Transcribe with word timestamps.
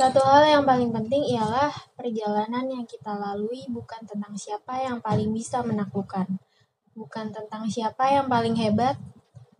Satu 0.00 0.16
hal 0.24 0.48
yang 0.48 0.64
paling 0.64 0.96
penting 0.96 1.28
ialah 1.36 1.68
perjalanan 1.92 2.64
yang 2.72 2.88
kita 2.88 3.20
lalui 3.20 3.68
bukan 3.68 4.00
tentang 4.08 4.32
siapa 4.32 4.80
yang 4.80 4.96
paling 5.04 5.28
bisa 5.28 5.60
menaklukkan, 5.60 6.24
bukan 6.96 7.28
tentang 7.28 7.68
siapa 7.68 8.08
yang 8.08 8.24
paling 8.24 8.56
hebat, 8.56 8.96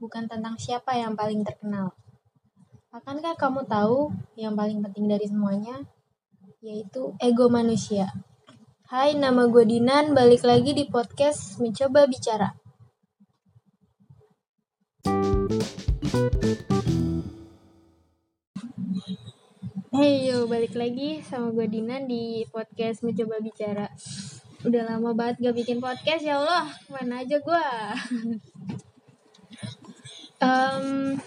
bukan 0.00 0.24
tentang 0.32 0.56
siapa 0.56 0.96
yang 0.96 1.12
paling 1.12 1.44
terkenal. 1.44 1.92
Akankah 2.88 3.36
kamu 3.36 3.68
tahu 3.68 4.16
yang 4.40 4.56
paling 4.56 4.80
penting 4.80 5.12
dari 5.12 5.28
semuanya? 5.28 5.84
Yaitu 6.64 7.12
ego 7.20 7.52
manusia. 7.52 8.08
Hai, 8.88 9.12
nama 9.20 9.44
gue 9.44 9.68
Dinan, 9.68 10.16
balik 10.16 10.48
lagi 10.48 10.72
di 10.72 10.88
podcast 10.88 11.60
Mencoba 11.60 12.08
Bicara. 12.08 12.56
Hey 20.00 20.32
yo, 20.32 20.48
balik 20.48 20.72
lagi 20.80 21.20
sama 21.20 21.52
gue 21.52 21.68
Dinan 21.68 22.08
di 22.08 22.48
podcast 22.48 23.04
Mencoba 23.04 23.36
Bicara. 23.36 23.84
Udah 24.64 24.88
lama 24.88 25.12
banget 25.12 25.44
gak 25.44 25.52
bikin 25.60 25.76
podcast 25.76 26.24
ya 26.24 26.40
Allah, 26.40 26.72
mana 26.88 27.20
aja 27.20 27.36
gue. 27.36 27.66
Em, 30.40 31.20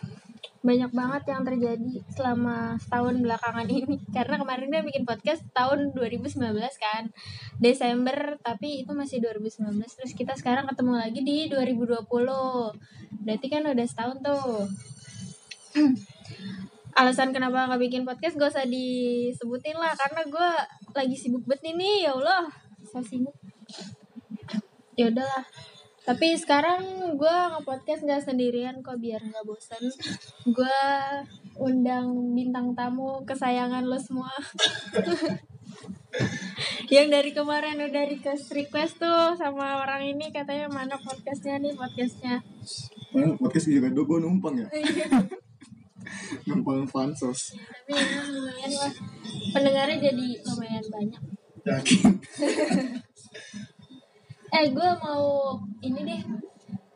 banyak 0.66 0.90
banget 0.90 1.24
yang 1.30 1.46
terjadi 1.46 2.02
selama 2.18 2.82
setahun 2.82 3.22
belakangan 3.22 3.70
ini. 3.70 4.02
Karena 4.18 4.42
kemarin 4.42 4.74
dia 4.74 4.82
bikin 4.82 5.06
podcast 5.06 5.46
tahun 5.54 5.94
2019 5.94 6.34
kan. 6.82 7.14
Desember 7.62 8.42
tapi 8.42 8.82
itu 8.82 8.90
masih 8.98 9.22
2019 9.22 9.86
terus 9.86 10.18
kita 10.18 10.34
sekarang 10.34 10.66
ketemu 10.66 10.98
lagi 10.98 11.22
di 11.22 11.46
2020 11.46 12.10
berarti 13.22 13.48
kan 13.54 13.70
udah 13.70 13.86
setahun 13.86 14.18
tuh 14.26 14.66
alasan 16.94 17.34
kenapa 17.34 17.66
nggak 17.70 17.82
bikin 17.82 18.04
podcast 18.06 18.38
gak 18.38 18.54
usah 18.54 18.66
disebutin 18.70 19.78
lah 19.78 19.94
karena 19.98 20.22
gue 20.30 20.50
lagi 20.94 21.16
sibuk 21.18 21.44
banget 21.50 21.74
ini 21.74 22.06
ya 22.06 22.14
Allah. 22.14 22.50
So 22.86 23.02
sibuk. 23.02 23.34
Ya 24.94 25.10
udahlah. 25.10 25.44
Tapi 26.04 26.36
sekarang 26.36 26.84
gue 27.16 27.36
nge-podcast 27.56 28.04
nggak 28.04 28.24
sendirian 28.28 28.84
kok 28.84 29.00
biar 29.00 29.24
nggak 29.24 29.48
bosan 29.48 29.88
gue 30.44 30.80
undang 31.56 32.36
bintang 32.36 32.76
tamu 32.76 33.24
kesayangan 33.24 33.88
lo 33.88 33.96
semua. 33.96 34.30
Yang 36.94 37.08
dari 37.10 37.32
kemarin 37.34 37.80
udah 37.80 38.04
request 38.06 38.54
request 38.54 39.02
tuh 39.02 39.34
sama 39.40 39.82
orang 39.82 40.14
ini 40.14 40.30
katanya 40.30 40.70
mana 40.70 41.00
podcastnya 41.00 41.58
nih 41.58 41.74
podcastnya. 41.74 42.44
Mana 43.16 43.34
podcast 43.40 43.66
juga 43.72 43.90
do 43.90 44.06
gue 44.06 44.20
numpang 44.22 44.60
ya 44.60 44.68
numpang 46.48 46.86
pansos. 46.90 47.56
Tapi 47.58 47.94
ya, 47.96 48.22
lumayan 48.30 48.72
lah. 48.78 48.94
Pendengarnya 49.54 49.98
jadi 50.00 50.28
lumayan 50.46 50.86
banyak. 50.90 51.22
Yakin? 51.64 52.02
Eh 54.54 54.70
gue 54.70 54.90
mau 55.02 55.58
ini 55.82 56.06
deh 56.06 56.22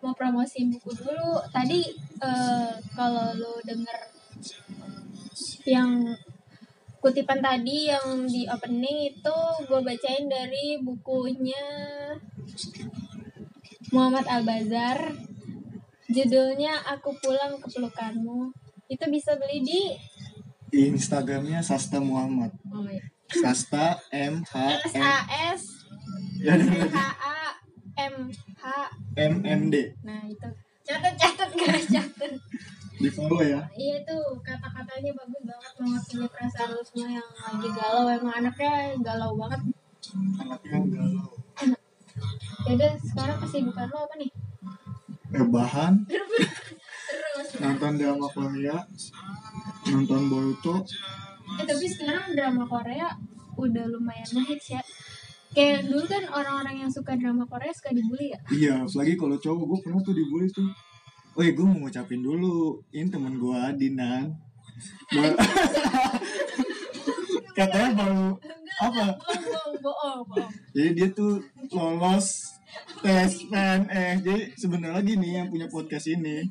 mau 0.06 0.14
promosiin 0.14 0.70
buku 0.70 0.94
dulu. 0.94 1.42
Tadi 1.50 1.90
eh, 2.22 2.72
kalau 2.94 3.34
lo 3.34 3.58
denger 3.66 3.98
yang 5.66 6.06
kutipan 7.02 7.42
tadi 7.42 7.90
yang 7.90 8.30
di 8.30 8.46
opening 8.46 9.10
itu 9.10 9.38
gue 9.66 9.80
bacain 9.82 10.26
dari 10.30 10.78
bukunya 10.82 11.66
Muhammad 13.90 14.26
Al 14.30 14.44
Bazar 14.46 15.16
judulnya 16.12 16.84
Aku 16.98 17.16
Pulang 17.20 17.60
ke 17.62 17.68
Pelukanmu 17.72 18.67
itu 18.88 19.06
bisa 19.12 19.36
beli 19.36 19.60
di 19.64 19.82
Instagramnya 20.72 21.64
Sasta 21.64 22.00
Muhammad. 22.00 22.52
Oh, 22.72 22.84
ya. 22.88 23.04
Sasta 23.28 24.00
M 24.12 24.44
H 24.48 24.56
S 24.88 24.96
A 24.96 25.16
S. 25.56 25.62
Ya 26.40 26.56
H 26.56 26.64
ada 26.64 26.64
lagi 26.64 26.88
A 26.96 27.40
M 28.00 28.16
H 28.32 28.66
M. 29.20 29.34
M 29.44 29.62
D. 29.68 29.92
Nah 30.04 30.24
itu. 30.28 30.50
Catat 30.88 31.14
catat 31.20 31.50
guys 31.52 31.88
catat. 31.92 32.32
Di 32.98 33.10
follow 33.12 33.44
ya. 33.44 33.68
Iya 33.76 33.98
tuh 34.08 34.40
kata-katanya 34.40 35.12
bagus 35.12 35.44
banget 35.44 35.74
mewakili 35.84 36.28
perasaan 36.32 36.70
lu 36.72 36.84
semua 36.88 37.10
yang 37.20 37.30
lagi 37.36 37.70
galau. 37.76 38.08
Emang 38.08 38.36
anaknya 38.40 38.96
galau 39.04 39.32
banget. 39.36 39.62
anaknya 40.40 40.80
galau. 40.88 41.28
Yaudah 42.68 42.92
sekarang 43.00 43.38
kesibukan 43.44 43.88
lo 43.92 44.00
apa 44.08 44.16
nih? 44.20 44.32
rebahan. 45.32 46.08
Terus. 46.08 46.48
nonton 47.64 47.92
drama 47.98 48.28
Korea 48.32 48.78
nonton 49.88 50.22
Boruto 50.30 50.84
Eh 51.58 51.64
tapi 51.64 51.86
sekarang 51.88 52.36
drama 52.36 52.68
Korea 52.68 53.08
udah 53.56 53.86
lumayan 53.88 54.28
ngehits 54.36 54.68
ya. 54.76 54.82
Kayak 55.56 55.88
dulu 55.88 56.04
kan 56.06 56.24
orang-orang 56.30 56.86
yang 56.86 56.92
suka 56.92 57.16
drama 57.16 57.48
Korea 57.48 57.72
suka 57.72 57.96
dibully 57.96 58.36
ya. 58.36 58.40
iya 58.52 58.74
apalagi 58.84 59.16
kalau 59.16 59.40
cowok 59.40 59.64
gue 59.64 59.80
pernah 59.88 60.02
tuh 60.04 60.14
dibully 60.14 60.52
tuh 60.52 60.68
Oh 61.38 61.46
iya, 61.46 61.54
gue 61.54 61.70
mau 61.70 61.86
ngucapin 61.86 62.26
dulu. 62.26 62.82
Ini 62.90 63.14
temen 63.14 63.38
gue, 63.38 63.62
Dinan. 63.78 64.34
Katanya 67.58 67.94
baru 67.94 68.34
apa? 68.82 69.06
Bohong, 69.22 69.46
bohong, 69.46 69.78
bohong, 69.78 70.22
bohong. 70.34 70.50
Jadi 70.74 70.90
dia 70.98 71.08
tuh 71.14 71.38
lolos 71.70 72.58
tes 73.06 73.38
PNS. 73.54 74.26
Jadi 74.26 74.44
sebenarnya 74.58 75.02
gini 75.06 75.38
yang 75.38 75.54
punya 75.54 75.70
podcast 75.70 76.10
ini 76.10 76.42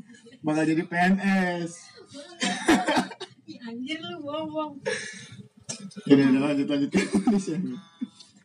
bakal 0.46 0.62
jadi 0.62 0.86
PNS. 0.86 1.70
Anjir 3.66 3.98
lu 3.98 4.22
bohong. 4.22 4.78
Jadi 6.06 6.22
lanjut 6.38 6.70
lanjut. 6.70 6.90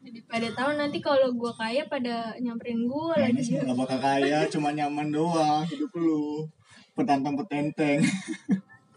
Jadi 0.02 0.20
pada 0.26 0.50
tahun 0.50 0.76
nanti 0.82 0.98
kalau 0.98 1.30
gue 1.30 1.54
kaya 1.54 1.86
pada 1.86 2.34
nyamperin 2.42 2.90
gue 2.90 3.14
lagi. 3.22 3.54
Mah 3.54 3.70
gak 3.70 3.78
bakal 3.86 4.00
kaya, 4.02 4.50
cuma 4.50 4.74
nyaman 4.74 5.14
doang 5.14 5.62
hidup 5.70 5.94
lu. 5.94 6.50
Petantang 6.98 7.38
petenteng. 7.38 8.02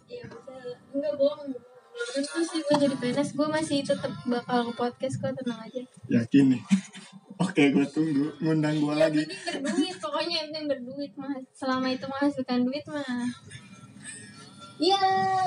Iya 0.08 0.24
betul. 0.24 0.72
Enggak 0.96 1.14
bohong. 1.20 1.52
Tentu 1.94 2.40
sih 2.40 2.64
gue 2.64 2.76
jadi 2.88 2.96
PNS. 2.96 3.36
Gue 3.36 3.48
masih 3.52 3.84
tetap 3.84 4.16
bakal 4.24 4.72
ke 4.72 4.80
podcast 4.80 5.20
kok 5.20 5.36
tenang 5.36 5.60
aja. 5.60 5.84
Yakin 6.08 6.56
nih. 6.56 6.62
Oke, 7.40 7.74
gue 7.74 7.86
tunggu. 7.90 8.30
Ngundang 8.38 8.78
gue 8.78 8.94
lagi. 8.94 9.22
Yang 9.24 9.30
penting 9.34 9.62
berduit. 9.62 9.96
Pokoknya 9.98 10.34
yang 10.38 10.48
penting 10.50 10.66
berduit 10.70 11.12
mah. 11.18 11.34
Selama 11.50 11.86
itu 11.90 12.06
menghasilkan 12.06 12.60
duit 12.62 12.84
mah. 12.86 13.26
Iya, 14.74 15.02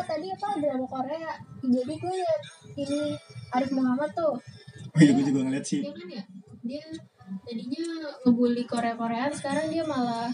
tadi 0.07 0.27
apa 0.31 0.47
drama 0.59 0.87
Korea. 0.87 1.31
Jadi 1.63 1.93
gue 1.99 2.13
liat 2.15 2.41
ini 2.79 3.01
Arif 3.55 3.71
Muhammad 3.75 4.11
tuh. 4.15 4.35
Oh 4.95 4.99
iya, 4.99 5.11
gue 5.15 5.25
juga 5.27 5.39
ngeliat 5.47 5.65
sih. 5.67 5.83
Dia 5.83 5.93
kan 5.93 6.07
ya, 6.07 6.23
dia 6.63 6.83
tadinya 7.43 7.83
ngebully 8.23 8.63
Korea-Koreaan, 8.63 9.35
sekarang 9.35 9.67
dia 9.67 9.83
malah 9.83 10.31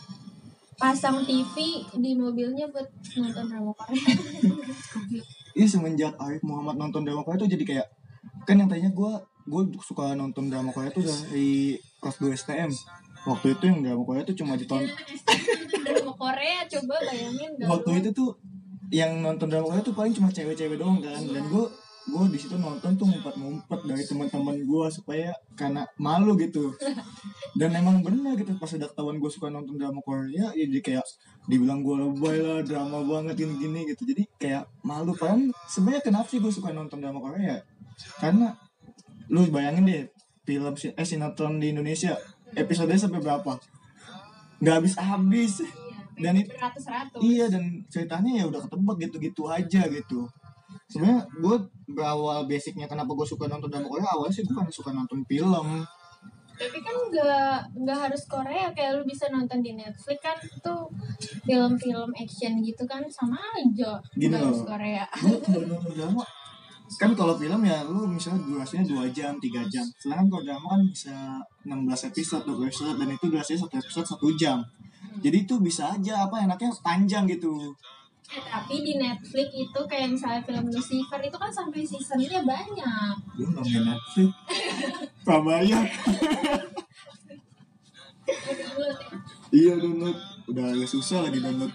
pasang 0.77 1.25
TV 1.25 1.85
di 1.97 2.11
mobilnya 2.17 2.69
buat 2.69 2.85
nonton 3.17 3.45
drama 3.49 3.71
Korea. 3.77 4.03
Iya 5.53 5.69
semenjak 5.69 6.17
Arif 6.17 6.41
Muhammad 6.41 6.81
nonton 6.81 7.05
drama 7.05 7.21
Korea 7.21 7.45
tuh 7.45 7.45
jadi 7.45 7.61
kayak 7.61 7.87
kan 8.49 8.57
yang 8.57 8.65
tadinya 8.65 8.89
gue 8.89 9.13
gue 9.43 9.61
suka 9.83 10.15
nonton 10.15 10.47
drama 10.47 10.71
Korea 10.71 10.91
tuh 10.91 11.03
dari 11.03 11.75
kelas 11.99 12.17
2 12.19 12.39
STM 12.39 12.71
waktu 13.23 13.55
itu 13.55 13.63
yang 13.67 13.79
drama 13.83 14.03
Korea 14.03 14.23
tuh 14.27 14.35
cuma 14.35 14.53
ditonton. 14.59 14.91
Drama 15.83 16.13
Korea 16.15 16.59
coba 16.67 16.95
bayangin 17.07 17.51
dong. 17.59 17.69
waktu 17.71 17.89
itu 18.03 18.09
tuh 18.11 18.29
yang 18.91 19.23
nonton 19.23 19.47
drama 19.47 19.71
Korea 19.71 19.83
tuh 19.83 19.95
paling 19.95 20.13
cuma 20.15 20.29
cewek-cewek 20.31 20.75
doang 20.75 20.99
kan. 20.99 21.23
Dan 21.23 21.43
gue 21.47 21.65
gue 22.03 22.23
di 22.35 22.39
situ 22.39 22.59
nonton 22.59 22.99
tuh 22.99 23.07
ngumpet-ngumpet 23.07 23.79
dari 23.87 24.03
teman-teman 24.03 24.59
gue 24.59 24.85
supaya 24.91 25.31
karena 25.55 25.87
malu 25.95 26.35
gitu. 26.35 26.75
Dan 27.59 27.71
emang 27.79 28.03
bener 28.03 28.35
gitu 28.35 28.51
pas 28.59 28.67
udah 28.67 28.91
ketahuan 28.91 29.17
gue 29.23 29.31
suka 29.31 29.47
nonton 29.47 29.79
drama 29.79 30.03
Korea 30.03 30.51
ya 30.51 30.67
jadi 30.67 30.81
kayak 30.83 31.05
dibilang 31.47 31.79
gue 31.79 31.95
lebay 31.95 32.37
lah 32.43 32.59
drama 32.63 32.99
banget 33.07 33.39
gini-gini 33.39 33.87
gitu. 33.87 34.03
Jadi 34.03 34.27
kayak 34.35 34.67
malu. 34.83 35.15
Kan 35.15 35.55
sebenarnya 35.71 36.03
kenapa 36.03 36.27
sih 36.27 36.43
gue 36.43 36.51
suka 36.51 36.75
nonton 36.75 36.99
drama 36.99 37.23
Korea 37.23 37.63
karena 38.19 38.57
lu 39.33 39.49
bayangin 39.49 39.89
deh 39.89 40.03
film 40.45 40.73
eh 40.77 41.07
sinetron 41.07 41.57
di 41.57 41.73
Indonesia 41.73 42.13
episodenya 42.53 43.09
sampai 43.09 43.19
berapa 43.23 43.57
nggak 44.61 44.75
habis-habis 44.79 45.65
dan 46.13 46.37
itu. 46.37 46.53
Iya 47.19 47.49
dan 47.49 47.81
ceritanya 47.89 48.31
ya 48.37 48.43
udah 48.45 48.61
ketebak 48.61 48.97
gitu-gitu 49.01 49.49
aja 49.49 49.81
gitu. 49.89 50.29
Sebenarnya 50.89 51.25
gue 51.41 51.55
berawal 51.89 52.45
basicnya 52.45 52.85
kenapa 52.85 53.17
gue 53.17 53.25
suka 53.25 53.49
nonton 53.49 53.69
drama 53.69 53.89
Korea 53.89 54.13
awalnya 54.13 54.33
sih 54.33 54.45
gue 54.45 54.53
kan 54.53 54.69
suka 54.69 54.93
nonton 54.93 55.25
film. 55.25 55.81
Tapi 56.53 56.79
kan 56.85 56.95
nggak 57.09 57.81
nggak 57.81 57.97
harus 57.97 58.29
Korea 58.29 58.69
kayak 58.77 59.01
lu 59.01 59.03
bisa 59.09 59.25
nonton 59.33 59.65
di 59.65 59.73
Netflix 59.73 60.21
kan 60.21 60.37
tuh 60.61 60.85
film-film 61.49 62.13
action 62.13 62.61
gitu 62.61 62.85
kan 62.85 63.01
sama 63.09 63.41
aja 63.57 63.97
Gini 64.13 64.29
nggak 64.29 64.41
harus 64.45 64.61
loh. 64.61 64.69
Korea. 64.69 65.05
Gue 65.17 65.37
kalau 65.41 65.65
nonton 65.65 65.91
drama 65.97 66.23
kan 66.99 67.11
kalau 67.13 67.33
film 67.37 67.61
ya 67.63 67.83
lu 67.85 68.05
misalnya 68.07 68.43
durasinya 68.43 68.85
2 68.85 69.15
jam, 69.15 69.33
3 69.37 69.71
jam. 69.71 69.85
Sedangkan 69.99 70.27
kalau 70.29 70.43
drama 70.43 70.67
kan 70.77 70.81
bisa 70.87 71.15
16 71.65 72.09
episode, 72.11 72.43
20 72.47 72.69
episode 72.69 72.95
dan 72.99 73.09
itu 73.11 73.25
durasinya 73.29 73.59
satu 73.65 73.75
episode 73.79 74.07
1 74.07 74.41
jam. 74.41 74.57
Jadi 75.23 75.37
itu 75.45 75.55
bisa 75.59 75.93
aja 75.93 76.25
apa 76.25 76.43
enaknya 76.43 76.71
panjang 76.81 77.23
gitu. 77.29 77.73
Eh, 78.33 78.41
tapi 78.49 78.81
di 78.81 78.97
Netflix 78.97 79.47
itu 79.53 79.79
kayak 79.85 80.15
misalnya 80.15 80.41
film 80.41 80.65
Lucifer 80.71 81.19
itu 81.21 81.37
kan 81.37 81.51
sampai 81.51 81.85
seasonnya 81.85 82.41
banyak. 82.41 83.15
Lu 83.37 83.45
main 83.51 83.83
Netflix? 83.93 84.31
Pak 85.27 85.39
bayar. 85.43 85.85
Download 88.23 88.97
ya. 88.97 89.17
Iya 89.53 89.73
download. 89.77 90.17
Udah 90.49 90.65
agak 90.73 90.89
susah 90.89 91.27
lagi 91.27 91.39
download. 91.43 91.73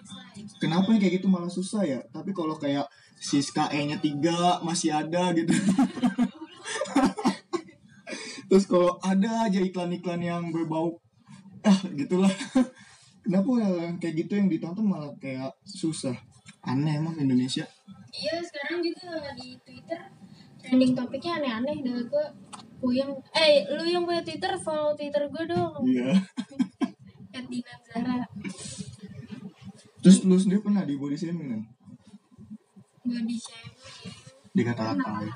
Kenapa 0.59 0.91
yang 0.91 1.01
kayak 1.01 1.15
gitu 1.23 1.29
malah 1.31 1.53
susah 1.53 1.87
ya? 1.87 2.01
Tapi 2.11 2.35
kalau 2.35 2.59
kayak 2.59 2.89
Siska 3.19 3.67
E-nya 3.75 3.99
3 3.99 4.63
masih 4.63 4.95
ada 4.95 5.35
gitu. 5.35 5.51
Terus 8.49 8.65
kalau 8.65 8.97
ada 9.05 9.45
aja 9.45 9.61
iklan-iklan 9.61 10.25
yang 10.25 10.49
berbau 10.49 10.97
ah 11.67 11.79
gitulah. 11.93 12.33
Kenapa 13.21 13.51
yang 13.61 14.01
kayak 14.01 14.25
gitu 14.25 14.41
yang 14.41 14.49
ditonton 14.49 14.89
malah 14.89 15.13
kayak 15.21 15.53
susah? 15.69 16.17
Aneh 16.65 16.97
emang 16.97 17.21
Indonesia. 17.21 17.69
Iya 18.09 18.41
sekarang 18.41 18.81
juga 18.81 19.37
di 19.37 19.53
Twitter 19.61 20.01
trending 20.59 20.97
topiknya 20.97 21.39
aneh-aneh 21.39 21.85
dah 21.85 22.01
gue 22.09 22.27
puyeng. 22.81 23.13
Eh 23.37 23.69
lu 23.69 23.85
yang 23.85 24.09
punya 24.09 24.25
Twitter 24.25 24.57
follow 24.57 24.97
Twitter 24.97 25.29
gue 25.29 25.45
dong. 25.45 25.85
Iya. 25.85 26.17
Dina 27.49 27.75
Zara. 27.87 28.27
Terus 30.03 30.19
lu 30.27 30.37
sendiri 30.37 30.61
pernah 30.63 30.83
di 30.85 30.95
body 30.99 31.17
shaming 31.17 31.49
kan? 31.55 31.63
Body 33.09 33.37
shaming. 33.41 34.13
Dikata-katain. 34.53 35.33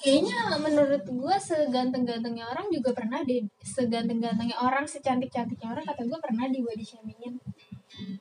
Kayaknya 0.00 0.56
menurut 0.56 1.04
gue 1.04 1.36
seganteng-gantengnya 1.36 2.48
orang 2.48 2.72
juga 2.72 2.96
pernah 2.96 3.20
deh 3.20 3.44
Seganteng-gantengnya 3.60 4.56
orang, 4.56 4.88
secantik-cantiknya 4.88 5.68
orang 5.76 5.84
Kata 5.84 6.08
gue 6.08 6.18
pernah 6.24 6.48
di 6.48 6.64
body 6.64 6.80
shamingin 6.80 7.36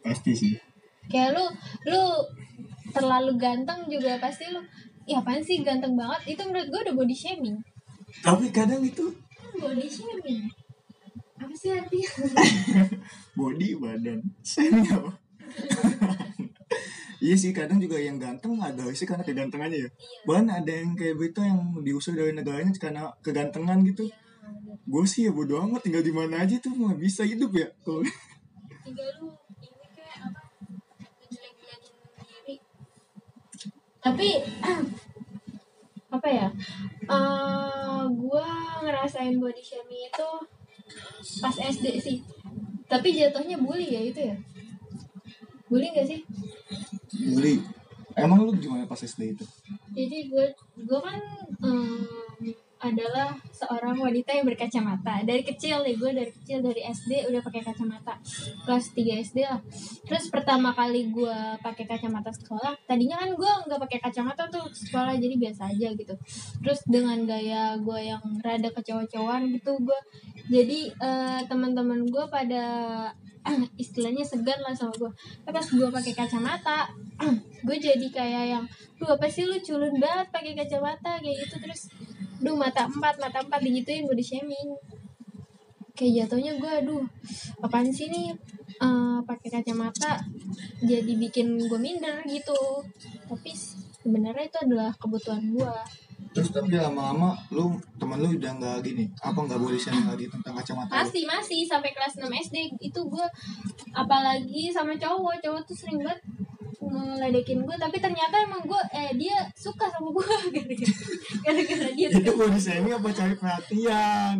Pasti 0.04 0.36
sih. 0.36 0.60
Kayak 1.07 1.39
lu, 1.39 1.45
lu 1.88 2.04
terlalu 2.92 3.39
ganteng 3.39 3.88
juga 3.88 4.19
pasti 4.19 4.51
lu 4.51 4.60
Ya 5.07 5.24
apaan 5.24 5.39
sih 5.39 5.63
ganteng 5.63 5.95
banget 5.95 6.36
Itu 6.36 6.51
menurut 6.51 6.68
gue 6.68 6.80
udah 6.83 6.95
body 7.00 7.15
shaming 7.15 7.63
Tapi 8.27 8.51
kadang 8.51 8.83
itu 8.83 9.15
Body 9.56 9.88
shaming 9.88 10.51
Apa 11.39 11.54
sih 11.56 11.72
artinya? 11.72 12.12
body 13.39 13.80
badan 13.80 14.19
shaming 14.44 14.83
apa 15.00 15.15
iya 17.19 17.36
sih 17.36 17.51
kadang 17.51 17.80
juga 17.83 18.00
yang 18.00 18.16
ganteng 18.16 18.56
ada 18.60 18.88
sih 18.95 19.04
karena 19.04 19.24
kegantengannya 19.27 19.88
ya. 19.88 19.89
Bahkan 20.24 20.48
ada 20.48 20.71
yang 20.71 20.95
kayak 20.95 21.16
Beto 21.19 21.44
yang 21.44 21.83
diusir 21.83 22.16
dari 22.16 22.31
negaranya 22.31 22.71
karena 22.80 23.12
kegantengan 23.19 23.83
gitu. 23.83 24.07
Gue 24.88 25.06
sih 25.06 25.27
ya 25.27 25.31
bodo 25.36 25.60
amat 25.62 25.86
tinggal 25.86 26.01
di 26.01 26.13
mana 26.16 26.42
aja 26.42 26.57
tuh 26.57 26.74
nggak 26.74 26.98
bisa 26.98 27.21
hidup 27.27 27.54
ya 27.54 27.69
kalau 27.86 28.01
Tinggal 28.88 29.10
lu 29.21 29.30
ini 29.62 29.88
kayak 29.94 30.18
apa 30.25 30.42
Ngejelek-jelekin 31.21 31.95
diri. 32.25 32.56
Tapi 34.00 34.27
Apa 36.15 36.25
ya 36.25 36.48
eh 37.06 38.04
Gue 38.10 38.48
ngerasain 38.81 39.38
body 39.38 39.62
shaming 39.62 40.10
itu 40.10 40.30
Pas 41.44 41.54
SD 41.54 41.86
sih. 42.01 42.18
Tapi 42.89 43.13
jatuhnya 43.13 43.62
bully 43.62 43.94
ya 43.94 44.01
itu 44.01 44.33
ya 44.33 44.36
Bully 45.69 45.88
gak 45.94 46.07
sih? 46.10 46.21
beli 47.33 47.62
emang 48.18 48.42
lu 48.44 48.51
gimana 48.57 48.89
pas 48.89 49.00
SD 49.00 49.38
itu 49.38 49.45
Jadi 49.94 50.18
gue 50.27 50.45
gue 50.81 51.00
kan 51.00 51.19
em, 51.62 52.54
adalah 52.89 53.38
seorang 53.53 53.97
wanita 53.97 54.33
yang 54.33 54.45
berkacamata. 54.45 55.21
Dari 55.24 55.45
kecil 55.45 55.86
nih 55.86 55.95
gue 55.95 56.12
dari 56.12 56.31
kecil 56.33 56.65
dari 56.65 56.81
SD 56.86 57.30
udah 57.30 57.41
pakai 57.45 57.62
kacamata. 57.62 58.18
Kelas 58.65 58.86
3 58.94 59.25
SD 59.25 59.38
lah. 59.45 59.62
Terus 60.06 60.27
pertama 60.33 60.74
kali 60.74 61.13
gue 61.13 61.38
pakai 61.62 61.86
kacamata 61.86 62.33
sekolah 62.33 62.75
tadinya 62.89 63.21
kan 63.21 63.31
gue 63.33 63.51
nggak 63.69 63.80
pakai 63.89 64.00
kacamata 64.01 64.50
tuh 64.50 64.65
sekolah 64.69 65.15
jadi 65.18 65.36
biasa 65.38 65.69
aja 65.71 65.89
gitu. 65.94 66.15
Terus 66.65 66.80
dengan 66.89 67.24
gaya 67.24 67.77
gue 67.77 68.00
yang 68.01 68.24
rada 68.41 68.69
kecowok-cowokan 68.74 69.53
gitu 69.53 69.77
gue 69.80 70.00
jadi 70.50 70.80
eh, 70.89 71.41
teman-teman 71.45 72.09
gue 72.09 72.25
pada 72.27 72.65
istilahnya 73.83 74.25
segan 74.25 74.59
lah 74.59 74.75
sama 74.75 74.91
gue 75.00 75.12
tapi 75.47 75.56
pas 75.56 75.63
gue 75.63 75.89
pakai 75.89 76.13
kacamata 76.13 76.91
gue 77.65 77.77
jadi 77.80 78.07
kayak 78.12 78.45
yang 78.57 78.65
duh 79.00 79.15
apa 79.15 79.31
sih 79.31 79.47
lu 79.47 79.56
culun 79.63 79.95
banget 79.95 80.27
pakai 80.27 80.53
kacamata? 80.59 81.24
Kayak 81.24 81.47
gitu 81.47 81.56
terus 81.63 81.81
duh 82.39 82.56
mata 82.56 82.88
empat 82.88 83.15
mata 83.19 83.39
empat 83.44 83.59
digituin 83.63 84.07
body 84.07 84.24
shaming. 84.24 84.69
Kayak 85.95 86.31
jatuhnya 86.31 86.56
gue 86.56 86.71
aduh 86.86 87.03
apaan 87.59 87.91
sih 87.91 88.07
nih 88.07 88.31
eh, 88.80 89.19
pakai 89.27 89.50
kacamata 89.51 90.24
jadi 90.80 91.12
bikin 91.19 91.59
gue 91.59 91.80
minder 91.80 92.24
gitu. 92.24 92.83
Tapi 93.27 93.51
sebenarnya 94.00 94.47
itu 94.47 94.57
adalah 94.63 94.91
kebutuhan 94.95 95.44
gue 95.51 95.74
terus 96.30 96.53
tapi 96.53 96.77
lama-lama 96.77 97.33
lu 97.50 97.74
teman 97.97 98.21
lu 98.21 98.30
udah 98.38 98.53
nggak 98.62 98.77
gini 98.86 99.09
apa 99.18 99.33
nggak 99.33 99.59
boleh 99.59 99.80
shaming 99.81 100.06
lagi 100.06 100.30
tentang 100.30 100.53
kacamata 100.53 100.94
lu? 100.94 100.97
masih 101.01 101.24
masih 101.25 101.62
sampai 101.65 101.89
kelas 101.89 102.21
6 102.21 102.30
SD 102.30 102.56
itu 102.86 103.01
gue 103.01 103.27
apalagi 103.97 104.69
sama 104.69 104.94
cowok 104.94 105.41
cowok 105.41 105.62
tuh 105.65 105.75
sering 105.75 106.06
banget 106.06 106.21
ngeledekin 106.80 107.68
gue 107.68 107.76
tapi 107.76 108.00
ternyata 108.00 108.40
emang 108.40 108.64
gue 108.64 108.81
eh 108.96 109.12
dia 109.20 109.36
suka 109.52 109.92
sama 109.92 110.16
gue 110.16 110.24
gara-gara 111.44 111.88
dia 111.92 112.08
itu 112.08 112.31
body 112.31 112.60
shaming 112.60 112.96
apa? 112.96 113.08
Cari 113.12 113.36
perhatian. 113.36 114.36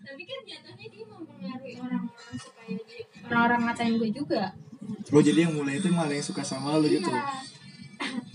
Tapi 0.00 0.22
kan 0.26 0.38
jatuhnya 0.42 0.86
dia 0.90 1.04
mempengaruhi 1.06 1.74
orang-orang 1.78 2.36
supaya 2.36 2.74
orang-orang 3.30 3.60
ngatain 3.70 3.94
gue 4.02 4.10
juga. 4.10 4.42
Lo 5.14 5.22
jadi 5.22 5.46
yang 5.46 5.54
mulai 5.54 5.78
itu 5.78 5.88
malah 5.94 6.10
yang 6.10 6.26
suka 6.26 6.42
sama 6.42 6.74
lu 6.82 6.90
gitu? 6.90 7.06
Iya. 7.06 7.22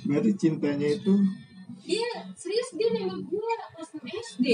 Berarti 0.07 0.31
cintanya 0.39 0.87
itu? 0.87 1.13
Dia 1.85 2.09
serius 2.33 2.69
dia 2.79 2.89
nembak 2.95 3.19
gue 3.27 3.53
kelas 3.75 3.89
6 3.99 4.01
SD 4.31 4.47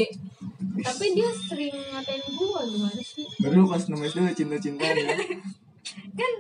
tapi 0.82 1.06
dia 1.14 1.30
sering 1.36 1.76
ngatain 1.76 2.24
gue 2.32 2.62
gimana 2.72 3.02
sih? 3.04 3.28
Baru 3.44 3.68
pas 3.68 3.84
6 3.84 3.92
SD 3.92 4.18
udah 4.24 4.36
cinta-cintanya. 4.36 5.08
Kan 6.20 6.31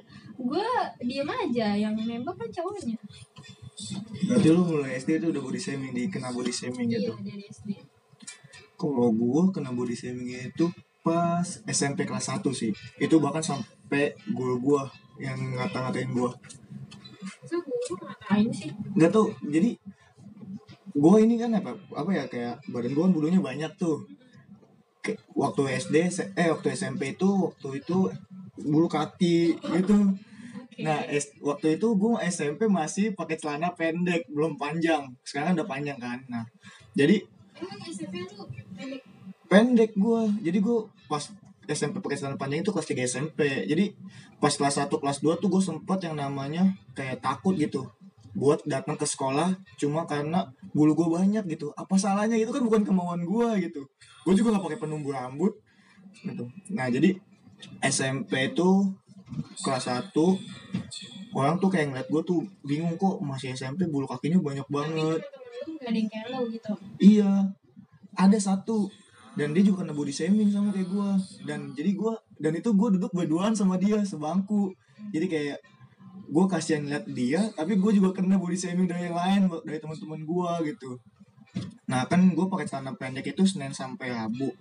diem 1.12 1.28
aja 1.28 1.68
yang 1.75 1.94
nembak 2.00 2.36
kan 2.40 2.48
cowoknya 2.48 2.96
Berarti 4.22 4.48
lu 4.54 4.62
mulai 4.63 4.96
SD 4.96 5.19
itu 5.19 5.28
udah 5.34 5.42
body 5.42 5.60
shaming 5.60 5.92
di 5.92 6.04
kena 6.08 6.30
body 6.31 6.54
shaming 6.54 6.88
gitu. 6.88 7.12
iya 7.12 7.25
dari 7.28 7.44
SD 7.50 7.69
Kalau 8.78 9.10
gua 9.12 9.52
kena 9.52 9.74
body 9.74 9.92
shaming 9.92 10.30
itu 10.31 10.66
pas 11.02 11.44
SMP 11.66 12.06
kelas 12.06 12.30
1 12.30 12.46
sih. 12.54 12.69
Itu 12.98 13.18
bahkan 13.18 13.42
sampai 13.42 14.13
guru 14.31 14.62
gua 14.62 14.81
yang 15.18 15.38
ngata-ngatain 15.58 16.10
gue 16.10 16.30
ngatain 18.00 18.48
sih 18.50 18.69
Enggak 18.96 19.12
tuh, 19.12 19.28
jadi 19.46 19.75
gua 20.94 21.18
ini 21.19 21.36
kan 21.38 21.52
apa 21.54 21.74
apa 21.94 22.10
ya 22.12 22.24
kayak 22.25 22.62
badan 22.69 22.94
gua 22.94 23.04
kan 23.10 23.13
bulunya 23.13 23.42
banyak 23.42 23.72
tuh. 23.75 24.06
Ke- 25.01 25.18
waktu 25.34 25.62
SD 25.82 25.96
eh 26.38 26.48
waktu 26.53 26.68
SMP 26.72 27.18
itu 27.18 27.30
waktu 27.50 27.82
itu 27.82 27.98
bulu 28.62 28.86
kaki 28.86 29.58
gitu. 29.58 29.98
Nah, 30.80 31.04
S- 31.12 31.36
waktu 31.44 31.75
itu 31.75 31.88
gue 32.00 32.13
SMP 32.24 32.72
masih 32.72 33.12
pakai 33.12 33.36
celana 33.36 33.75
pendek, 33.75 34.24
belum 34.32 34.56
panjang. 34.56 35.04
Sekarang 35.28 35.60
udah 35.60 35.68
panjang 35.68 36.00
kan. 36.00 36.24
Nah, 36.32 36.48
jadi 36.96 37.20
emang 37.60 37.80
SMP 37.92 38.24
lu 38.24 38.48
pendek? 38.78 39.01
Pendek 39.51 39.92
gue 40.00 40.22
jadi 40.48 40.58
gue 40.63 40.78
pas 41.12 41.24
SMP 41.68 42.00
pakai 42.00 42.18
celana 42.20 42.40
panjang 42.40 42.63
itu 42.63 42.72
kelas 42.72 42.88
3 42.88 43.04
SMP 43.04 43.40
jadi 43.68 43.92
pas 44.40 44.51
kelas 44.56 44.80
1 44.80 44.96
kelas 44.96 45.20
2 45.20 45.36
tuh 45.44 45.51
gue 45.51 45.60
sempet 45.60 46.00
yang 46.08 46.16
namanya 46.16 46.72
kayak 46.96 47.20
takut 47.20 47.54
gitu. 47.60 47.92
Buat 48.32 48.63
datang 48.63 48.96
ke 48.96 49.04
sekolah 49.04 49.60
cuma 49.75 50.08
karena 50.08 50.48
bulu 50.72 50.96
gue 50.96 51.08
banyak 51.20 51.44
gitu. 51.51 51.75
Apa 51.75 52.00
salahnya? 52.00 52.40
Itu 52.40 52.56
kan 52.56 52.63
bukan 52.63 52.88
kemauan 52.88 53.28
gue 53.28 53.50
gitu. 53.68 53.84
Gue 54.24 54.34
juga 54.40 54.56
gak 54.56 54.72
pakai 54.72 54.80
penumbuh 54.80 55.12
rambut 55.12 55.51
gitu. 56.24 56.48
Nah 56.72 56.88
jadi 56.88 57.20
SMP 57.84 58.56
itu 58.56 58.88
kelas 59.62 59.86
1 59.88 60.12
orang 61.32 61.56
tuh 61.60 61.70
kayak 61.72 61.92
ngeliat 61.92 62.08
gue 62.12 62.22
tuh 62.28 62.40
bingung 62.68 62.96
kok 63.00 63.24
masih 63.24 63.56
SMP 63.56 63.88
bulu 63.88 64.04
kakinya 64.08 64.40
banyak 64.44 64.68
banget. 64.68 65.20
ada 65.82 65.98
yang 65.98 66.10
kayak 66.10 66.28
lo 66.30 66.46
gitu. 66.50 66.74
Iya, 67.02 67.32
ada 68.18 68.38
satu. 68.38 68.90
Dan 69.32 69.56
dia 69.56 69.64
juga 69.64 69.88
kena 69.88 69.96
body 69.96 70.12
shaming 70.12 70.52
sama 70.52 70.76
kayak 70.76 70.92
gue 70.92 71.10
dan 71.48 71.72
jadi 71.72 71.96
gue 71.96 72.14
dan 72.44 72.52
itu 72.52 72.70
gue 72.76 72.88
duduk 73.00 73.16
berduaan 73.16 73.56
sama 73.56 73.80
dia 73.80 74.04
sebangku. 74.04 74.76
Jadi 75.16 75.26
kayak 75.32 75.58
gue 76.32 76.46
kasihan 76.52 76.84
lihat 76.84 77.08
dia 77.08 77.40
tapi 77.56 77.80
gue 77.80 77.92
juga 77.96 78.12
kena 78.12 78.36
body 78.36 78.60
shaming 78.60 78.92
dari 78.92 79.08
yang 79.08 79.16
lain 79.16 79.42
dari 79.64 79.80
teman-teman 79.80 80.20
gue 80.28 80.52
gitu. 80.76 81.00
Nah 81.88 82.04
kan 82.12 82.20
gue 82.36 82.46
pakai 82.52 82.68
celana 82.68 82.92
pendek 83.00 83.32
itu 83.32 83.48
senin 83.48 83.72
sampai 83.72 84.12
rabu. 84.12 84.52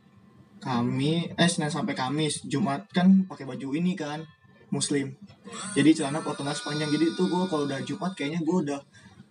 Kami 0.62 1.35
eh 1.35 1.50
senin 1.50 1.75
sampai 1.75 1.99
kamis. 1.99 2.47
Jumat 2.47 2.87
kan 2.95 3.27
pakai 3.27 3.50
baju 3.50 3.75
ini 3.75 3.99
kan 3.99 4.23
muslim. 4.71 5.15
Jadi 5.75 5.91
celana 5.95 6.23
potongan 6.23 6.55
sepanjang. 6.55 6.91
Jadi 6.91 7.15
itu 7.15 7.23
gue 7.27 7.45
kalau 7.50 7.67
udah 7.67 7.81
jumat 7.83 8.12
kayaknya 8.15 8.41
gue 8.43 8.57
udah 8.71 8.81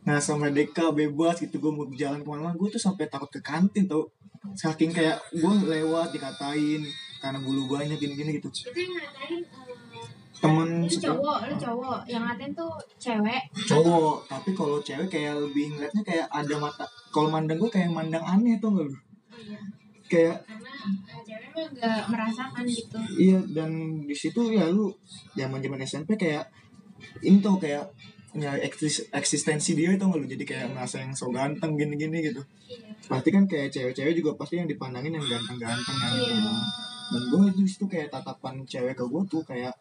ngerasa 0.04 0.36
merdeka 0.36 0.92
bebas 0.92 1.40
gitu. 1.40 1.60
Gue 1.60 1.72
mau 1.72 1.88
jalan 1.96 2.22
ke 2.24 2.28
mana-mana. 2.28 2.56
Gue 2.56 2.70
tuh 2.72 2.80
sampai 2.80 3.08
takut 3.08 3.32
ke 3.32 3.40
kantin 3.40 3.88
tau. 3.88 4.08
Saking 4.56 4.92
kayak 4.96 5.20
gue 5.36 5.54
lewat 5.68 6.16
dikatain 6.16 6.84
karena 7.20 7.40
bulu 7.44 7.68
banyak 7.68 8.00
gini-gini 8.00 8.40
gitu. 8.40 8.48
Itu 8.48 8.72
yang 8.72 8.96
ngatain 8.96 9.44
eh, 9.44 10.08
temen 10.40 10.70
Itu 10.88 11.04
cowok, 11.04 11.38
lu 11.52 11.56
cowok. 11.60 12.00
Yang 12.08 12.24
ngatain 12.24 12.52
tuh 12.56 12.72
cewek. 12.96 13.42
cowok. 13.68 14.18
Tapi 14.32 14.50
kalau 14.56 14.78
cewek 14.80 15.08
kayak 15.12 15.36
lebih 15.36 15.76
ngeliatnya 15.76 16.04
kayak 16.08 16.28
ada 16.32 16.56
mata 16.56 16.86
kalau 17.12 17.28
mandang 17.28 17.60
gue 17.60 17.68
kayak 17.68 17.92
mandang 17.92 18.24
aneh 18.24 18.56
tuh 18.64 18.72
gak 18.72 18.88
lu? 18.88 18.96
Oh 18.96 19.40
iya. 19.40 19.60
Kayak 20.10 20.38
Karena 20.42 20.70
eh, 21.06 21.22
cewek 21.22 21.48
mah 21.54 21.66
gak 21.78 22.04
merasakan 22.10 22.64
gitu. 22.66 22.98
iya 23.16 23.40
dan 23.48 23.72
di 24.02 24.16
situ 24.16 24.42
ya 24.50 24.66
lu 24.68 24.90
zaman 25.34 25.60
zaman 25.60 25.80
SMP 25.82 26.10
kayak 26.16 26.50
ini 27.22 27.40
tuh 27.40 27.56
kayak 27.56 27.86
ya 28.32 28.54
eksis- 28.56 29.10
eksistensi 29.10 29.74
dia 29.74 29.90
itu 29.90 30.02
nggak 30.02 30.20
lu 30.20 30.28
jadi 30.28 30.44
kayak 30.44 30.68
merasa 30.70 31.02
yang 31.02 31.14
so 31.14 31.30
ganteng 31.30 31.74
gini 31.74 31.96
gini 31.96 32.20
gitu 32.24 32.42
Iya. 32.70 32.94
pasti 33.08 33.30
kan 33.30 33.44
kayak 33.44 33.70
cewek-cewek 33.70 34.14
juga 34.14 34.32
pasti 34.36 34.58
yang 34.58 34.68
dipandangin 34.68 35.10
yang 35.12 35.26
ganteng-ganteng 35.26 35.98
yang 35.98 36.14
Iya. 36.14 36.30
gitu. 36.32 36.52
dan 37.10 37.22
gue 37.26 37.42
itu 37.50 37.62
situ 37.68 37.86
kayak 37.88 38.10
tatapan 38.10 38.62
cewek 38.64 38.94
ke 38.94 39.02
gue 39.04 39.22
tuh 39.26 39.42
kayak 39.42 39.74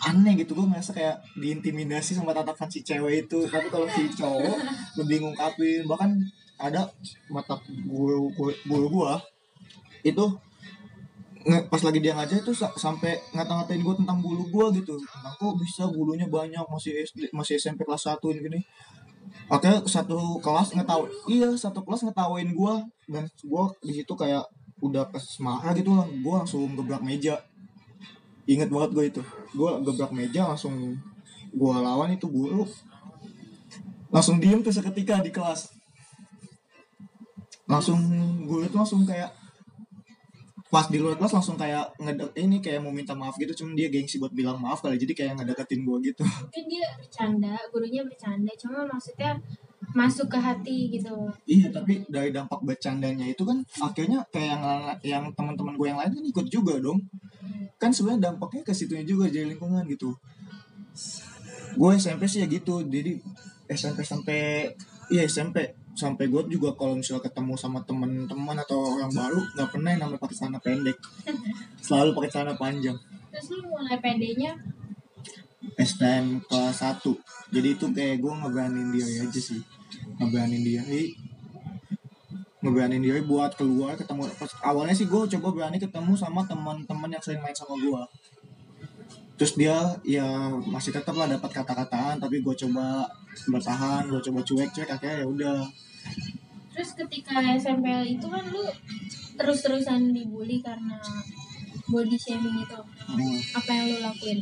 aneh 0.00 0.34
gitu 0.36 0.54
gue 0.54 0.62
ngerasa 0.62 0.94
kayak 0.94 1.18
diintimidasi 1.34 2.14
sama 2.14 2.30
tatapan 2.30 2.70
si 2.70 2.80
cewek 2.80 3.26
itu 3.26 3.38
tapi 3.44 3.66
kalau 3.66 3.90
si 3.90 4.06
cowok 4.08 4.56
lebih 4.96 5.16
ngungkapin 5.20 5.82
bahkan 5.82 6.14
ada 6.54 6.86
mata 7.26 7.58
guru, 7.82 8.30
guru 8.62 8.86
gue 8.88 9.12
itu 10.02 10.24
nge- 11.42 11.66
pas 11.66 11.82
lagi 11.82 11.98
dia 11.98 12.14
ngajar 12.14 12.38
tuh 12.42 12.54
sa- 12.54 12.74
sampai 12.78 13.18
ngata-ngatain 13.34 13.82
gue 13.82 13.94
tentang 13.98 14.18
bulu 14.22 14.46
gue 14.46 14.82
gitu. 14.82 14.94
Tentang 14.98 15.34
kok 15.34 15.54
bisa 15.58 15.90
bulunya 15.90 16.26
banyak 16.30 16.62
masih 16.70 17.02
SD, 17.02 17.30
masih 17.34 17.58
SMP 17.58 17.82
kelas 17.82 18.06
1 18.06 18.30
ini 18.30 18.40
gini. 18.46 18.60
Oke 19.50 19.68
satu 19.88 20.38
kelas 20.42 20.74
ngetahu 20.76 21.08
iya 21.30 21.50
satu 21.56 21.82
kelas 21.86 22.04
ngetawain 22.06 22.52
gue 22.52 22.74
dan 23.10 23.24
gue 23.26 23.62
di 23.84 23.92
situ 24.00 24.12
kayak 24.14 24.44
udah 24.82 25.06
kes 25.14 25.38
marah 25.38 25.72
gitu 25.72 25.94
lah 25.94 26.06
gue 26.06 26.34
langsung 26.34 26.66
gebrak 26.78 27.02
meja. 27.02 27.38
Inget 28.46 28.68
banget 28.70 28.90
gue 28.94 29.04
itu. 29.18 29.22
Gue 29.54 29.70
gebrak 29.82 30.12
meja 30.14 30.46
langsung 30.46 30.74
gue 31.52 31.74
lawan 31.76 32.16
itu 32.16 32.26
guru 32.30 32.64
langsung 34.12 34.36
diem 34.40 34.60
tuh 34.60 34.72
seketika 34.72 35.24
di 35.24 35.32
kelas. 35.32 35.72
Langsung 37.64 37.98
guru 38.44 38.68
itu 38.68 38.76
langsung 38.76 39.08
kayak 39.08 39.32
pas 40.72 40.88
di 40.88 40.96
luar 40.96 41.20
kelas 41.20 41.36
langsung 41.36 41.60
kayak 41.60 41.84
ngedek 42.00 42.32
ini 42.40 42.64
kayak 42.64 42.80
mau 42.80 42.88
minta 42.88 43.12
maaf 43.12 43.36
gitu 43.36 43.52
cuman 43.52 43.76
dia 43.76 43.92
gengsi 43.92 44.16
buat 44.16 44.32
bilang 44.32 44.56
maaf 44.56 44.80
kali 44.80 44.96
jadi 44.96 45.12
kayak 45.12 45.32
ngedeketin 45.44 45.84
gue 45.84 45.96
gitu 46.08 46.24
Mungkin 46.48 46.64
dia 46.64 46.88
bercanda, 46.96 47.52
gurunya 47.68 48.00
bercanda. 48.00 48.52
Cuma 48.56 48.88
maksudnya 48.88 49.36
masuk 49.92 50.32
ke 50.32 50.38
hati 50.40 50.88
gitu. 50.88 51.28
Iya 51.44 51.68
tapi 51.68 52.00
dari 52.08 52.32
dampak 52.32 52.64
bercandanya 52.64 53.28
itu 53.28 53.44
kan 53.44 53.60
akhirnya 53.84 54.24
kayak 54.32 54.48
yang 54.56 54.62
yang 55.04 55.24
teman-teman 55.36 55.76
gue 55.76 55.86
yang 55.92 56.00
lain 56.00 56.12
kan 56.16 56.24
ikut 56.24 56.46
juga 56.48 56.80
dong. 56.80 57.04
Kan 57.76 57.92
sebenarnya 57.92 58.32
dampaknya 58.32 58.64
ke 58.64 58.72
situnya 58.72 59.04
juga 59.04 59.28
jadi 59.28 59.52
lingkungan 59.52 59.84
gitu. 59.92 60.16
Gue 61.76 62.00
SMP 62.00 62.24
sih 62.24 62.40
ya 62.40 62.48
gitu. 62.48 62.80
Jadi 62.80 63.20
SMP 63.68 64.00
sampai 64.08 64.72
iya 65.12 65.28
SMP 65.28 65.81
sampai 65.92 66.24
gue 66.28 66.42
juga 66.48 66.72
kalau 66.72 66.96
misalnya 66.96 67.28
ketemu 67.28 67.52
sama 67.56 67.84
teman-teman 67.84 68.56
atau 68.64 68.96
orang 68.96 69.12
baru 69.12 69.40
nggak 69.56 69.68
pernah 69.68 69.90
yang 69.92 70.00
namanya 70.08 70.20
pakai 70.24 70.36
celana 70.36 70.58
pendek. 70.60 70.98
Selalu 71.84 72.10
pakai 72.16 72.30
celana 72.32 72.54
panjang. 72.56 72.96
Terus 73.32 73.46
lu 73.56 73.68
mulai 73.68 73.96
pedenya 74.00 74.52
STM 75.72 76.42
kelas 76.50 76.84
1 76.84 77.00
Jadi 77.54 77.68
itu 77.78 77.86
kayak 77.94 78.20
gue 78.20 78.32
ngeberanin 78.32 78.88
diri 78.92 79.12
aja 79.24 79.40
sih. 79.40 79.60
Ngeberanin 80.20 80.62
diri 80.64 81.12
Ngeberanin 82.62 83.02
diri 83.02 83.20
buat 83.26 83.58
keluar 83.58 83.98
ketemu. 83.98 84.30
Awalnya 84.62 84.94
sih 84.94 85.10
gue 85.10 85.20
coba 85.38 85.48
berani 85.50 85.82
ketemu 85.82 86.12
sama 86.14 86.46
teman-teman 86.46 87.10
yang 87.10 87.22
sering 87.22 87.42
main 87.42 87.56
sama 87.56 87.74
gue 87.76 88.02
Terus 89.42 89.58
dia 89.58 89.74
ya 90.06 90.54
masih 90.70 90.94
tetap 90.94 91.18
lah 91.18 91.26
dapat 91.26 91.50
kata-kataan 91.50 92.22
Tapi 92.22 92.46
gue 92.46 92.54
coba 92.62 93.02
bertahan, 93.50 94.06
gue 94.06 94.22
coba 94.22 94.38
cuek-cuek 94.46 94.86
Akhirnya 94.86 95.18
ya 95.18 95.26
udah 95.26 95.58
Terus 96.70 96.94
ketika 96.94 97.42
SMP 97.58 97.90
itu 98.06 98.22
kan 98.30 98.46
lu 98.54 98.62
terus-terusan 99.34 100.14
dibully 100.14 100.62
karena 100.62 100.94
body 101.90 102.14
shaming 102.14 102.62
itu. 102.62 102.78
hmm, 102.78 103.38
Apa 103.58 103.70
yang 103.74 103.86
lu 103.90 103.98
lakuin? 103.98 104.38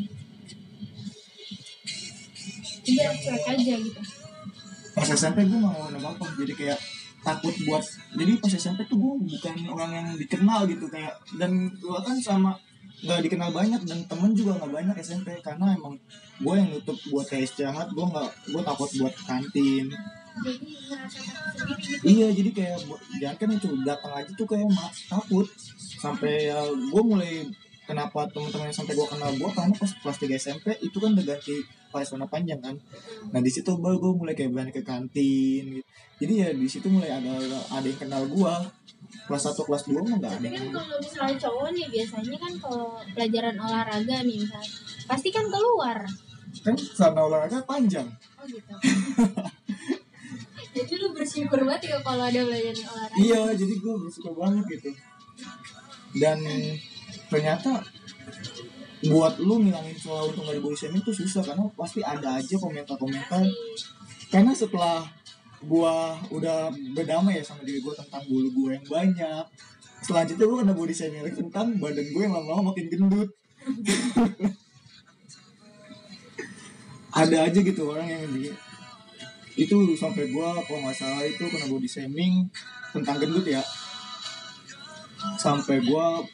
Iya, 2.84 3.08
cuek 3.24 3.44
aja 3.56 3.74
gitu. 3.80 4.02
Pas 4.92 5.08
SMP 5.08 5.48
gue 5.48 5.60
mau 5.64 5.88
apa-apa 5.88 6.28
Jadi 6.44 6.52
kayak 6.60 6.76
takut 7.24 7.56
buat 7.64 7.80
Jadi 8.20 8.32
pas 8.36 8.52
SMP 8.52 8.84
tuh 8.84 9.00
gue 9.00 9.14
bukan 9.32 9.56
orang 9.72 9.90
yang 9.96 10.08
dikenal 10.20 10.68
gitu 10.68 10.92
kayak 10.92 11.16
Dan 11.40 11.72
gue 11.72 11.98
kan 12.04 12.20
sama 12.20 12.52
nggak 13.00 13.20
dikenal 13.24 13.50
banyak 13.50 13.82
dan 13.88 13.98
temen 14.04 14.30
juga 14.36 14.60
nggak 14.60 14.72
banyak 14.72 14.96
SMP 15.00 15.32
karena 15.40 15.72
emang 15.72 15.96
gue 16.40 16.54
yang 16.56 16.68
nutup 16.68 16.98
buat 17.08 17.26
kayak 17.28 17.48
istirahat 17.48 17.88
gue 17.92 18.04
nggak 18.04 18.28
gue 18.52 18.62
takut 18.62 18.90
buat 19.00 19.14
kantin. 19.24 19.86
Iya 22.04 22.28
jadi 22.32 22.50
kayak 22.52 22.78
jangan 23.20 23.36
kan 23.40 23.50
itu 23.56 23.68
datang 23.82 24.12
aja 24.14 24.30
tuh 24.36 24.46
kayak 24.48 24.68
mak 24.68 24.92
takut. 25.08 25.48
Sampai 26.00 26.52
ya 26.52 26.60
gue 26.68 27.02
mulai 27.02 27.48
kenapa 27.88 28.28
teman-teman 28.30 28.70
yang 28.70 28.76
sampai 28.76 28.94
gue 28.94 29.08
kenal 29.08 29.30
gue 29.34 29.50
karena 29.50 29.74
pas 29.74 29.90
kelas 29.90 30.18
3 30.22 30.38
SMP 30.38 30.66
itu 30.78 30.96
kan 31.00 31.10
udah 31.16 31.26
ganti 31.26 31.56
celana 31.90 32.26
panjang 32.30 32.60
kan. 32.62 32.76
Nah 33.34 33.40
di 33.42 33.50
situ 33.50 33.74
baru 33.74 33.98
gue 33.98 34.12
mulai 34.14 34.34
kayak 34.38 34.54
berani 34.54 34.70
ke 34.70 34.86
kantin 34.86 35.64
gitu. 35.74 35.88
jadi 36.22 36.32
ya 36.36 36.48
di 36.54 36.68
situ 36.70 36.86
mulai 36.86 37.10
ada 37.10 37.34
ada 37.72 37.86
yang 37.88 37.98
kenal 37.98 38.22
gue 38.30 38.54
kelas 39.26 39.42
1 39.54 39.66
kelas 39.66 39.82
2 39.86 40.06
mah 40.06 40.16
nggak 40.18 40.32
ada 40.32 40.38
Tapi 40.42 40.48
kan 40.54 40.66
kalau 40.74 40.96
misalnya 40.98 41.36
cowok 41.38 41.68
nih 41.74 41.86
biasanya 41.90 42.36
kan 42.38 42.52
kalau 42.58 42.88
pelajaran 43.14 43.56
olahraga 43.58 44.16
nih 44.26 44.36
misalnya 44.42 44.70
pasti 45.06 45.28
kan 45.34 45.46
keluar. 45.50 45.98
kan 46.66 46.74
celana 46.74 47.20
olahraga 47.26 47.58
panjang 47.62 48.08
Oh 48.40 48.46
gitu. 48.48 48.72
Jadi 50.70 50.92
lu 51.02 51.12
bersyukur 51.12 51.60
banget 51.66 51.92
ya 51.92 51.98
kalau 52.00 52.24
ada 52.24 52.40
pelajaran 52.40 52.84
olahraga. 52.88 53.18
iya 53.20 53.40
jadi 53.54 53.74
gue 53.74 53.94
bersyukur 54.06 54.34
banget 54.38 54.64
gitu 54.78 54.90
dan 56.18 56.38
ternyata 57.30 57.78
buat 59.06 59.38
lu 59.40 59.64
ngilangin 59.64 59.96
soal 59.96 60.28
untuk 60.28 60.44
gak 60.44 60.60
di 60.60 60.76
shaming 60.76 61.00
itu 61.00 61.12
susah 61.24 61.40
karena 61.40 61.64
pasti 61.72 62.04
ada 62.04 62.36
aja 62.36 62.54
komentar-komentar 62.60 63.46
karena 64.28 64.52
setelah 64.52 65.06
gua 65.64 66.16
udah 66.32 66.72
berdamai 66.96 67.36
ya 67.36 67.44
sama 67.44 67.60
diri 67.68 67.84
gua 67.84 67.92
tentang 67.92 68.24
bulu 68.24 68.48
gua 68.56 68.72
yang 68.76 68.86
banyak. 68.88 69.44
Selanjutnya 70.00 70.48
gua 70.48 70.64
kena 70.64 70.72
body 70.72 70.94
shaming 70.96 71.28
tentang 71.28 71.76
badan 71.76 72.08
gue 72.08 72.22
yang 72.24 72.32
lama-lama 72.32 72.72
makin 72.72 72.88
gendut. 72.88 73.28
Ada 77.20 77.50
aja 77.50 77.58
gitu 77.60 77.90
orang 77.90 78.06
yang 78.08 78.22
di 78.32 78.48
itu 79.60 79.76
sampai 79.98 80.30
gua 80.32 80.56
kalau 80.64 80.88
nggak 80.88 80.96
salah 80.96 81.20
itu 81.26 81.44
kena 81.44 81.68
body 81.68 81.84
shaming 81.84 82.48
tentang 82.96 83.20
gendut 83.20 83.44
ya. 83.44 83.60
Sampai 85.36 85.84
gua 85.84 86.24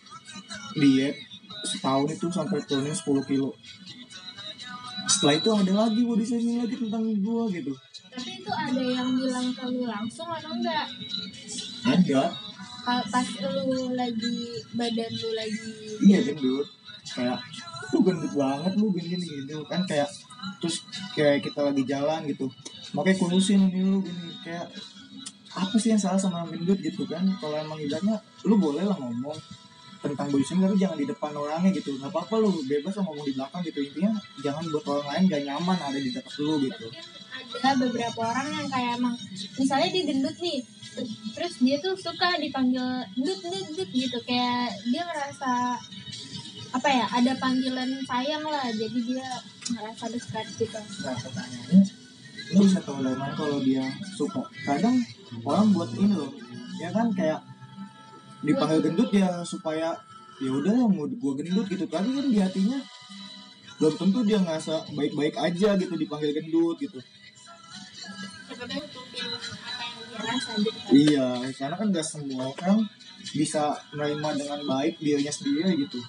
diet 0.79 1.19
setahun 1.67 2.15
itu 2.15 2.31
sampai 2.31 2.63
turunnya 2.63 2.95
10 2.95 3.03
kilo. 3.27 3.51
Setelah 5.11 5.35
itu 5.35 5.51
ada 5.51 5.75
lagi 5.75 6.07
body 6.07 6.23
shaming 6.23 6.63
lagi 6.63 6.79
tentang 6.79 7.03
gua 7.19 7.51
gitu 7.51 7.75
itu 8.47 8.55
ada 8.55 8.79
yang 8.79 9.11
bilang 9.19 9.51
ke 9.51 9.67
lu 9.67 9.91
langsung 9.91 10.31
atau 10.31 10.55
enggak? 10.55 10.87
ada. 11.83 12.31
Kalau 12.87 13.05
pas 13.11 13.27
lu 13.43 13.91
lagi 13.99 14.39
badan 14.79 15.11
lu 15.11 15.31
lagi 15.35 15.75
iya 16.07 16.23
gendut. 16.23 16.67
Kayak 17.11 17.43
lu 17.91 17.99
gendut 18.07 18.33
banget 18.39 18.73
lu 18.79 18.95
gini 18.95 19.19
gini 19.19 19.27
gitu 19.43 19.67
kan 19.67 19.83
kayak 19.83 20.07
terus 20.63 20.87
kayak 21.19 21.43
kita 21.43 21.59
lagi 21.59 21.83
jalan 21.83 22.23
gitu. 22.31 22.47
Makanya 22.95 23.19
kurusin 23.19 23.67
ini 23.67 23.83
lu 23.83 23.99
gini 24.07 24.31
kayak 24.47 24.71
apa 25.51 25.75
sih 25.83 25.91
yang 25.91 25.99
salah 25.99 26.15
sama 26.23 26.47
gendut? 26.47 26.79
gitu 26.79 27.03
kan. 27.11 27.27
Kalau 27.43 27.59
emang 27.59 27.83
ibaratnya 27.83 28.23
lu 28.47 28.63
boleh 28.63 28.87
lah 28.87 28.95
ngomong 28.95 29.35
tentang 29.99 30.31
body 30.31 30.47
shaming 30.47 30.71
tapi 30.71 30.79
jangan 30.79 30.99
di 31.03 31.07
depan 31.11 31.35
orangnya 31.35 31.75
gitu. 31.75 31.99
Nggak 31.99 32.15
apa-apa 32.15 32.39
lu 32.39 32.55
bebas 32.63 32.95
ngomong 33.03 33.27
di 33.27 33.35
belakang 33.35 33.67
gitu. 33.67 33.83
Intinya 33.83 34.15
jangan 34.39 34.63
buat 34.71 34.87
orang 34.87 35.07
lain 35.11 35.23
gak 35.35 35.43
nyaman 35.43 35.79
ada 35.83 35.99
di 35.99 36.15
dekat 36.15 36.39
lu 36.47 36.63
gitu 36.63 36.87
ada 37.63 37.73
beberapa 37.79 38.21
orang 38.23 38.47
yang 38.53 38.69
kayak 38.69 38.93
emang 38.99 39.15
misalnya 39.59 39.89
dia 39.91 40.05
gendut 40.07 40.37
nih 40.39 40.61
terus 41.37 41.55
dia 41.61 41.77
tuh 41.81 41.93
suka 41.93 42.41
dipanggil 42.41 43.05
gendut 43.17 43.39
gendut 43.45 43.63
gendut 43.69 43.91
gitu. 43.93 44.19
Kayak 44.25 44.73
dia 44.89 45.03
ngerasa 45.05 45.53
apa 46.73 46.89
ya 46.89 47.07
ada 47.09 47.33
panggilan 47.37 47.91
sayang 48.09 48.45
lah. 48.45 48.67
Jadi 48.73 48.99
dia 49.05 49.29
ngerasa 49.77 50.05
dekat 50.09 50.47
gitu. 50.57 50.81
Nah 51.05 51.17
pertanyaannya 51.21 51.81
bisa 52.47 52.79
tahu 52.81 53.03
dari 53.03 53.19
mana 53.19 53.35
kalau 53.35 53.59
dia 53.61 53.85
suka? 54.15 54.43
Kadang 54.65 54.97
orang 55.43 55.75
buat 55.75 55.91
ini 55.99 56.15
loh 56.15 56.33
ya 56.81 56.89
kan 56.95 57.13
kayak 57.13 57.43
dipanggil 58.41 58.81
gendut 58.85 59.11
ya 59.13 59.43
supaya 59.45 59.97
ya 60.41 60.51
udah 60.53 60.73
lah 60.73 60.87
mau 60.89 61.05
gua 61.21 61.33
gendut 61.37 61.67
gitu. 61.69 61.85
Tapi 61.85 62.09
kan 62.09 62.27
di 62.33 62.39
hatinya 62.41 62.79
belum 63.77 63.95
tentu 64.01 64.25
dia 64.25 64.41
ngerasa 64.41 64.89
baik-baik 64.97 65.37
aja 65.37 65.77
gitu 65.77 65.95
dipanggil 66.01 66.33
gendut 66.33 66.81
gitu 66.81 66.97
apa 68.57 68.73
yang 68.73 68.89
dia 68.89 69.27
Iya, 70.91 71.27
karena 71.53 71.77
kan 71.77 71.93
gak 71.93 72.07
semua 72.09 72.49
orang 72.49 72.89
bisa 73.37 73.77
menerima 73.93 74.29
dengan 74.41 74.61
baik 74.65 74.97
dirinya 74.97 75.29
sendiri 75.29 75.77
gitu. 75.77 76.01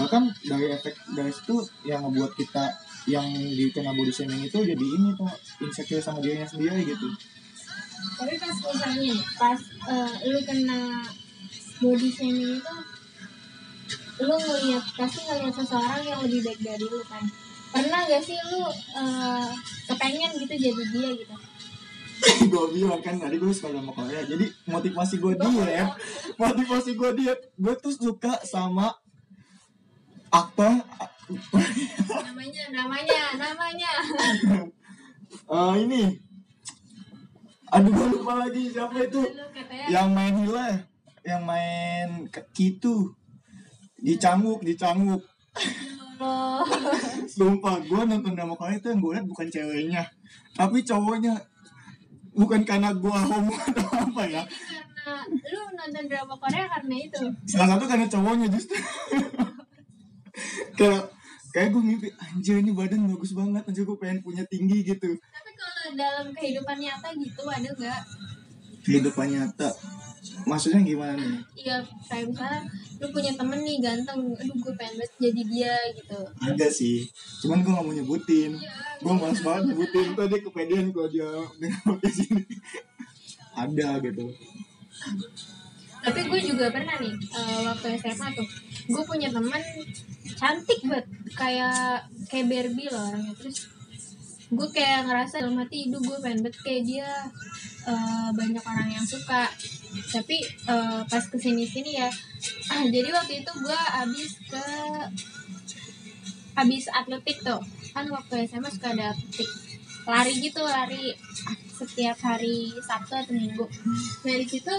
Bahkan 0.00 0.22
dari 0.48 0.72
efek 0.72 0.94
dari 1.12 1.28
situ 1.28 1.60
yang 1.84 2.06
ngebuat 2.08 2.32
kita 2.38 2.64
yang 3.10 3.26
dikena 3.34 3.90
body 3.94 4.12
shaming 4.14 4.46
itu 4.46 4.58
jadi 4.62 4.78
ini 4.84 5.10
tuh 5.18 5.26
insecure 5.58 6.02
sama 6.02 6.22
dirinya 6.22 6.46
sendiri 6.46 6.86
gitu. 6.86 7.10
tapi 8.18 8.34
pas 8.34 8.54
misalnya 8.54 9.14
pas 9.38 9.58
eh, 9.90 10.14
lu 10.30 10.38
kena 10.46 11.02
body 11.82 12.10
shaming 12.10 12.62
itu 12.62 12.74
lu 14.22 14.34
ngeliat 14.38 14.84
pasti 14.94 15.18
ngeliat 15.26 15.54
seseorang 15.54 16.02
yang 16.06 16.20
lebih 16.22 16.46
baik 16.46 16.60
dari 16.62 16.86
lu 16.86 17.02
kan 17.06 17.24
pernah 17.74 18.06
gak 18.06 18.22
sih 18.22 18.38
lu 18.54 18.62
eh, 18.70 19.50
kepengen 19.90 20.30
gitu 20.38 20.54
jadi 20.54 20.82
dia 20.94 21.10
gitu 21.18 21.34
gue 22.52 22.64
bilang 22.74 23.02
kan 23.02 23.18
tadi 23.18 23.36
gue 23.38 23.50
suka 23.50 23.74
sama 23.74 23.92
Korea. 23.92 24.22
Jadi 24.22 24.46
motivasi 24.70 25.14
gue 25.18 25.34
diet, 25.38 25.90
motivasi 26.38 26.90
gue 26.94 27.10
diet, 27.18 27.40
gue 27.58 27.74
tuh 27.78 27.94
suka 27.94 28.38
sama 28.46 28.94
aktor. 30.30 30.80
Namanya 32.08 32.64
namanya 32.70 33.22
namanya. 33.36 33.92
Eh, 35.32 35.74
ini. 35.88 36.12
Aduh 37.72 37.88
gue 37.88 38.06
lupa 38.20 38.36
lagi 38.36 38.68
siapa 38.68 39.00
itu. 39.00 39.24
katanya 39.32 39.88
yang 39.88 40.12
main 40.12 40.44
hila 40.44 40.76
yang 41.24 41.42
main 41.48 42.28
kitu. 42.52 43.16
Dicanguk 43.96 44.60
dicanguk. 44.60 45.24
Sumpah 47.32 47.80
gue 47.80 48.02
nonton 48.04 48.36
drama 48.36 48.52
Korea 48.60 48.76
itu 48.76 48.92
yang 48.92 49.00
gue 49.00 49.12
liat 49.16 49.24
bukan 49.24 49.48
ceweknya. 49.48 50.04
Tapi 50.52 50.84
cowoknya 50.84 51.40
bukan 52.32 52.60
karena 52.64 52.90
gue 52.96 53.12
homo 53.12 53.54
atau 53.68 53.86
apa 53.92 54.22
ya? 54.28 54.42
Karena 54.44 55.16
lu 55.28 55.60
nonton 55.76 56.04
drama 56.08 56.34
Korea 56.36 56.66
karena 56.68 56.96
itu. 56.96 57.22
Salah 57.48 57.76
satu 57.76 57.84
karena 57.88 58.06
cowoknya 58.08 58.46
justru 58.48 58.76
kayak 60.78 61.12
kayak 61.52 61.68
gue 61.76 61.82
mimpi 61.84 62.08
anjir 62.16 62.56
ini 62.60 62.72
badan 62.72 63.08
bagus 63.08 63.32
banget. 63.36 63.62
Anjir 63.68 63.84
gue 63.84 63.98
pengen 64.00 64.24
punya 64.24 64.44
tinggi 64.48 64.82
gitu. 64.82 65.10
Tapi 65.20 65.50
kalau 65.54 65.84
dalam 65.96 66.26
kehidupan 66.32 66.76
nyata 66.80 67.08
gitu 67.16 67.42
ada 67.48 67.68
gak 67.76 68.02
kehidupan 68.82 69.26
nyata 69.30 69.70
maksudnya 70.46 70.80
gimana 70.86 71.18
nih? 71.18 71.42
Iya, 71.58 71.76
kayak 72.06 72.30
misalnya 72.30 72.60
lu 73.02 73.06
punya 73.10 73.32
temen 73.34 73.58
nih 73.66 73.78
ganteng, 73.82 74.20
aduh 74.38 74.56
gue 74.56 74.72
pengen 74.78 74.94
banget 75.02 75.12
jadi 75.18 75.42
dia 75.50 75.74
gitu. 75.98 76.20
ada 76.38 76.66
sih 76.70 77.02
cuman 77.42 77.66
gue 77.66 77.72
gak 77.74 77.84
mau 77.84 77.94
nyebutin. 77.94 78.52
Gue 79.02 79.14
males 79.18 79.42
banget 79.42 79.62
nyebutin. 79.74 80.14
Tadi 80.14 80.36
kepedean 80.46 80.86
kalau 80.94 81.08
dia 81.10 81.28
dengar 81.58 81.80
podcast 81.82 82.18
ini. 82.30 82.42
Ada 83.52 83.88
gitu. 83.98 84.26
Tapi 86.02 86.20
gue 86.26 86.40
juga 86.42 86.66
pernah 86.70 86.96
nih 86.98 87.14
eh, 87.14 87.60
waktu 87.66 87.86
SMA 88.02 88.28
tuh, 88.34 88.46
gue 88.90 89.02
punya 89.06 89.28
temen 89.30 89.62
cantik 90.34 90.80
banget, 90.86 91.06
kayak 91.38 92.02
kayak 92.26 92.46
Barbie 92.50 92.90
loh 92.90 93.02
orangnya. 93.10 93.34
Terus 93.38 93.70
gue 94.52 94.68
kayak 94.74 95.06
ngerasa 95.06 95.46
dalam 95.46 95.62
hati, 95.62 95.90
duh 95.90 96.02
gue 96.02 96.18
pengen 96.22 96.42
banget 96.46 96.58
kayak 96.62 96.82
dia. 96.86 97.10
Eh, 97.82 98.28
banyak 98.30 98.62
orang 98.62 98.90
yang 98.94 99.02
suka. 99.02 99.50
Tapi 100.14 100.38
eh, 100.70 101.00
pas 101.02 101.24
ke 101.26 101.34
sini 101.34 101.66
sini 101.66 101.98
ya, 101.98 102.06
jadi 102.94 103.08
waktu 103.10 103.42
itu 103.42 103.52
gue 103.58 103.80
abis 104.06 104.30
ke 104.46 104.66
habis 106.54 106.86
atletik 106.94 107.42
tuh. 107.42 107.58
Kan 107.90 108.06
waktu 108.14 108.46
SMA 108.46 108.70
suka 108.70 108.94
ada 108.94 109.10
atletik. 109.10 109.50
Lari 110.06 110.34
gitu 110.38 110.62
lari. 110.62 111.10
Setiap 111.82 112.14
hari 112.22 112.70
Sabtu 112.78 113.18
atau 113.18 113.34
Minggu. 113.34 113.66
Nah 114.22 114.34
di 114.38 114.46
situ 114.46 114.74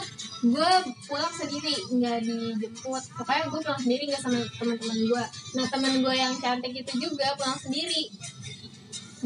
gue 0.48 0.72
pulang 1.04 1.36
sendiri 1.36 1.76
nggak 2.00 2.24
dijemput. 2.24 3.04
Pokoknya 3.20 3.52
gue 3.52 3.60
pulang 3.60 3.82
sendiri 3.84 4.04
nggak 4.08 4.24
sama 4.24 4.40
teman-teman 4.56 5.00
gue 5.12 5.24
nah 5.60 5.66
teman 5.68 5.94
gue 6.00 6.16
yang 6.16 6.32
cantik 6.40 6.72
itu 6.72 6.94
juga 7.04 7.36
pulang 7.36 7.60
sendiri. 7.60 8.08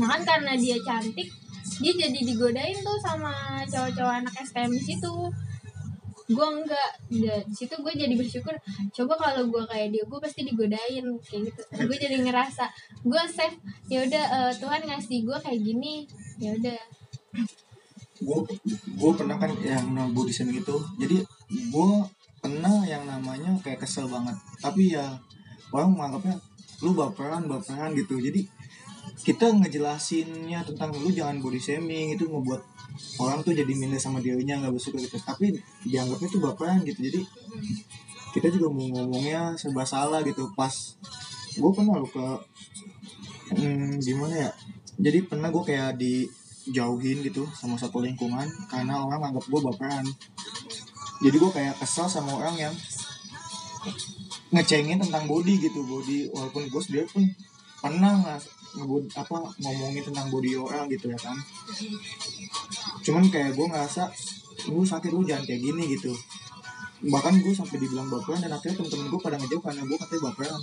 Nah 0.01 0.17
kan 0.17 0.21
karena 0.25 0.57
dia 0.57 0.81
cantik 0.81 1.29
dia 1.77 1.93
jadi 1.93 2.19
digodain 2.25 2.77
tuh 2.81 2.97
sama 2.97 3.61
cowok-cowok 3.69 4.13
anak 4.23 4.33
STM 4.41 4.71
di 4.73 4.81
situ. 4.81 5.13
Gue 6.27 6.43
enggak 6.43 6.91
di 7.47 7.55
situ 7.55 7.71
gue 7.79 7.93
jadi 7.95 8.11
bersyukur. 8.17 8.51
Coba 8.91 9.13
kalau 9.15 9.47
gue 9.47 9.63
kayak 9.63 9.95
dia 9.95 10.03
gue 10.03 10.19
pasti 10.19 10.43
digodain 10.43 11.05
kayak 11.23 11.41
gitu. 11.53 11.61
Gue 11.87 11.97
jadi 11.97 12.19
ngerasa 12.19 12.67
gue 13.05 13.23
safe. 13.31 13.57
Ya 13.87 14.03
udah 14.03 14.23
eh, 14.27 14.53
Tuhan 14.59 14.81
ngasih 14.83 15.23
gue 15.23 15.37
kayak 15.39 15.61
gini 15.61 16.03
ya 16.41 16.51
udah. 16.57 16.79
Gue 18.17 18.37
gue 18.73 19.11
pernah 19.15 19.37
kan 19.39 19.53
yang 19.61 19.87
body 20.11 20.33
shaming 20.33 20.59
itu 20.65 20.75
jadi 20.99 21.23
gue 21.47 21.89
pernah 22.41 22.83
yang 22.83 23.07
namanya 23.07 23.55
kayak 23.63 23.85
kesel 23.85 24.11
banget. 24.11 24.35
Tapi 24.59 24.97
ya 24.97 25.15
orang 25.71 25.95
menganggapnya 25.95 26.35
lu 26.83 26.91
baperan 26.91 27.47
baperan 27.47 27.95
gitu. 27.95 28.19
Jadi 28.19 28.43
kita 29.21 29.49
ngejelasinnya 29.49 30.61
tentang 30.67 30.93
lu 30.93 31.09
jangan 31.09 31.41
body 31.41 31.57
shaming 31.57 32.13
itu 32.13 32.29
ngebuat 32.29 32.61
orang 33.21 33.41
tuh 33.41 33.53
jadi 33.53 33.69
minder 33.73 34.01
sama 34.01 34.21
dirinya 34.21 34.61
nggak 34.61 34.73
bersyukur 34.77 35.01
gitu. 35.01 35.17
Tapi 35.21 35.57
dianggapnya 35.85 36.27
tuh 36.29 36.41
baperan 36.41 36.81
gitu. 36.85 36.99
Jadi 37.01 37.21
kita 38.37 38.47
juga 38.53 38.69
mau 38.69 38.85
ngomongnya 38.85 39.57
serba 39.57 39.83
salah 39.87 40.21
gitu. 40.21 40.49
Pas 40.53 40.73
gue 41.57 41.71
pernah 41.73 41.97
lu 41.97 42.05
ke 42.05 42.25
hmm, 43.57 43.97
gimana 44.03 44.35
ya 44.37 44.51
jadi 44.97 45.25
pernah 45.29 45.53
gue 45.53 45.61
kayak 45.61 46.01
dijauhin 46.01 47.21
gitu 47.21 47.45
sama 47.53 47.77
satu 47.77 48.01
lingkungan 48.01 48.49
karena 48.69 48.97
orang 49.05 49.29
anggap 49.29 49.45
gue 49.45 49.61
baperan. 49.61 50.05
Jadi 51.21 51.35
gue 51.37 51.51
kayak 51.53 51.77
kesel 51.81 52.09
sama 52.09 52.33
orang 52.33 52.57
yang 52.57 52.73
ngecengin 54.53 54.97
tentang 54.97 55.29
body 55.29 55.59
gitu 55.61 55.85
body 55.85 56.33
walaupun 56.33 56.65
gue 56.65 56.81
sendiri 56.81 57.05
pun 57.09 57.23
pernah 57.77 58.39
apa 59.17 59.37
ngomongin 59.61 60.03
tentang 60.05 60.27
body 60.29 60.57
orang 60.57 60.85
gitu 60.91 61.09
ya 61.09 61.19
kan. 61.19 61.37
Cuman 63.01 63.25
kayak 63.31 63.57
gue 63.57 63.65
ngerasa 63.65 64.09
lu 64.73 64.83
sakit 64.83 65.11
lu 65.13 65.23
jangan 65.23 65.45
kayak 65.45 65.61
gini 65.61 65.83
gitu. 65.97 66.13
Bahkan 66.97 67.33
gue 67.45 67.53
sampai 67.53 67.77
dibilang 67.77 68.09
baperan 68.09 68.41
dan 68.41 68.51
akhirnya 68.57 68.81
temen-temen 68.81 69.07
gue 69.13 69.21
pada 69.21 69.37
ngejauh 69.37 69.63
karena 69.63 69.81
gue 69.85 69.97
katanya 69.97 70.21
baperan. 70.33 70.61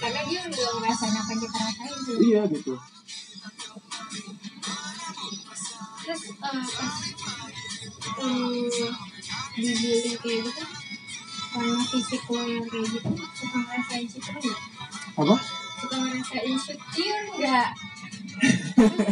Karena 0.00 0.20
dia 0.24 0.40
udah 0.48 0.68
ngerasain 0.80 1.14
apa 1.14 1.30
yang 1.30 1.40
kita 1.44 1.58
rasain 1.60 1.98
tuh 2.08 2.16
iya 2.24 2.42
gitu. 2.48 2.74
Terus 6.00 6.22
eh, 6.26 6.34
pas 6.40 6.68
hmm, 8.18 8.90
dibully 9.60 10.12
kayak 10.16 10.40
gitu 10.48 10.64
karena 11.50 11.82
fisik 11.82 12.22
lo 12.30 12.42
yang 12.46 12.66
kayak 12.70 12.86
gitu 12.94 13.10
suka 13.34 13.58
ngerasa 13.58 13.94
insecure 13.98 14.38
nggak? 14.38 14.60
Apa 15.18 15.36
suka 15.82 15.96
ngerasa 15.96 16.38
insecure 16.44 17.24
nggak? 17.40 17.68
Ngomongnya 18.76 19.04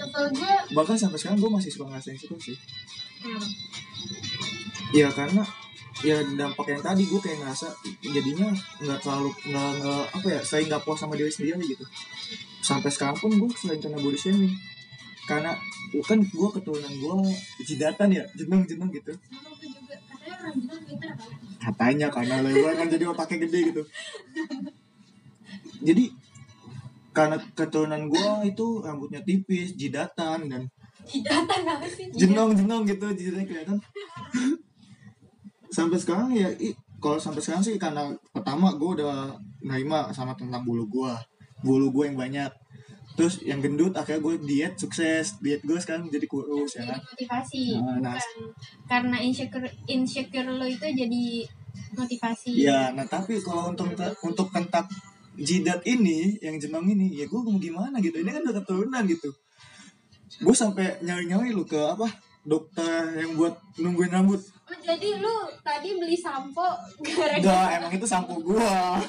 kesel 0.00 0.26
gue 0.34 0.54
bahkan 0.72 0.96
sampai 0.96 1.18
sekarang 1.20 1.38
gue 1.38 1.50
masih 1.50 1.70
suka 1.72 1.92
ngerasain 1.92 2.16
itu 2.16 2.36
sih. 2.40 2.56
Hmm, 3.20 3.46
ya 4.96 5.08
karena 5.12 5.44
ya 6.00 6.16
dampak 6.24 6.72
yang 6.72 6.80
tadi 6.80 7.04
gue 7.04 7.20
kayak 7.20 7.44
ngerasa 7.44 7.68
jadinya 8.00 8.48
nggak 8.80 8.98
terlalu 9.04 9.30
nggak 9.52 9.70
nggak 9.84 10.04
apa 10.16 10.26
ya 10.32 10.40
saya 10.40 10.64
nggak 10.64 10.82
puas 10.88 10.98
sama 10.98 11.14
diri 11.18 11.28
sendiri 11.28 11.60
gitu. 11.68 11.84
Sampai 12.64 12.88
sekarang 12.88 13.18
pun 13.20 13.30
gue 13.34 13.50
selain 13.58 13.80
kena 13.82 14.00
body 14.00 14.16
shaming. 14.16 14.54
Karena 15.28 15.54
kan 16.06 16.18
gue 16.22 16.48
keturunan 16.58 16.92
gue 16.96 17.14
jidatan 17.66 18.08
ya 18.08 18.24
jeneng 18.34 18.64
jeneng 18.64 18.88
gitu. 18.90 19.12
Katanya 21.60 22.08
karena 22.08 22.40
lebar 22.40 22.72
kan 22.72 22.88
jadi 22.88 23.04
otaknya 23.04 23.44
gede 23.44 23.58
gitu 23.70 23.82
jadi 25.80 26.04
karena 27.10 27.36
keturunan 27.58 28.06
gue 28.06 28.28
itu 28.46 28.66
rambutnya 28.86 29.20
tipis 29.26 29.74
jidatan 29.74 30.46
dan 30.46 30.62
jidatan 31.02 31.60
apa 31.66 31.86
sih? 31.90 32.06
Jenong 32.14 32.54
jenong 32.54 32.86
gitu 32.86 33.06
jidatnya 33.10 33.44
kelihatan. 33.46 33.78
Sampai 35.70 35.98
sekarang 35.98 36.30
ya 36.34 36.50
kalau 37.02 37.18
sampai 37.18 37.42
sekarang 37.42 37.64
sih 37.64 37.74
karena 37.80 38.14
pertama 38.30 38.70
gue 38.78 39.02
udah 39.02 39.34
nerima 39.64 40.12
sama 40.14 40.36
tentang 40.38 40.62
bulu 40.62 40.86
gue 40.86 41.12
bulu 41.66 41.90
gue 41.90 42.14
yang 42.14 42.18
banyak. 42.18 42.52
Terus 43.18 43.42
yang 43.42 43.58
gendut 43.58 43.92
akhirnya 43.98 44.22
gue 44.22 44.34
diet 44.46 44.74
sukses. 44.78 45.42
Diet 45.42 45.66
gue 45.66 45.76
sekarang 45.82 46.06
jadi 46.08 46.24
kurus 46.30 46.78
ya 46.78 46.86
kan? 46.86 47.02
motivasi. 47.02 47.64
Nah, 47.74 47.98
nah. 47.98 48.16
karena 48.86 49.16
insecure 49.18 49.66
insecure 49.90 50.46
lo 50.46 50.64
itu 50.64 50.86
jadi 50.86 51.24
motivasi. 51.98 52.54
Ya 52.54 52.94
nah 52.94 53.04
tapi 53.04 53.42
kalau 53.42 53.74
untuk 53.74 53.90
untuk 54.22 54.48
tentang 54.54 54.86
jidat 55.40 55.80
ini 55.88 56.36
yang 56.44 56.60
jenong 56.60 56.84
ini 56.84 57.16
ya 57.16 57.24
gue 57.24 57.40
mau 57.40 57.56
gimana 57.56 57.96
gitu. 57.98 58.20
Ini 58.20 58.30
kan 58.30 58.42
udah 58.44 58.54
keturunan 58.60 59.02
gitu. 59.08 59.32
Gue 60.40 60.54
sampai 60.54 61.00
nyari 61.00 61.26
nyari 61.26 61.50
lu 61.50 61.64
ke 61.64 61.80
apa 61.80 62.06
dokter 62.40 63.20
yang 63.20 63.36
buat 63.36 63.52
nungguin 63.76 64.12
rambut. 64.12 64.40
Oh, 64.70 64.78
jadi 64.86 65.18
lu 65.18 65.34
tadi 65.66 65.98
beli 65.98 66.14
sampo 66.14 66.62
gara-gara 67.02 67.42
enggak 67.42 67.68
emang 67.82 67.92
itu 67.98 68.06
sampo 68.06 68.38
gua. 68.38 69.02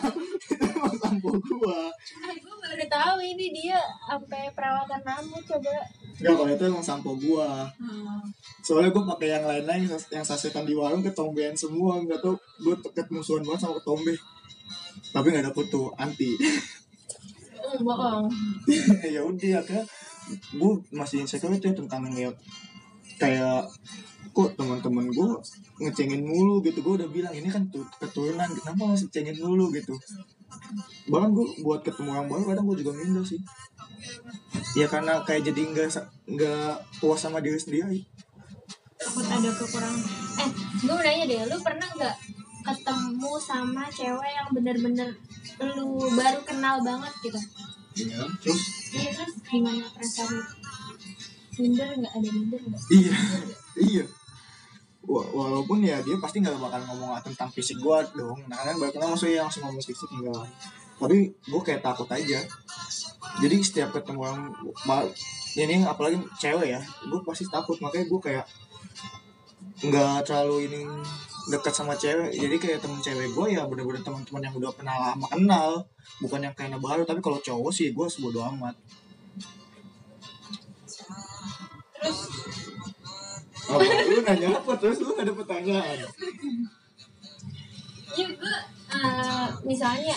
Itu 0.50 0.66
emang 0.66 0.96
sampo 0.98 1.30
gua. 1.38 1.86
Gue 2.34 2.56
baru 2.58 2.86
tahu 2.90 3.18
ini 3.22 3.54
dia 3.54 3.78
sampai 4.10 4.50
perawatan 4.58 5.00
rambut 5.06 5.44
coba. 5.46 5.70
enggak 6.18 6.34
kalau 6.34 6.50
itu 6.50 6.64
emang 6.66 6.82
sampo 6.84 7.14
gua. 7.14 7.70
Soalnya 8.66 8.90
gua 8.90 9.14
pakai 9.16 9.38
yang 9.38 9.46
lain-lain 9.46 9.86
yang- 9.86 10.10
yang 10.12 10.26
sasetan 10.26 10.66
di 10.66 10.74
warung 10.74 11.06
ketombean 11.06 11.54
semua. 11.54 12.02
Nggak 12.02 12.20
tau 12.26 12.34
gua 12.66 12.76
deket 12.82 13.08
musuhan 13.14 13.46
banget 13.46 13.70
sama 13.70 13.78
ketombe 13.78 14.18
tapi 15.10 15.34
nggak 15.34 15.50
dapet 15.50 15.66
tuh 15.74 15.90
anti. 15.98 16.38
Hmm, 16.38 17.82
bohong. 17.82 18.26
ya 19.16 19.22
udah 19.26 19.52
akhirnya 19.66 19.86
gue 20.32 20.72
masih 20.94 21.26
insecure 21.26 21.52
itu 21.58 21.66
ya 21.68 21.76
tentang 21.76 22.06
kayak 22.08 22.36
kayak 23.18 23.66
kok 24.32 24.50
teman-teman 24.56 25.10
gue 25.10 25.30
ngecengin 25.82 26.24
mulu 26.24 26.62
gitu. 26.62 26.86
Gue 26.86 27.02
udah 27.02 27.10
bilang 27.10 27.34
ini 27.34 27.50
kan 27.50 27.68
tu- 27.74 27.88
keturunan 28.00 28.48
kenapa 28.48 28.96
masih 28.96 29.10
cengin 29.10 29.38
mulu? 29.42 29.74
Gitu. 29.74 29.98
Bahkan 31.10 31.30
gue 31.34 31.48
buat 31.66 31.82
ketemu 31.82 32.10
orang 32.16 32.28
baru 32.30 32.44
kadang 32.54 32.66
gue 32.70 32.78
juga 32.86 32.92
minder 32.96 33.26
sih. 33.26 33.42
Ya 34.78 34.88
karena 34.88 35.22
kayak 35.28 35.52
jadi 35.52 35.62
nggak 35.74 35.88
nggak 36.32 36.74
puas 37.04 37.20
sama 37.20 37.44
diri 37.44 37.60
sendiri. 37.60 38.00
Takut 39.02 39.26
ada 39.26 39.50
kekurangan. 39.50 40.02
Eh, 40.42 40.50
gue 40.86 40.94
mau 40.94 41.02
nanya 41.02 41.26
deh, 41.26 41.40
lu 41.50 41.58
pernah 41.60 41.90
nggak 41.98 42.16
ketemu 42.72 43.32
sama 43.44 43.84
cewek 43.92 44.32
yang 44.32 44.48
bener-bener 44.56 45.10
lu 45.60 46.08
baru 46.16 46.40
kenal 46.48 46.80
banget 46.80 47.14
gitu? 47.20 47.40
iya 48.00 48.24
terus? 48.40 48.62
Iya 48.96 49.10
terus 49.12 49.34
gimana 49.44 49.84
perasaan? 49.92 50.40
Minder 51.60 51.88
nggak? 52.00 52.14
Ada 52.16 52.30
minder 52.32 52.60
nggak? 52.64 52.82
iya 52.96 53.16
iya. 53.92 54.06
Wa- 55.04 55.30
walaupun 55.36 55.84
ya 55.84 56.00
dia 56.00 56.16
pasti 56.24 56.40
nggak 56.40 56.56
bakal 56.56 56.80
ngomong 56.88 57.20
tentang 57.20 57.52
fisik 57.52 57.84
gue 57.84 57.98
dong. 58.16 58.40
Nah 58.48 58.64
kan 58.64 58.80
banyak 58.80 58.96
orang 58.96 59.12
maksudnya 59.12 59.44
langsung 59.44 59.68
ngomong 59.68 59.84
fisik 59.84 60.08
enggak. 60.16 60.48
Tapi 60.96 61.18
gue 61.36 61.62
kayak 61.62 61.84
takut 61.84 62.08
aja. 62.08 62.40
Jadi 63.44 63.56
setiap 63.60 63.92
ketemu 63.92 64.24
orang 64.24 64.42
ini 65.52 65.84
apalagi 65.84 66.16
cewek 66.40 66.80
ya 66.80 66.82
gue 66.82 67.20
pasti 67.28 67.44
takut. 67.52 67.76
Makanya 67.84 68.08
gue 68.08 68.20
kayak 68.24 68.46
nggak 69.82 70.30
terlalu 70.30 70.70
ini 70.70 70.82
dekat 71.52 71.74
sama 71.76 71.94
cewek 72.00 72.32
jadi 72.32 72.56
kayak 72.56 72.80
temen 72.80 73.04
cewek 73.04 73.36
gue 73.36 73.48
ya 73.52 73.68
bener-bener 73.68 74.00
teman-teman 74.00 74.42
yang 74.48 74.56
udah 74.56 74.72
kenal 74.72 74.98
lama 74.98 75.28
kenal. 75.28 75.72
Bukan 76.24 76.40
yang 76.40 76.56
kayak 76.56 76.80
baru 76.80 77.04
tapi 77.04 77.20
kalau 77.20 77.38
cowok 77.44 77.72
sih 77.76 77.92
gue 77.92 78.08
sebodo 78.08 78.40
amat. 78.56 78.76
Oh, 83.72 83.80
lu 83.80 84.20
nanya 84.26 84.58
apa? 84.58 84.72
Terus 84.80 85.00
lu 85.04 85.14
gak 85.16 85.28
ada 85.28 85.34
pertanyaan? 85.36 85.98
Iya 88.12 88.28
gue 88.36 88.56
eh, 88.92 89.48
misalnya 89.64 90.16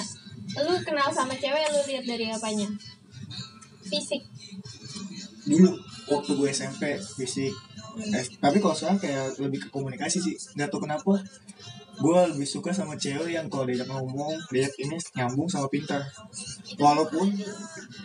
lu 0.62 0.74
kenal 0.86 1.10
sama 1.10 1.34
cewek 1.34 1.66
lu 1.74 1.80
lihat 1.90 2.04
dari 2.06 2.30
apanya? 2.30 2.70
Fisik. 3.84 4.22
dulu 5.44 5.76
waktu 6.10 6.30
gue 6.36 6.48
SMP 6.52 6.98
fisik. 6.98 7.54
Eh, 7.94 8.24
tapi 8.42 8.58
kalau 8.58 8.74
sekarang 8.74 8.98
kayak 8.98 9.38
lebih 9.38 9.66
ke 9.66 9.68
komunikasi 9.70 10.18
sih. 10.20 10.34
Nggak 10.58 10.68
tahu 10.74 10.84
kenapa 10.84 11.14
gue 11.94 12.18
lebih 12.34 12.48
suka 12.48 12.74
sama 12.74 12.98
cewek 12.98 13.30
yang 13.38 13.46
kalau 13.46 13.70
diajak 13.70 13.86
ngomong 13.86 14.34
diajak 14.50 14.74
ini 14.82 14.98
nyambung 15.14 15.46
sama 15.46 15.70
pintar. 15.70 16.02
Walaupun 16.76 17.30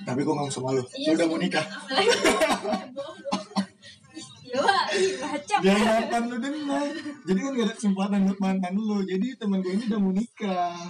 tapi 0.06 0.22
gue 0.22 0.34
ngomong 0.34 0.54
sama 0.54 0.78
lu. 0.78 0.84
Lu 0.86 1.12
udah 1.18 1.28
mau 1.28 1.40
nikah. 1.42 1.66
Iya, 4.90 5.22
baca. 5.22 5.56
biar 5.62 5.78
mantan 5.78 6.24
lu 6.26 6.42
dengar 6.42 6.90
jadi 7.22 7.40
kan 7.46 7.52
gak 7.54 7.66
ada 7.70 7.76
kesempatan 7.78 8.20
buat 8.26 8.40
mantan 8.42 8.74
lu. 8.74 8.98
Jadi 9.06 9.38
temen 9.38 9.62
gue 9.62 9.78
ini 9.78 9.86
udah 9.86 10.02
mau 10.02 10.10
nikah. 10.10 10.82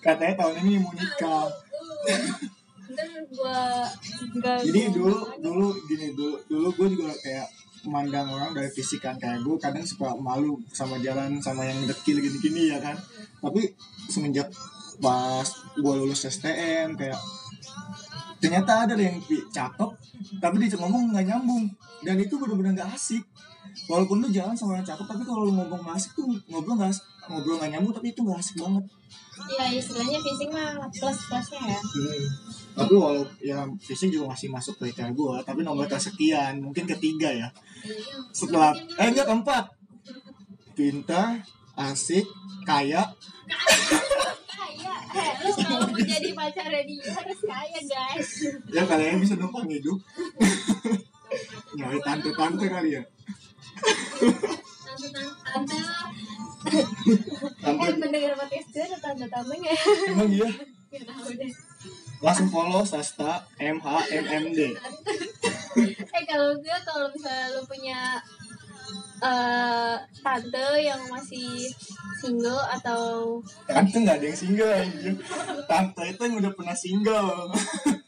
Katanya 0.00 0.34
tahun 0.40 0.64
ini 0.64 0.80
mau 0.80 0.96
nikah 0.96 1.52
Ntar 2.90 4.62
jadi 4.66 4.90
dulu 4.90 5.16
dulu 5.38 5.68
gini 5.86 6.06
dulu 6.14 6.36
dulu 6.50 6.68
gue 6.74 6.88
juga 6.98 7.12
kayak 7.22 7.46
memandang 7.84 8.28
orang 8.28 8.52
dari 8.52 8.68
fisik 8.72 9.00
kan. 9.00 9.16
Kayak 9.16 9.40
gue 9.44 9.56
kadang 9.56 9.84
suka 9.86 10.12
malu 10.18 10.60
sama 10.72 11.00
jalan 11.00 11.40
sama 11.40 11.64
yang 11.64 11.80
dekil 11.88 12.20
gini-gini 12.20 12.72
ya 12.72 12.78
kan? 12.82 12.96
Tapi 13.40 13.72
semenjak 14.10 14.52
pas 15.00 15.48
gue 15.80 15.94
lulus 15.96 16.28
STM 16.28 16.92
kayak 16.92 17.16
ternyata 18.40 18.84
ada 18.84 18.96
yang 18.96 19.16
cakep 19.48 19.90
tapi 20.40 20.54
dia 20.60 20.76
ngomong 20.76 21.14
nggak 21.14 21.26
nyambung. 21.28 21.64
Dan 22.04 22.16
itu 22.20 22.36
bener-bener 22.36 22.76
nggak 22.76 22.92
asik. 22.96 23.24
Walaupun 23.86 24.24
lu 24.24 24.28
jalan 24.32 24.56
sama 24.56 24.76
orang 24.76 24.86
cakep 24.88 25.06
tapi 25.06 25.22
kalau 25.24 25.48
lu 25.48 25.52
ngomong 25.56 25.80
nggak 25.84 25.96
asik 25.96 26.12
tuh 26.16 26.28
ngobrol 26.52 26.76
nggak 26.76 26.92
ngobrol 27.28 27.56
nggak 27.60 27.70
nyambung 27.76 27.94
tapi 27.96 28.12
itu 28.12 28.20
nggak 28.20 28.40
asik 28.40 28.56
banget. 28.60 28.84
Ya 29.48 29.64
istilahnya 29.72 30.18
fisik 30.20 30.48
mah 30.52 30.84
plus 30.92 31.18
plusnya 31.32 31.60
ya. 31.64 31.80
Hmm. 31.80 32.28
Tapi 32.76 32.94
walau 32.96 33.24
ya 33.42 33.66
fisik 33.82 34.14
juga 34.14 34.32
masih 34.32 34.48
masuk 34.48 34.78
kriteria 34.80 35.12
gue, 35.12 35.34
tapi 35.44 35.60
nomor 35.66 35.86
kesekian, 35.90 36.62
mungkin 36.62 36.86
ketiga 36.86 37.30
ya. 37.30 37.48
Setelah 38.30 38.72
eh 38.98 39.08
enggak 39.10 39.26
keempat. 39.28 39.64
Pintar, 40.74 41.44
asik, 41.76 42.24
kaya, 42.64 43.04
kaya 45.10 45.32
eh, 45.32 45.32
lu 45.42 45.50
kalau 45.58 45.86
mau 45.90 46.00
jadi 46.00 46.30
pacarnya 46.32 46.82
dia 46.86 47.10
harus 47.10 47.40
kaya 47.42 47.80
guys 47.82 48.30
ya 48.70 48.82
kalian 48.86 49.18
bisa 49.18 49.34
numpang 49.34 49.66
hidup. 49.66 49.98
Nyari 51.74 51.98
tante-tante 52.02 52.66
kali 52.70 52.90
ya. 52.94 53.02
tante 54.90 55.08
tante 55.42 55.78
eh 57.60 57.94
pendengar 57.96 58.32
podcast 58.36 58.68
gue 58.68 58.84
ada 58.84 58.98
tante 59.00 59.26
tante 59.26 59.54
nggak 59.56 59.74
ya 59.74 60.12
emang 60.12 60.30
iya. 60.30 60.48
Nggak 60.90 61.04
tahu 61.08 61.30
deh 61.34 61.52
Langsung 62.20 62.52
follow 62.52 62.84
Sasta 62.84 63.48
MHMMD. 63.56 64.58
eh 66.16 66.24
kalau 66.28 66.52
gue 66.60 66.76
kalau 66.84 67.08
misalnya 67.16 67.46
lu 67.56 67.62
punya 67.64 68.00
eh 69.20 69.96
tante 70.20 70.66
yang 70.80 71.00
masih 71.08 71.68
single 72.20 72.60
atau 72.76 73.36
Tante 73.64 73.96
nggak 73.96 74.16
ada 74.20 74.26
yang 74.28 74.36
single 74.36 74.72
anjir. 74.72 75.14
Tante 75.64 76.02
itu 76.04 76.20
yang 76.28 76.36
udah 76.44 76.52
pernah 76.52 76.76
single. 76.76 77.32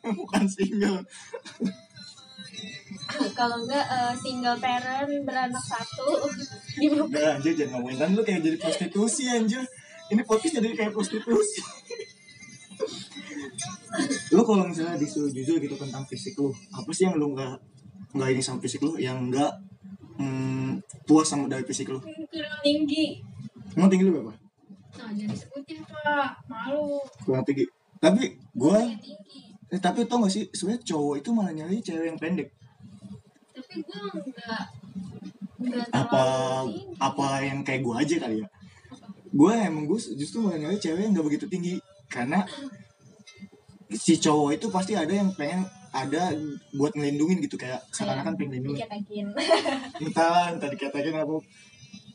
Bukan 0.21 0.45
single. 0.45 1.01
kalau 3.37 3.61
enggak 3.65 3.85
eh, 3.93 4.15
single 4.21 4.57
parent 4.57 5.13
beranak 5.25 5.61
satu 5.61 6.29
di 6.81 6.89
Udah 6.89 7.37
anjir 7.37 7.53
jangan 7.53 7.81
ngomongin 7.81 7.99
Kan 8.01 8.11
lu 8.17 8.23
kayak 8.25 8.41
jadi 8.41 8.57
prostitusi 8.57 9.29
anjir 9.29 9.61
Ini 10.09 10.23
podcast 10.25 10.57
jadi 10.61 10.73
kayak 10.73 10.93
prostitusi 10.97 11.61
Lu 14.33 14.43
kalau 14.43 14.65
misalnya 14.65 14.97
disuruh 14.97 15.29
jujur 15.29 15.61
gitu 15.61 15.77
tentang 15.77 16.03
fisik 16.09 16.35
lu 16.41 16.49
Apa 16.73 16.89
sih 16.91 17.05
yang 17.05 17.21
lu 17.21 17.37
gak 17.37 17.61
Gak 18.17 18.29
ini 18.33 18.41
sama 18.41 18.59
fisik 18.65 18.81
lu 18.81 18.97
Yang 18.97 19.37
gak 19.37 19.53
hmm, 20.17 20.81
Puas 21.05 21.29
sama 21.29 21.51
dari 21.51 21.67
fisik 21.67 21.91
lu? 21.91 21.99
Kurang 22.01 22.59
tinggi. 22.63 23.19
Emang 23.75 23.91
tinggi 23.91 24.05
lu 24.07 24.13
berapa? 24.21 24.35
nah 24.93 25.09
jadi 25.17 25.33
sebutin 25.33 25.81
pak. 25.89 26.45
Malu. 26.47 27.01
Kurang 27.25 27.45
tinggi. 27.49 27.65
Tapi 27.97 28.37
gue 28.37 28.79
tinggi. 29.01 29.41
Eh, 29.73 29.81
Tapi 29.81 30.05
tau 30.05 30.21
gak 30.23 30.33
sih 30.33 30.45
sebenarnya 30.53 30.85
cowok 30.85 31.15
itu 31.25 31.29
malah 31.33 31.53
nyari 31.57 31.81
cewek 31.81 32.07
yang 32.13 32.19
pendek. 32.21 32.53
Tapi 33.57 33.75
gue 33.83 34.01
enggak 34.21 34.65
enggak 35.59 35.87
Apa 35.97 36.23
tinggi. 36.69 36.97
Apa 37.01 37.27
yang 37.41 37.59
kayak 37.65 37.81
gue 37.83 37.95
aja 37.97 38.15
kali 38.21 38.37
ya? 38.45 38.49
Gue 39.33 39.53
emang 39.57 39.85
gue 39.89 39.99
justru 40.15 40.45
malah 40.45 40.61
nyari 40.61 40.77
cewek 40.77 41.03
yang 41.09 41.13
gak 41.17 41.27
begitu 41.27 41.47
tinggi. 41.49 41.75
Karena 42.13 42.45
si 43.95 44.19
cowok 44.19 44.51
itu 44.57 44.67
pasti 44.73 44.93
ada 44.97 45.13
yang 45.13 45.31
pengen 45.37 45.65
ada 45.93 46.33
buat 46.73 46.93
ngelindungin 46.97 47.45
gitu 47.45 47.61
kayak 47.61 47.85
seakan-akan 47.93 48.33
pengen 48.41 48.49
ngelindungin. 48.65 48.79
dikatakin 48.81 49.27
entah 50.09 50.57
entah 50.57 50.71
dikatakan 50.73 51.15
apa. 51.25 51.37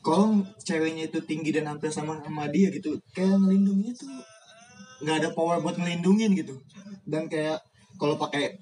Kalau 0.01 0.39
ceweknya 0.63 1.11
itu 1.11 1.19
tinggi 1.27 1.51
dan 1.51 1.67
hampir 1.67 1.91
sama 1.93 2.17
sama 2.23 2.47
dia 2.49 2.71
gitu 2.73 2.97
kayak 3.13 3.37
ngelindunginnya 3.37 3.93
tuh 3.93 4.09
nggak 5.03 5.17
ada 5.21 5.29
power 5.35 5.61
buat 5.61 5.77
ngelindungin 5.77 6.33
gitu. 6.33 6.57
Dan 7.05 7.29
kayak 7.29 7.61
kalau 8.01 8.17
pakai 8.17 8.57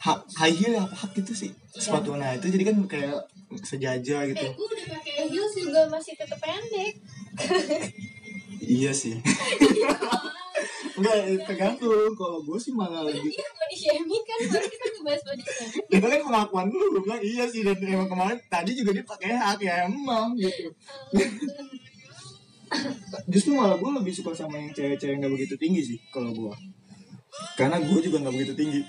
ha- 0.00 0.24
high 0.40 0.54
heel 0.54 0.80
apa 0.80 0.96
hak 0.96 1.12
gitu 1.18 1.32
sih? 1.36 1.50
Sepatu. 1.76 2.16
Nah 2.16 2.32
itu 2.38 2.48
jadi 2.48 2.72
kan 2.72 2.76
kayak 2.88 3.20
sejajar 3.64 4.24
gitu. 4.32 4.46
Eh 4.48 4.52
gue 4.56 4.66
udah 4.66 4.86
pakai 4.96 5.14
heels 5.28 5.54
juga 5.60 5.80
masih 5.92 6.16
tetap 6.16 6.40
pendek. 6.40 6.94
Iya 8.64 8.96
sih 8.96 9.20
Enggak, 10.94 11.16
tergantung. 11.42 12.12
Kalau 12.14 12.38
gue 12.46 12.58
sih 12.58 12.70
malah 12.70 13.02
lebih 13.02 13.34
iya 13.34 13.46
body 13.50 13.76
shaming 13.76 14.22
kan 14.22 14.38
baru 14.46 14.66
kita 14.70 14.86
ngebahas 14.94 15.22
body 15.26 15.42
shaming. 15.42 15.84
Itu 15.90 16.06
kan 16.06 16.20
pengakuan 16.22 16.66
lu 16.70 16.86
gue 16.94 17.02
bilang 17.02 17.22
iya 17.22 17.44
sih 17.50 17.66
dan 17.66 17.76
emang 17.82 18.06
kemarin 18.06 18.38
tadi 18.46 18.70
juga 18.78 18.90
dia 18.94 19.02
pakai 19.02 19.34
hak 19.34 19.58
ya 19.58 19.74
emang 19.90 20.38
gitu. 20.38 20.70
Justru 23.26 23.58
malah 23.58 23.74
gue 23.74 23.90
lebih 23.90 24.14
suka 24.14 24.30
sama 24.34 24.58
yang 24.58 24.70
cewek-cewek 24.70 25.18
nggak 25.18 25.32
begitu 25.34 25.54
tinggi 25.58 25.82
sih 25.82 25.98
kalau 26.14 26.30
gue 26.30 26.54
karena 27.58 27.82
gue 27.82 27.98
juga 27.98 28.22
nggak 28.22 28.34
begitu 28.34 28.54
tinggi. 28.54 28.80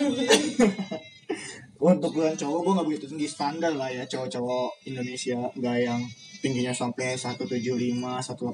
Untuk 1.80 2.12
ukuran 2.12 2.36
cowok 2.36 2.60
gue 2.60 2.72
nggak 2.76 2.88
begitu 2.92 3.04
tinggi. 3.08 3.24
Standar 3.24 3.72
lah 3.72 3.88
ya 3.88 4.04
cowok-cowok 4.04 4.84
Indonesia 4.84 5.40
nggak 5.56 5.76
yang 5.80 6.00
tingginya 6.44 6.76
sampai 6.76 7.16
175 7.16 7.48
180 7.48 7.96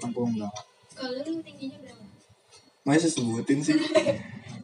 enggak. 0.07 0.55
Kalau 0.95 1.11
lu 1.19 1.21
tingginya 1.43 1.79
berapa? 1.83 2.06
Masa 2.87 3.11
sebutin 3.11 3.59
sih 3.61 3.75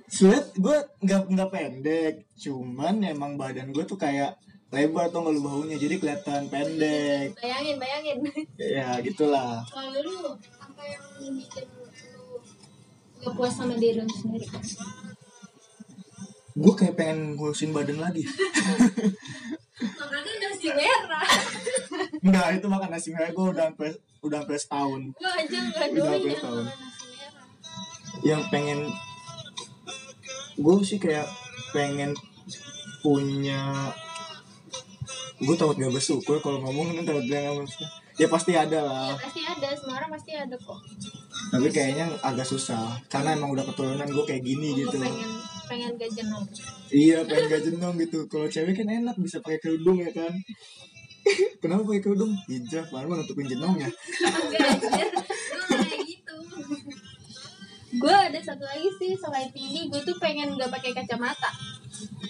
Sulit 0.06 0.54
gue 0.54 0.76
nggak 1.00 1.22
nggak 1.26 1.50
pendek 1.50 2.14
cuman 2.36 3.02
emang 3.02 3.34
badan 3.34 3.68
gue 3.68 3.82
tuh 3.82 3.96
kayak 3.96 4.36
lebar 4.68 5.08
tuh 5.08 5.20
nggak 5.20 5.32
lu 5.32 5.42
bahunya 5.42 5.76
jadi 5.76 5.94
kelihatan 5.96 6.46
pendek 6.46 7.32
Bayangin, 7.34 7.76
bayangin. 7.76 8.18
ya 8.56 9.00
gitulah 9.00 9.64
Kalau 9.66 9.98
lu 9.98 10.16
apa 10.54 10.82
yang 10.84 11.02
bikin 11.32 11.66
lu 11.66 12.38
gak 13.20 13.32
puas 13.32 13.52
sama 13.52 13.74
diri 13.74 13.98
lu 13.98 14.08
sendiri? 14.08 14.46
gue 16.52 16.74
kayak 16.74 16.94
pengen 16.94 17.18
ngurusin 17.34 17.72
badan 17.72 17.98
lagi 17.98 18.22
Makanya 19.82 20.32
nasi 20.38 20.68
merah. 20.70 21.26
Enggak 22.20 22.46
itu 22.54 22.66
makan 22.68 22.90
nasi 22.92 23.08
merah 23.10 23.30
gue 23.30 23.46
udah 23.50 23.66
sampai 23.66 23.90
udah 24.20 24.38
sampai 24.40 24.56
setahun 24.56 25.02
Gua 25.12 25.32
aja 25.32 25.58
nggak 25.58 25.86
Udah 25.90 26.04
doyan 26.04 26.20
berapa 26.22 26.38
tahun? 26.38 26.62
makan 26.62 26.76
nasi 26.76 26.86
merah. 26.92 27.01
Yang 28.22 28.42
pengen 28.48 28.90
gue 30.54 30.74
sih 30.84 30.98
kayak 30.98 31.26
pengen 31.72 32.12
punya 33.02 33.90
gue 35.42 35.54
takut 35.58 35.74
gak 35.74 35.90
bersyukur 35.90 36.38
kalau 36.38 36.62
ngomong 36.62 36.94
kan 36.94 37.04
takut 37.04 37.26
gak 37.26 37.50
bersyukur. 37.50 37.88
Ya 38.20 38.28
pasti 38.28 38.52
ada 38.52 38.78
lah. 38.84 39.08
Ya 39.10 39.18
pasti 39.18 39.40
ada, 39.42 39.68
semua 39.74 39.96
orang 39.98 40.10
pasti 40.12 40.32
ada 40.36 40.54
kok. 40.54 40.78
tapi 41.50 41.68
kayaknya 41.68 42.06
agak 42.22 42.46
susah 42.46 42.96
karena 43.10 43.34
emang 43.36 43.52
udah 43.52 43.64
keturunan 43.66 44.06
gue 44.06 44.24
kayak 44.24 44.40
gini 44.40 44.72
Gua 44.72 44.80
gitu. 44.88 44.96
pengen 45.00 45.30
pengen 45.66 45.90
gak 45.96 46.10
jenuh. 46.12 46.44
iya 46.88 47.18
pengen 47.24 47.46
gak 47.50 47.62
jenong 47.66 47.94
gitu. 47.98 48.18
Kalau 48.30 48.46
cewek 48.46 48.72
kan 48.72 48.86
enak 48.86 49.16
bisa 49.18 49.40
pakai 49.40 49.58
kerudung 49.58 49.98
ya 49.98 50.12
kan. 50.12 50.30
Kenapa 51.64 51.82
pakai 51.84 52.02
kerudung? 52.02 52.32
Hijab 52.46 52.86
baru 52.88 53.14
nutupin 53.16 53.46
jenongnya 53.46 53.88
Enggak 54.42 54.78
anjir, 54.78 55.08
gue 55.10 55.76
kayak 55.82 56.00
gitu. 56.06 56.34
Gue 57.92 58.08
ada 58.10 58.38
satu 58.38 58.64
lagi 58.64 58.88
sih 58.96 59.12
selain 59.14 59.50
tinggi, 59.50 59.86
gue 59.86 60.00
tuh 60.00 60.16
pengen 60.16 60.56
gak 60.56 60.70
pakai 60.70 60.92
kacamata. 60.92 61.52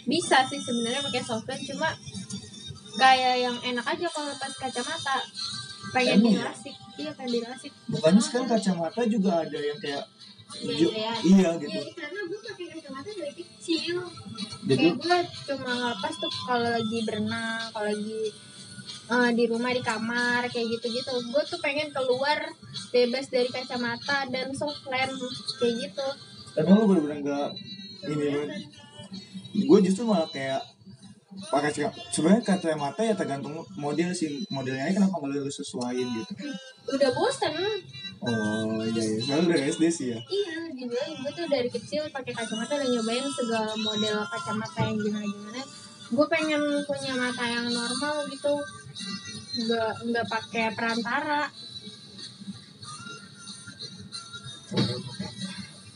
Bisa 0.04 0.42
sih 0.42 0.58
sebenarnya 0.58 0.98
pakai 1.00 1.22
softland, 1.22 1.62
cuma 1.62 1.88
kayak 2.94 3.36
yang 3.40 3.56
enak 3.64 3.86
aja 3.86 4.06
kalau 4.06 4.28
lepas 4.28 4.52
kacamata. 4.52 5.22
Pengen 5.90 6.18
Emang 6.18 6.32
ya? 6.32 6.38
dilasik, 6.46 6.76
iya 6.96 7.10
pengen 7.12 7.32
dilasik. 7.36 7.72
bukannya 7.86 8.18
sekarang 8.18 8.48
kacamata 8.48 9.00
juga 9.04 9.42
ada 9.42 9.58
yang 9.58 9.76
kayak 9.76 10.04
ju- 10.54 10.88
Iya, 10.88 11.12
iya 11.22 11.50
Iya, 11.50 11.50
gitu 11.58 11.90
karena 11.92 12.20
gue 12.22 12.38
pakai 12.40 12.66
kacamata 12.70 13.10
dari 13.10 13.34
kecil. 13.34 13.96
jadi 14.62 14.86
Kayak 14.88 14.96
gue 14.96 15.18
cuma 15.44 15.70
ngelepas 15.72 16.14
tuh 16.16 16.32
kalau 16.44 16.68
lagi 16.70 16.98
berenang, 17.02 17.62
kalau 17.68 17.86
lagi 17.88 18.20
eh, 19.12 19.30
di 19.32 19.44
rumah 19.44 19.70
di 19.70 19.82
kamar 19.82 20.48
kayak 20.48 20.66
gitu-gitu. 20.70 21.12
Gue 21.28 21.42
tuh 21.44 21.60
pengen 21.60 21.88
keluar 21.90 22.38
bebas 22.88 23.28
dari 23.28 23.48
kacamata 23.48 24.24
dan 24.26 24.48
soft 24.52 24.84
lens 24.86 25.20
kayak 25.56 25.74
gitu. 25.82 26.08
emang 26.54 26.76
lu 26.78 26.86
bener-bener 26.86 27.20
gak 27.22 27.48
ini 28.04 28.28
gue 29.64 29.78
justru 29.80 30.04
malah 30.04 30.28
kayak 30.28 30.60
pakai 31.48 31.72
sebenarnya 32.12 32.44
kacamata 32.44 33.00
ya 33.00 33.16
tergantung 33.16 33.56
model 33.74 34.12
sih 34.12 34.44
modelnya 34.48 34.92
kenapa 34.92 35.16
nggak 35.16 35.32
lu 35.34 35.48
sesuaiin 35.48 36.04
gitu 36.04 36.32
Udah 36.88 37.08
bosen. 37.10 37.56
oh 38.20 38.84
iya 38.84 39.00
iya 39.00 39.18
soalnya 39.18 39.44
udah 39.48 39.60
SD 39.66 39.84
sih 39.88 40.06
ya 40.12 40.18
Iya, 40.20 40.76
dibilang 40.76 41.10
gue 41.16 41.32
tuh 41.32 41.46
dari 41.48 41.68
kecil 41.68 42.04
pakai 42.12 42.32
kacamata 42.32 42.76
dan 42.76 42.88
nyobain 42.90 43.24
segala 43.32 43.72
model 43.74 44.16
kacamata 44.28 44.80
yang 44.84 44.98
gimana-gimana. 45.00 45.62
Gue 46.12 46.26
pengen 46.28 46.60
punya 46.84 47.12
mata 47.16 47.44
yang 47.44 47.66
normal 47.66 48.28
gitu. 48.28 48.54
Nggak 49.58 49.92
nggak 50.06 50.26
pakai 50.28 50.66
perantara. 50.76 51.48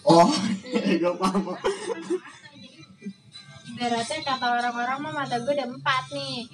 oh 0.07 0.31
gue 1.02 1.14
paham 1.18 1.44
Ibaratnya 3.66 4.18
kata 4.22 4.46
orang-orang 4.46 4.98
mah 5.02 5.12
mata 5.14 5.37
gue 5.37 5.52
ada 5.52 5.66
empat 5.66 6.05
nih. 6.11 6.46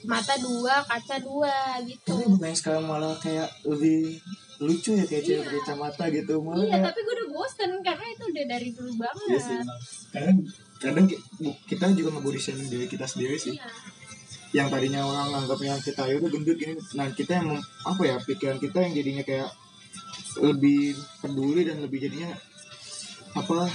Mata 0.00 0.32
dua, 0.38 0.80
kaca 0.80 1.20
dua 1.20 1.76
gitu. 1.84 2.08
tapi 2.08 2.24
bukannya 2.24 2.56
sekarang 2.56 2.88
malah 2.88 3.12
kayak 3.20 3.52
lebih 3.68 4.16
lucu 4.56 4.96
ya 4.96 5.04
kayak 5.04 5.24
cewek 5.24 5.44
Iya. 5.44 5.52
kacamata 5.60 6.04
gitu 6.08 6.40
malah 6.40 6.64
Iya, 6.64 6.78
tapi 6.80 6.98
gue 7.00 7.14
udah 7.20 7.28
bosen 7.30 7.70
karena 7.84 8.06
itu 8.08 8.24
udah 8.24 8.44
dari 8.48 8.68
dulu 8.72 8.92
banget. 8.96 9.26
Iya 9.28 9.38
sih, 9.38 9.56
emang. 9.60 9.80
Kadang 10.80 11.06
kita 11.68 11.84
juga 11.92 12.16
nge-body 12.16 12.40
shaming 12.40 12.68
diri 12.72 12.86
kita 12.88 13.04
sendiri 13.04 13.36
sih. 13.36 13.54
Iya. 13.54 13.68
yang 14.50 14.66
tadinya 14.66 15.06
orang 15.06 15.30
nganggapnya 15.30 15.78
kita 15.78 16.10
ya 16.10 16.18
udah 16.18 16.26
gendut 16.26 16.58
ini 16.58 16.74
nah 16.98 17.06
kita 17.06 17.38
yang 17.38 17.54
mem- 17.54 17.66
apa 17.86 18.02
ya 18.02 18.16
pikiran 18.18 18.58
kita 18.58 18.82
yang 18.82 18.92
jadinya 18.98 19.22
kayak 19.22 19.46
lebih 20.42 20.98
peduli 21.22 21.62
dan 21.62 21.78
lebih 21.78 22.02
jadinya 22.02 22.34
apa 23.38 23.70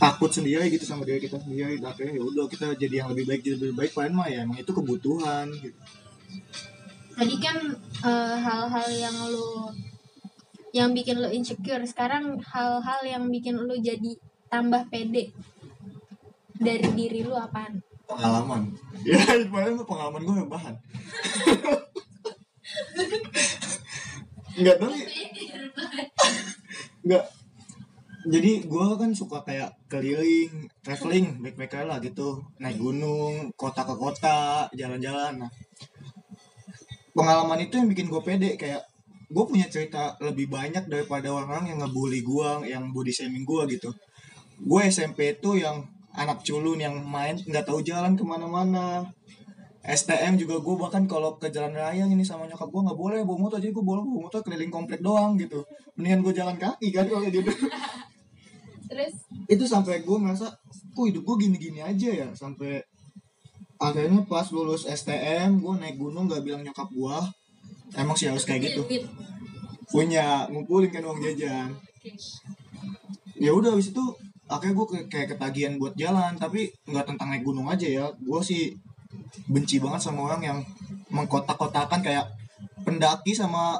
takut 0.00 0.30
sendiri 0.32 0.72
gitu 0.72 0.88
sama 0.88 1.04
diri 1.04 1.20
kita 1.20 1.36
sendiri. 1.36 1.76
Dan 1.76 1.92
akhirnya 1.92 2.16
ya 2.16 2.24
udah 2.24 2.48
kita 2.48 2.72
jadi 2.74 3.04
yang 3.04 3.08
lebih 3.12 3.28
baik 3.28 3.40
jadi 3.44 3.56
lebih 3.60 3.76
baik. 3.76 3.92
Padahal 3.92 4.16
mah 4.16 4.28
ya 4.32 4.38
emang 4.48 4.56
itu 4.56 4.72
kebutuhan 4.72 5.46
gitu. 5.52 5.76
Tadi 7.20 7.36
kan 7.36 7.56
eh, 8.08 8.36
hal-hal 8.40 8.88
yang 8.96 9.16
lu 9.28 9.68
yang 10.72 10.94
bikin 10.96 11.20
lu 11.20 11.28
insecure, 11.28 11.82
sekarang 11.84 12.40
hal-hal 12.40 13.00
yang 13.04 13.24
bikin 13.28 13.58
lu 13.60 13.76
jadi 13.76 14.16
tambah 14.52 14.82
pede. 14.90 15.32
Dari 16.60 16.88
diri 16.92 17.24
lu 17.24 17.32
apaan? 17.38 17.80
pengalaman. 18.10 18.62
Ya 19.00 19.16
mah 19.48 19.86
pengalaman 19.88 20.28
gue 20.28 20.36
yang 20.44 20.50
bahan 20.52 20.76
nggak 24.60 24.76
tahu 24.76 24.92
ya. 24.92 25.08
nggak. 27.00 27.24
Jadi 28.28 28.50
gue 28.68 28.86
kan 29.00 29.10
suka 29.16 29.40
kayak 29.40 29.72
keliling 29.88 30.68
traveling 30.84 31.40
backpacker 31.40 31.88
lah 31.88 31.96
gitu. 32.04 32.44
Naik 32.60 32.76
gunung 32.76 33.56
kota 33.56 33.88
ke 33.88 33.96
kota 33.96 34.68
jalan-jalan. 34.76 35.48
Nah 35.48 35.50
pengalaman 37.16 37.64
itu 37.64 37.80
yang 37.80 37.88
bikin 37.88 38.12
gue 38.12 38.20
pede. 38.20 38.60
Kayak 38.60 38.84
gue 39.32 39.44
punya 39.48 39.64
cerita 39.72 40.20
lebih 40.20 40.52
banyak 40.52 40.92
daripada 40.92 41.32
orang 41.32 41.72
yang 41.72 41.80
ngebully 41.80 42.20
gue 42.20 42.68
yang 42.68 42.92
body 42.92 43.16
shaming 43.16 43.48
gue 43.48 43.80
gitu 43.80 43.88
gue 44.60 44.80
SMP 44.86 45.40
itu 45.40 45.56
yang 45.56 45.88
anak 46.12 46.44
culun 46.44 46.76
yang 46.76 46.96
main 47.00 47.38
nggak 47.38 47.64
tahu 47.64 47.80
jalan 47.80 48.18
ke 48.18 48.24
mana-mana. 48.26 49.08
STM 49.80 50.36
juga 50.36 50.60
gue 50.60 50.74
bahkan 50.76 51.08
kalau 51.08 51.40
ke 51.40 51.48
jalan 51.48 51.72
raya 51.72 52.04
ini 52.04 52.20
sama 52.20 52.44
nyokap 52.44 52.68
gue 52.68 52.82
nggak 52.84 52.98
boleh 53.00 53.24
bawa 53.24 53.48
motor. 53.48 53.56
Jadi 53.56 53.72
gue 53.72 53.84
boleh 53.84 54.04
bawa 54.04 54.28
motor 54.28 54.40
keliling 54.44 54.68
komplek 54.68 55.00
doang 55.00 55.40
gitu. 55.40 55.64
Mendingan 55.96 56.20
gue 56.20 56.32
jalan 56.36 56.56
kaki 56.60 56.92
kan 56.92 57.08
kalau 57.08 57.24
gitu. 57.24 57.48
Terus? 58.90 59.14
Itu 59.48 59.64
sampai 59.64 60.04
gue 60.04 60.16
merasa 60.20 60.52
kok 60.68 61.04
hidup 61.08 61.24
gue 61.24 61.36
gini-gini 61.48 61.80
aja 61.80 62.10
ya? 62.12 62.28
Sampai 62.36 62.84
akhirnya 63.80 64.20
pas 64.28 64.44
lulus 64.52 64.84
STM 64.84 65.64
gue 65.64 65.74
naik 65.80 65.96
gunung 65.96 66.28
gak 66.28 66.44
bilang 66.44 66.60
nyokap 66.60 66.92
gue 66.92 67.16
emang 67.96 68.16
sih 68.18 68.28
harus 68.28 68.44
kayak 68.44 68.68
gitu. 68.68 68.84
Punya 69.88 70.44
ngumpulin 70.52 70.92
kan 70.92 71.08
uang 71.08 71.24
jajan. 71.24 71.72
Ya 73.40 73.56
udah 73.56 73.72
habis 73.72 73.96
itu 73.96 74.04
akhirnya 74.50 74.74
gue 74.74 74.86
kayak 75.06 75.28
ketagihan 75.36 75.78
buat 75.78 75.94
jalan 75.94 76.34
tapi 76.34 76.66
nggak 76.90 77.14
tentang 77.14 77.30
naik 77.30 77.46
gunung 77.46 77.70
aja 77.70 77.86
ya. 77.86 78.06
Gue 78.18 78.42
sih 78.42 78.74
benci 79.46 79.78
banget 79.78 80.02
sama 80.02 80.26
orang 80.26 80.42
yang 80.42 80.58
mengkotak-kotakan 81.14 82.02
kayak 82.02 82.26
pendaki 82.82 83.30
sama 83.32 83.78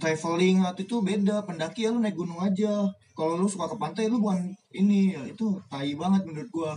traveling. 0.00 0.64
Waktu 0.64 0.88
itu 0.88 1.04
beda 1.04 1.44
pendaki 1.44 1.84
ya 1.84 1.92
lu 1.92 2.00
naik 2.00 2.16
gunung 2.16 2.40
aja. 2.40 2.88
Kalau 3.16 3.36
lu 3.36 3.48
suka 3.48 3.68
ke 3.68 3.76
pantai 3.76 4.08
lu 4.08 4.16
bukan 4.20 4.56
ini. 4.72 5.12
Ya 5.12 5.22
itu 5.28 5.60
tai 5.68 5.92
banget 5.92 6.24
menurut 6.24 6.48
gua. 6.48 6.72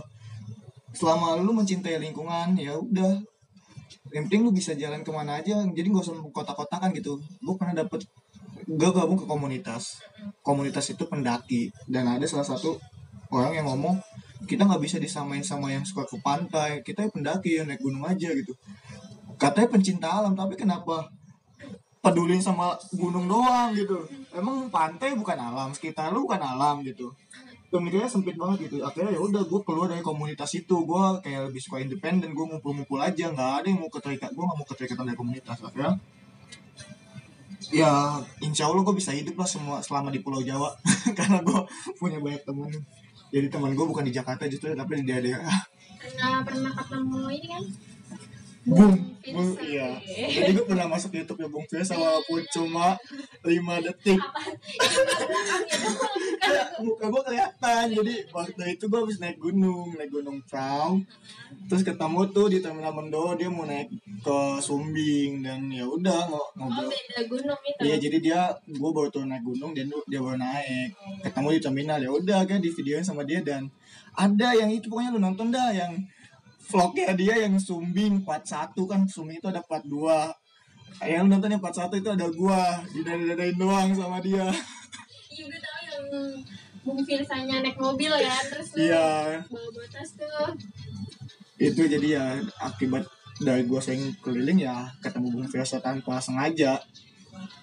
Selama 0.92 1.40
lu 1.40 1.56
mencintai 1.56 1.96
lingkungan 1.96 2.54
ya 2.60 2.76
udah. 2.76 3.16
Yang 4.10 4.22
penting 4.26 4.42
lu 4.44 4.50
bisa 4.52 4.76
jalan 4.76 5.00
ke 5.00 5.10
mana 5.14 5.40
aja. 5.40 5.64
Jadi 5.64 5.86
gak 5.88 6.04
usah 6.04 6.16
kotak-kotakan 6.34 6.90
gitu. 6.92 7.16
Gue 7.40 7.54
pernah 7.54 7.86
dapet 7.86 8.04
gue 8.66 8.90
gabung 8.90 9.16
ke 9.16 9.26
komunitas. 9.26 10.02
Komunitas 10.42 10.90
itu 10.90 11.06
pendaki. 11.06 11.70
Dan 11.86 12.10
ada 12.10 12.26
salah 12.26 12.46
satu 12.46 12.74
orang 13.30 13.52
yang 13.54 13.66
ngomong 13.66 13.96
kita 14.48 14.64
nggak 14.64 14.82
bisa 14.82 14.96
disamain 14.96 15.44
sama 15.44 15.70
yang 15.70 15.84
suka 15.84 16.08
ke 16.08 16.16
pantai 16.24 16.80
kita 16.80 17.04
yang 17.06 17.12
pendaki 17.12 17.60
yang 17.60 17.66
naik 17.68 17.80
gunung 17.80 18.04
aja 18.04 18.32
gitu. 18.32 18.52
Katanya 19.36 19.68
pencinta 19.72 20.08
alam 20.08 20.32
tapi 20.36 20.56
kenapa 20.56 21.08
peduli 22.00 22.40
sama 22.40 22.76
gunung 22.96 23.28
doang 23.28 23.76
gitu? 23.76 24.00
Emang 24.32 24.72
pantai 24.72 25.12
bukan 25.12 25.36
alam 25.36 25.68
sekitar 25.76 26.12
lu 26.12 26.24
bukan 26.24 26.40
alam 26.40 26.80
gitu. 26.80 27.12
Pemikirannya 27.70 28.10
sempit 28.10 28.34
banget 28.34 28.66
gitu. 28.66 28.82
Akhirnya 28.82 29.14
ya 29.14 29.20
udah 29.22 29.46
gue 29.46 29.60
keluar 29.62 29.86
dari 29.86 30.02
komunitas 30.02 30.50
itu. 30.58 30.74
Gue 30.82 31.04
kayak 31.22 31.52
lebih 31.52 31.60
suka 31.62 31.78
independen 31.78 32.34
gue 32.34 32.44
ngumpul-ngumpul 32.50 32.98
aja. 32.98 33.30
Nggak 33.30 33.50
ada 33.62 33.66
yang 33.70 33.78
mau 33.78 33.92
keterikat 33.92 34.34
gue 34.34 34.42
nggak 34.42 34.58
mau 34.58 34.66
keterikatan 34.66 35.04
dari 35.06 35.18
komunitas. 35.20 35.58
Akhirnya 35.62 35.94
ya 37.70 38.18
insya 38.42 38.66
Allah 38.66 38.82
gue 38.82 38.96
bisa 38.96 39.14
hidup 39.14 39.38
lah 39.38 39.46
semua 39.46 39.78
selama 39.84 40.10
di 40.10 40.18
Pulau 40.18 40.42
Jawa. 40.42 40.74
Karena 41.18 41.38
gue 41.46 41.60
punya 41.94 42.18
banyak 42.18 42.42
temen 42.42 42.74
jadi 43.30 43.46
teman 43.46 43.72
gue 43.78 43.86
bukan 43.86 44.02
di 44.02 44.12
Jakarta 44.12 44.50
justru 44.50 44.74
tapi 44.74 45.02
di 45.02 45.06
daerah. 45.06 45.46
Pernah 46.00 46.42
pernah 46.42 46.72
ketemu 46.74 47.22
ini 47.30 47.46
kan 47.46 47.64
Bung. 48.60 48.96
Bung, 49.20 49.50
iya. 49.60 49.96
Jadi 50.06 50.50
gue 50.52 50.64
pernah 50.64 50.84
masuk 50.84 51.12
YouTube 51.12 51.40
ya 51.40 51.48
Bung 51.48 51.64
Firsa 51.64 51.96
walaupun 51.96 52.40
cuma 52.48 52.96
5 53.40 53.48
detik. 53.80 54.20
Kayak 56.40 56.66
muka 56.80 57.06
gue 57.08 57.22
kelihatan. 57.24 57.84
Jadi 57.92 58.14
waktu 58.30 58.62
itu 58.76 58.84
gue 58.84 59.00
habis 59.00 59.18
naik 59.18 59.38
gunung, 59.38 59.96
naik 59.96 60.10
gunung 60.10 60.40
Prau. 60.44 61.00
Terus 61.68 61.82
ketemu 61.82 62.20
tuh 62.30 62.46
di 62.48 62.58
terminal 62.58 62.92
Mendo 62.92 63.32
dia 63.34 63.48
mau 63.48 63.64
naik 63.64 63.88
ke 64.20 64.38
Sumbing 64.58 65.40
dan 65.40 65.70
ya 65.70 65.84
udah 65.86 66.28
ngo- 66.28 66.36
oh 66.36 66.48
ngobrol. 66.58 66.90
beda 66.90 67.20
gunung 67.26 67.60
itu 67.64 67.80
Iya 67.80 67.96
jadi 67.96 68.16
dia 68.20 68.40
gue 68.66 68.90
baru 68.90 69.08
turun 69.08 69.30
naik 69.30 69.44
gunung 69.46 69.72
dan 69.72 69.88
dia 69.88 70.20
baru 70.20 70.36
naik 70.36 70.90
ketemu 71.22 71.48
di 71.56 71.60
terminal 71.62 71.98
ya 71.98 72.10
udah 72.10 72.40
kan 72.44 72.58
di 72.58 72.68
videoin 72.68 73.06
sama 73.06 73.22
dia 73.24 73.40
dan 73.40 73.70
ada 74.12 74.52
yang 74.52 74.68
itu 74.68 74.90
pokoknya 74.90 75.14
lu 75.14 75.20
nonton 75.22 75.48
dah 75.48 75.70
yang 75.70 75.94
vlognya 76.70 77.12
dia 77.18 77.34
yang 77.42 77.58
sumbing 77.58 78.22
part 78.22 78.46
1 78.46 78.72
kan 78.86 79.02
sumbing 79.10 79.42
itu 79.42 79.50
ada 79.50 79.60
part 79.66 79.82
2 79.82 79.98
yang 81.06 81.26
nonton 81.26 81.50
yang 81.50 81.62
part 81.62 81.74
1 81.74 81.90
itu 81.96 82.10
ada 82.12 82.26
gua 82.30 82.82
didadain 82.92 83.56
doang 83.56 83.90
sama 83.96 84.20
dia. 84.20 84.46
Iya 85.30 85.44
gue 85.48 85.60
tau 85.62 85.78
yang 85.80 86.04
Bung 86.80 87.00
Firsanya 87.04 87.60
naik 87.60 87.76
mobil 87.76 88.12
ya 88.12 88.36
terus 88.48 88.72
iya. 88.76 89.40
bawa 89.48 89.68
bawa 89.72 89.88
tas 89.88 90.10
tuh. 90.16 90.52
Itu 91.60 91.82
jadi 91.88 92.08
ya 92.20 92.24
akibat 92.60 93.08
dari 93.40 93.64
gua 93.64 93.80
sering 93.80 94.12
keliling 94.20 94.60
ya 94.60 94.92
ketemu 95.00 95.32
Bung 95.32 95.48
Firsa 95.48 95.80
tanpa 95.80 96.20
sengaja. 96.20 96.76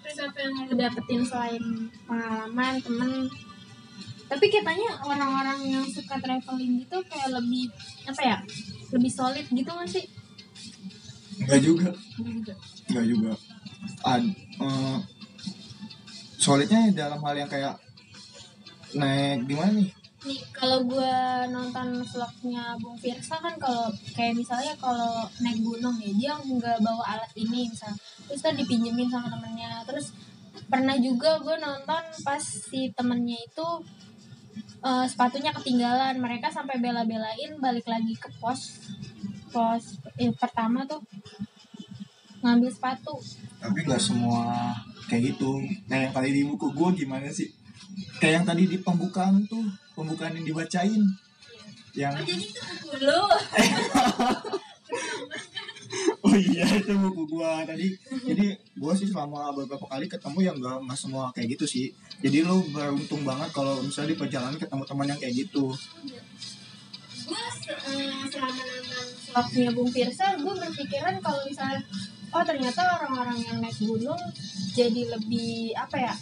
Terus 0.01 0.17
apa 0.23 0.37
yang 0.41 0.53
lu 0.65 0.73
dapetin 0.73 1.21
selain 1.21 1.63
pengalaman 2.09 2.73
temen 2.81 3.11
tapi 4.27 4.45
katanya 4.51 4.99
orang-orang 5.07 5.59
yang 5.67 5.85
suka 5.87 6.19
traveling 6.19 6.83
gitu 6.83 6.99
kayak 7.07 7.31
lebih 7.31 7.71
apa 8.07 8.21
ya 8.21 8.37
lebih 8.91 9.11
solid 9.11 9.45
gitu 9.47 9.71
gak 9.71 9.89
sih? 9.89 10.05
Enggak 11.43 11.61
juga. 11.63 11.89
Enggak 12.19 12.33
juga. 12.35 12.53
Enggak 12.87 13.05
juga. 13.07 13.31
Ad, 14.03 14.23
eh, 14.63 14.97
solidnya 16.37 16.79
dalam 16.95 17.19
hal 17.23 17.35
yang 17.35 17.49
kayak 17.51 17.75
naik 18.95 19.43
di 19.45 19.55
mana 19.55 19.71
nih? 19.83 19.89
nih 20.27 20.43
kalau 20.51 20.83
gue 20.83 21.15
nonton 21.53 22.03
vlognya 22.03 22.75
Bung 22.83 22.99
Firsa 22.99 23.39
kan 23.39 23.55
kalau 23.55 23.87
kayak 24.11 24.35
misalnya 24.35 24.75
kalau 24.75 25.23
naik 25.39 25.63
gunung 25.63 25.95
ya 26.03 26.11
dia 26.11 26.33
nggak 26.35 26.83
bawa 26.83 27.03
alat 27.15 27.31
ini 27.39 27.71
misal. 27.71 27.95
Terus 28.27 28.41
kan 28.43 28.53
dipinjemin 28.59 29.07
sama 29.07 29.31
temennya. 29.31 29.87
Terus 29.87 30.11
pernah 30.67 30.97
juga 30.99 31.39
gue 31.39 31.55
nonton 31.61 32.03
pas 32.25 32.43
si 32.43 32.91
temennya 32.91 33.39
itu 33.39 33.67
eh, 34.83 35.05
sepatunya 35.09 35.51
ketinggalan 35.53 36.17
mereka 36.21 36.51
sampai 36.51 36.77
bela-belain 36.77 37.57
balik 37.57 37.85
lagi 37.87 38.13
ke 38.17 38.29
pos 38.37 38.81
pos 39.49 39.97
eh, 40.19 40.33
pertama 40.35 40.83
tuh 40.85 41.01
ngambil 42.41 42.69
sepatu 42.69 43.17
Tapi 43.57 43.79
nggak 43.81 44.01
semua 44.01 44.69
kayak 45.09 45.33
gitu. 45.33 45.57
Kayak 45.89 46.11
yang 46.11 46.13
tadi 46.13 46.29
di 46.29 46.41
buku 46.45 46.67
gue 46.75 46.89
gimana 47.03 47.27
sih? 47.33 47.49
Kayak 48.21 48.33
yang 48.43 48.45
tadi 48.45 48.63
di 48.69 48.77
pembukaan 48.77 49.41
tuh, 49.49 49.65
pembukaan 49.97 50.37
yang 50.37 50.45
dibacain. 50.45 51.01
Yang 51.97 52.13
oh 52.13 52.25
jadi 52.29 52.43
itu 52.45 52.61
buku 52.61 52.93
lu 53.01 53.17
oh 53.17 53.41
iya 56.39 56.65
itu 56.79 56.93
buku 56.93 57.23
gua 57.29 57.65
tadi. 57.65 57.93
Jadi 58.25 58.45
gua 58.77 58.93
sih 58.93 59.09
selama 59.09 59.51
beberapa 59.53 59.85
kali 59.89 60.05
ketemu 60.05 60.39
yang 60.41 60.55
nggak 60.61 60.77
nggak 60.85 60.99
semua 60.99 61.29
kayak 61.33 61.57
gitu 61.57 61.65
sih. 61.65 61.85
Jadi 62.21 62.45
lo 62.45 62.61
beruntung 62.69 63.25
banget 63.25 63.49
kalau 63.53 63.81
misalnya 63.81 64.13
di 64.13 64.17
perjalanan 64.17 64.57
ketemu 64.57 64.83
teman 64.85 65.07
yang 65.09 65.19
kayak 65.19 65.35
gitu. 65.47 65.73
gue 67.27 67.43
selama 68.31 68.63
nonton 68.63 69.05
vlognya 69.27 69.69
Bung 69.75 69.91
Firsa 69.91 70.39
gue 70.39 70.53
berpikiran 70.55 71.19
kalau 71.19 71.43
misalnya 71.43 71.83
oh 72.31 72.43
ternyata 72.47 72.79
orang-orang 72.95 73.43
yang 73.43 73.59
naik 73.59 73.75
gunung 73.83 74.21
jadi 74.71 75.11
lebih 75.11 75.75
apa 75.75 75.97
ya 75.99 76.15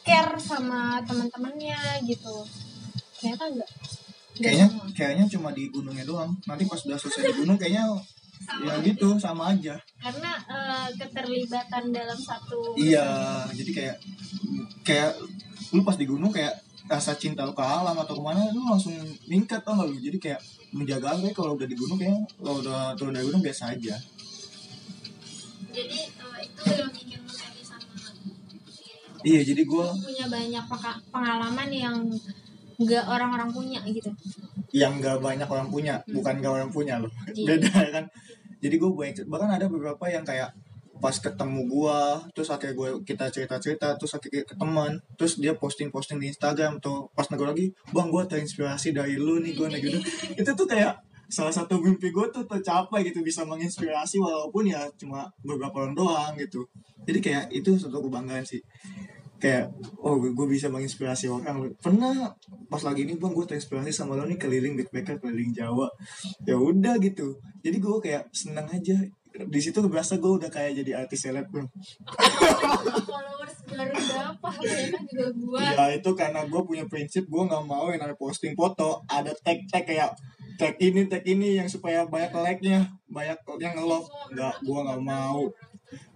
care 0.00 0.40
sama 0.40 1.04
teman-temannya 1.04 2.00
gitu 2.08 2.48
ternyata 3.20 3.44
enggak 3.52 3.70
Kayaknya 4.32 4.66
kayaknya 4.96 5.24
cuma 5.28 5.52
di 5.52 5.68
gunungnya 5.68 6.08
doang. 6.08 6.32
Nanti 6.48 6.64
pas 6.64 6.80
udah 6.80 6.96
selesai 6.96 7.22
di 7.28 7.34
gunung 7.44 7.60
kayaknya 7.60 7.84
ya 8.62 8.74
gitu 8.82 9.16
sama 9.18 9.54
aja. 9.54 9.78
karena 10.02 10.30
eh, 10.50 10.88
keterlibatan 10.98 11.94
dalam 11.94 12.18
satu 12.18 12.74
Iya, 12.74 13.46
jadi 13.54 13.70
kayak 13.70 13.96
kayak 14.82 15.10
lu 15.72 15.82
pas 15.86 15.96
di 15.96 16.04
gunung 16.04 16.34
kayak 16.34 16.52
rasa 16.90 17.14
cinta 17.16 17.46
lu 17.46 17.54
ke 17.54 17.62
alam 17.62 17.94
atau 17.94 18.18
ke 18.18 18.22
mana 18.22 18.50
lu 18.50 18.66
langsung 18.66 18.92
meningkat 19.30 19.62
tau 19.62 19.78
gak 19.78 19.88
lu? 19.88 19.96
Jadi 20.02 20.18
kayak 20.18 20.40
menjaga 20.74 21.16
ya 21.22 21.30
kalau 21.32 21.54
udah 21.54 21.68
di 21.68 21.76
gunung 21.78 21.96
kayak 21.96 22.18
kalau 22.36 22.58
udah 22.60 22.92
turun 22.98 23.14
dari 23.14 23.24
gunung 23.24 23.40
biasa 23.40 23.72
aja. 23.72 23.94
Jadi 25.72 25.98
eh, 26.04 26.40
itu 26.44 26.62
yang 26.76 26.90
bikin 26.92 27.20
lu 27.24 27.32
sama 27.32 27.52
iya 29.22 29.40
jadi 29.46 29.62
gue 29.62 29.86
Lu 29.86 30.02
punya 30.02 30.26
banyak 30.26 30.64
pengalaman 31.14 31.70
yang 31.70 31.96
nggak 32.84 33.04
orang-orang 33.06 33.50
punya 33.50 33.80
gitu. 33.88 34.10
Yang 34.72 34.92
gak 35.04 35.18
banyak 35.20 35.48
orang 35.48 35.68
punya 35.68 35.94
bukan 36.08 36.34
gak 36.40 36.52
orang 36.52 36.70
punya 36.72 36.94
loh. 36.98 37.12
Iya. 37.36 37.46
beda 37.56 37.70
ya 37.70 37.90
kan? 38.00 38.04
Jadi 38.62 38.74
gue 38.78 38.90
banyak 38.90 39.26
bahkan 39.26 39.50
ada 39.50 39.66
beberapa 39.66 40.04
yang 40.08 40.22
kayak 40.22 40.54
pas 41.02 41.18
ketemu 41.18 41.66
gua 41.66 42.22
terus 42.30 42.46
akhirnya 42.46 42.78
gue 42.78 42.88
kita 43.02 43.26
cerita 43.34 43.58
cerita 43.58 43.98
terus 43.98 44.14
akhirnya 44.14 44.46
ke 44.46 44.54
teman 44.54 45.02
terus 45.18 45.34
dia 45.34 45.50
posting 45.58 45.90
posting 45.90 46.22
di 46.22 46.30
Instagram 46.30 46.78
tuh 46.78 47.10
pas 47.10 47.26
nego 47.26 47.42
lagi 47.42 47.74
bang 47.90 48.06
gue 48.06 48.22
terinspirasi 48.22 48.94
dari 48.94 49.18
lu 49.18 49.42
nih 49.42 49.58
gue 49.58 49.66
naik 49.66 49.82
gitu. 49.82 49.98
Itu 50.40 50.54
tuh 50.54 50.70
kayak 50.70 51.02
salah 51.26 51.50
satu 51.50 51.82
mimpi 51.82 52.14
gue 52.14 52.26
tuh 52.30 52.46
tercapai 52.46 53.02
gitu 53.02 53.18
bisa 53.26 53.42
menginspirasi 53.42 54.22
walaupun 54.22 54.70
ya 54.70 54.86
cuma 54.94 55.26
beberapa 55.42 55.82
orang 55.82 55.98
doang 55.98 56.38
gitu. 56.38 56.62
Jadi 57.02 57.18
kayak 57.18 57.44
itu 57.50 57.74
suatu 57.74 57.98
kebanggaan 57.98 58.46
sih 58.46 58.62
kayak 59.42 59.74
oh 59.98 60.22
gue 60.22 60.46
bisa 60.46 60.70
menginspirasi 60.70 61.26
orang. 61.26 61.74
Pernah 61.82 62.38
pas 62.70 62.82
lagi 62.86 63.02
ini 63.02 63.18
bang 63.18 63.34
gue 63.34 63.42
terinspirasi 63.42 63.90
sama 63.90 64.14
lo 64.14 64.22
nih 64.22 64.38
keliling 64.38 64.78
backpacker 64.78 65.18
keliling 65.18 65.50
Jawa. 65.50 65.90
Ya 66.46 66.54
udah 66.54 66.94
gitu. 67.02 67.42
Jadi 67.66 67.76
gue 67.82 67.96
kayak 67.98 68.30
seneng 68.30 68.70
aja. 68.70 69.02
Di 69.32 69.60
situ 69.64 69.80
berasa 69.88 70.20
gue 70.20 70.28
udah 70.28 70.52
kayak 70.52 70.84
jadi 70.84 71.02
artis 71.02 71.24
selebgram 71.24 71.64
followers 73.08 73.56
baru 73.64 73.96
berapa? 73.96 74.48
Mereka 74.60 75.00
juga 75.08 75.26
gua. 75.40 75.60
Ya 75.72 75.84
itu 75.96 76.10
karena 76.12 76.44
gue 76.44 76.62
punya 76.68 76.84
prinsip 76.84 77.24
gue 77.24 77.42
nggak 77.42 77.64
mau 77.64 77.88
yang 77.88 78.04
namanya 78.04 78.20
posting 78.20 78.52
foto 78.52 79.00
ada 79.08 79.32
tag 79.40 79.64
tag 79.72 79.88
kayak 79.88 80.12
tag 80.60 80.76
ini 80.84 81.08
tag 81.08 81.24
ini 81.24 81.56
yang 81.56 81.64
supaya 81.64 82.04
banyak 82.04 82.28
like 82.44 82.60
nya 82.60 82.84
banyak 83.08 83.40
yang 83.56 83.72
nge-love. 83.72 84.04
Nggak 84.36 84.54
gue 84.60 84.78
nggak 84.84 85.00
mau 85.00 85.48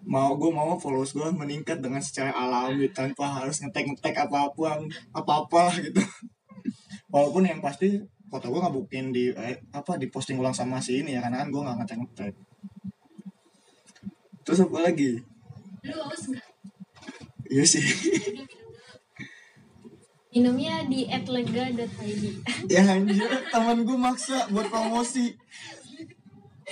mau 0.07 0.39
gue 0.39 0.51
mau 0.55 0.79
followers 0.79 1.13
gue 1.13 1.29
meningkat 1.35 1.83
dengan 1.83 1.99
secara 1.99 2.31
alami 2.33 2.89
tanpa 2.95 3.43
harus 3.43 3.59
ngetek 3.63 3.91
ngetek 3.91 4.17
apa 4.29 4.51
pun 4.55 4.87
apa 5.11 5.33
apa 5.45 5.63
gitu. 5.83 6.03
Walaupun 7.13 7.47
yang 7.47 7.63
pasti 7.63 8.03
foto 8.27 8.51
gue 8.51 8.61
nggak 8.63 8.75
buktiin 8.75 9.15
di 9.15 9.31
eh, 9.31 9.63
apa 9.71 9.99
di 9.99 10.11
posting 10.11 10.39
ulang 10.39 10.55
sama 10.55 10.83
si 10.83 11.03
ini 11.03 11.15
ya 11.15 11.23
karena 11.23 11.47
kan 11.47 11.49
gue 11.51 11.63
nggak 11.63 11.77
ngetek 11.83 11.99
ngetek 12.03 12.35
terus 14.47 14.63
apa 14.63 14.79
lagi? 14.79 15.19
Lu 15.83 15.99
haus 16.07 16.23
nggak? 16.31 16.47
Iya 17.51 17.65
sih. 17.67 17.83
Minumnya 20.31 20.87
di 20.87 21.11
atlega.id 21.11 22.25
ya 22.71 22.83
anjir. 22.87 23.27
Temen 23.51 23.83
gue 23.83 23.99
maksa 23.99 24.47
buat 24.55 24.71
promosi 24.71 25.35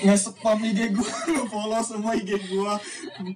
nge-spam 0.03 0.59
IG 0.67 0.91
gue 0.91 1.11
follow 1.53 1.79
semua 1.87 2.19
IG 2.19 2.35
gue 2.51 2.73
45 3.31 3.35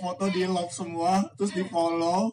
foto 0.00 0.24
di 0.32 0.48
love 0.48 0.72
semua 0.72 1.20
terus 1.36 1.52
di 1.52 1.64
follow. 1.68 2.32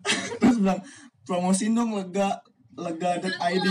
Terus 0.40 0.56
bilang 0.64 0.80
promosiin 1.28 1.76
dong 1.76 1.92
lega. 1.92 2.40
Lega.id 2.72 3.66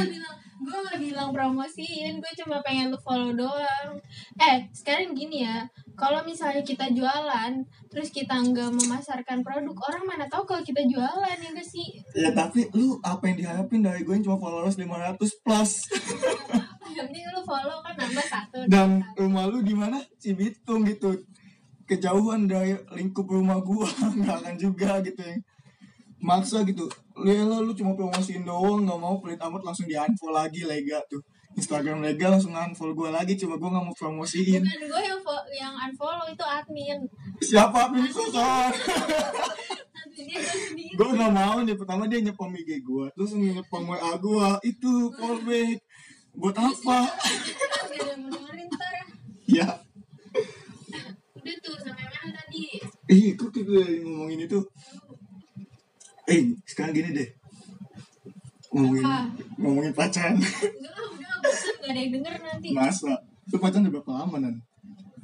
gue 0.60 0.76
gak 0.92 1.00
bilang 1.00 1.32
promosiin 1.32 2.20
gue 2.20 2.34
cuma 2.44 2.60
pengen 2.60 2.92
lu 2.92 3.00
follow 3.00 3.32
doang. 3.32 3.96
Eh 4.36 4.68
sekarang 4.76 5.16
gini 5.16 5.48
ya 5.48 5.64
kalau 5.96 6.24
misalnya 6.28 6.64
kita 6.64 6.92
jualan 6.92 7.52
terus 7.88 8.12
kita 8.12 8.36
nggak 8.36 8.72
memasarkan 8.76 9.40
produk 9.44 9.76
orang 9.92 10.04
mana 10.08 10.26
tahu 10.28 10.44
kalau 10.44 10.64
kita 10.64 10.84
jualan 10.84 11.38
ya 11.40 11.50
gak 11.56 11.68
sih? 11.68 12.04
Ya 12.12 12.36
tapi 12.36 12.68
lu 12.76 13.00
apa 13.00 13.32
yang 13.32 13.38
diharapin 13.40 13.82
dari 13.84 14.04
gue 14.04 14.14
yang 14.20 14.26
cuma 14.28 14.38
followers 14.40 14.76
500 14.76 15.44
plus 15.44 15.72
penting 17.10 17.26
lu 17.34 17.42
follow 17.42 17.82
kan 17.82 17.94
nambah 17.98 18.26
satu 18.30 18.58
dan 18.70 19.02
satu. 19.02 19.26
rumah 19.26 19.50
lu 19.50 19.66
di 19.66 19.74
mana? 19.74 19.98
Cibitung 20.22 20.86
gitu. 20.86 21.18
Kejauhan 21.90 22.46
dari 22.46 22.78
lingkup 22.94 23.26
rumah 23.26 23.58
gua. 23.66 23.90
Nggak 24.22 24.46
akan 24.46 24.56
juga 24.62 25.02
gitu 25.02 25.18
ya. 25.18 25.42
Maksa 26.22 26.62
gitu. 26.70 26.86
Lu 27.18 27.34
ya 27.34 27.50
lu 27.50 27.74
cuma 27.74 27.98
promosiin 27.98 28.46
doang 28.46 28.86
nggak 28.86 29.00
mau 29.02 29.18
pelit 29.18 29.42
amat 29.42 29.66
langsung 29.66 29.90
di 29.90 29.98
unfollow 29.98 30.38
lagi 30.38 30.70
lega 30.70 31.02
tuh. 31.10 31.26
Instagram 31.58 32.06
lega 32.06 32.30
langsung 32.30 32.54
unfollow 32.54 32.94
gua 32.94 33.10
lagi 33.10 33.34
cuma 33.34 33.58
gua 33.58 33.74
nggak 33.74 33.86
mau 33.90 33.96
promosiin. 33.98 34.62
Bukan 34.62 34.86
gue 34.86 35.02
yang 35.02 35.20
yang 35.50 35.74
unfollow 35.90 36.30
itu 36.30 36.46
admin. 36.46 37.00
Siapa 37.42 37.90
admin? 37.90 38.06
Sendiri. 40.20 41.00
gue 41.00 41.10
nggak 41.16 41.32
mau 41.32 41.64
nih. 41.64 41.76
Pertama 41.80 42.04
dia 42.06 42.20
nyepam 42.20 42.52
IG 42.52 42.84
gue 42.84 43.06
terus 43.16 43.32
nyepam 43.40 43.88
WA 43.88 44.12
gue 44.20 44.48
itu 44.68 44.94
callback 45.16 45.80
buat 46.36 46.56
apa? 46.56 47.00
Ya. 49.50 49.66
Udah 51.34 51.56
tuh 51.60 51.76
sampai 51.82 52.06
mana 52.06 52.30
tadi? 52.36 52.78
eh 53.10 53.34
kok 53.34 53.50
kita 53.50 53.74
ngomongin 54.06 54.46
itu. 54.46 54.60
Eh 56.30 56.54
sekarang 56.64 56.94
gini 56.94 57.10
deh. 57.12 57.30
Ngomongin 58.70 59.02
Apa? 59.02 59.20
ngomongin 59.58 59.94
pacaran. 59.98 60.38
Enggak 60.38 60.94
udah 60.94 61.34
bosan 61.42 61.74
gak 61.82 61.90
ada 61.90 62.00
yang 62.00 62.12
denger 62.14 62.34
nanti. 62.38 62.68
masa? 62.78 63.14
Lu 63.50 63.58
pacaran 63.58 63.90
udah 63.90 63.94
berapa 63.98 64.12
lama 64.22 64.38
nan? 64.38 64.56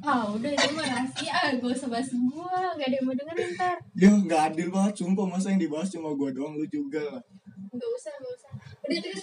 Ah 0.01 0.25
udah 0.29 0.49
itu 0.49 0.69
mah 0.73 0.85
rahasia, 0.85 1.33
ah 1.33 1.49
gue 1.53 1.73
sebas 1.73 2.09
gue, 2.09 2.57
gak 2.77 2.87
ada 2.89 2.93
yang 2.93 3.05
mau 3.05 3.13
dengerin 3.13 3.49
ntar. 3.57 3.77
ya 3.97 4.09
nggak 4.13 4.41
adil 4.53 4.67
banget 4.69 4.93
sumpah. 5.01 5.25
Masa 5.25 5.53
yang 5.53 5.61
dibahas 5.61 5.89
cuma 5.89 6.13
gue 6.13 6.29
doang 6.33 6.57
lu 6.57 6.65
juga. 6.65 7.01
lah 7.13 7.23
Gak 7.55 7.89
usah, 7.91 8.13
gak 8.15 8.33
usah. 8.33 8.51
Udah 8.81 8.97
terus 8.99 9.21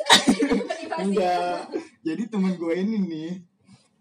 enggak. 1.05 1.59
Jadi 2.03 2.23
temen 2.27 2.53
gue 2.55 2.75
ini 2.75 2.97
nih 3.03 3.33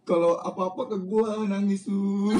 kalau 0.02 0.36
apa-apa 0.38 0.90
ke 0.90 0.98
gue 1.00 1.26
nangis 1.46 1.86
tuh 1.86 2.34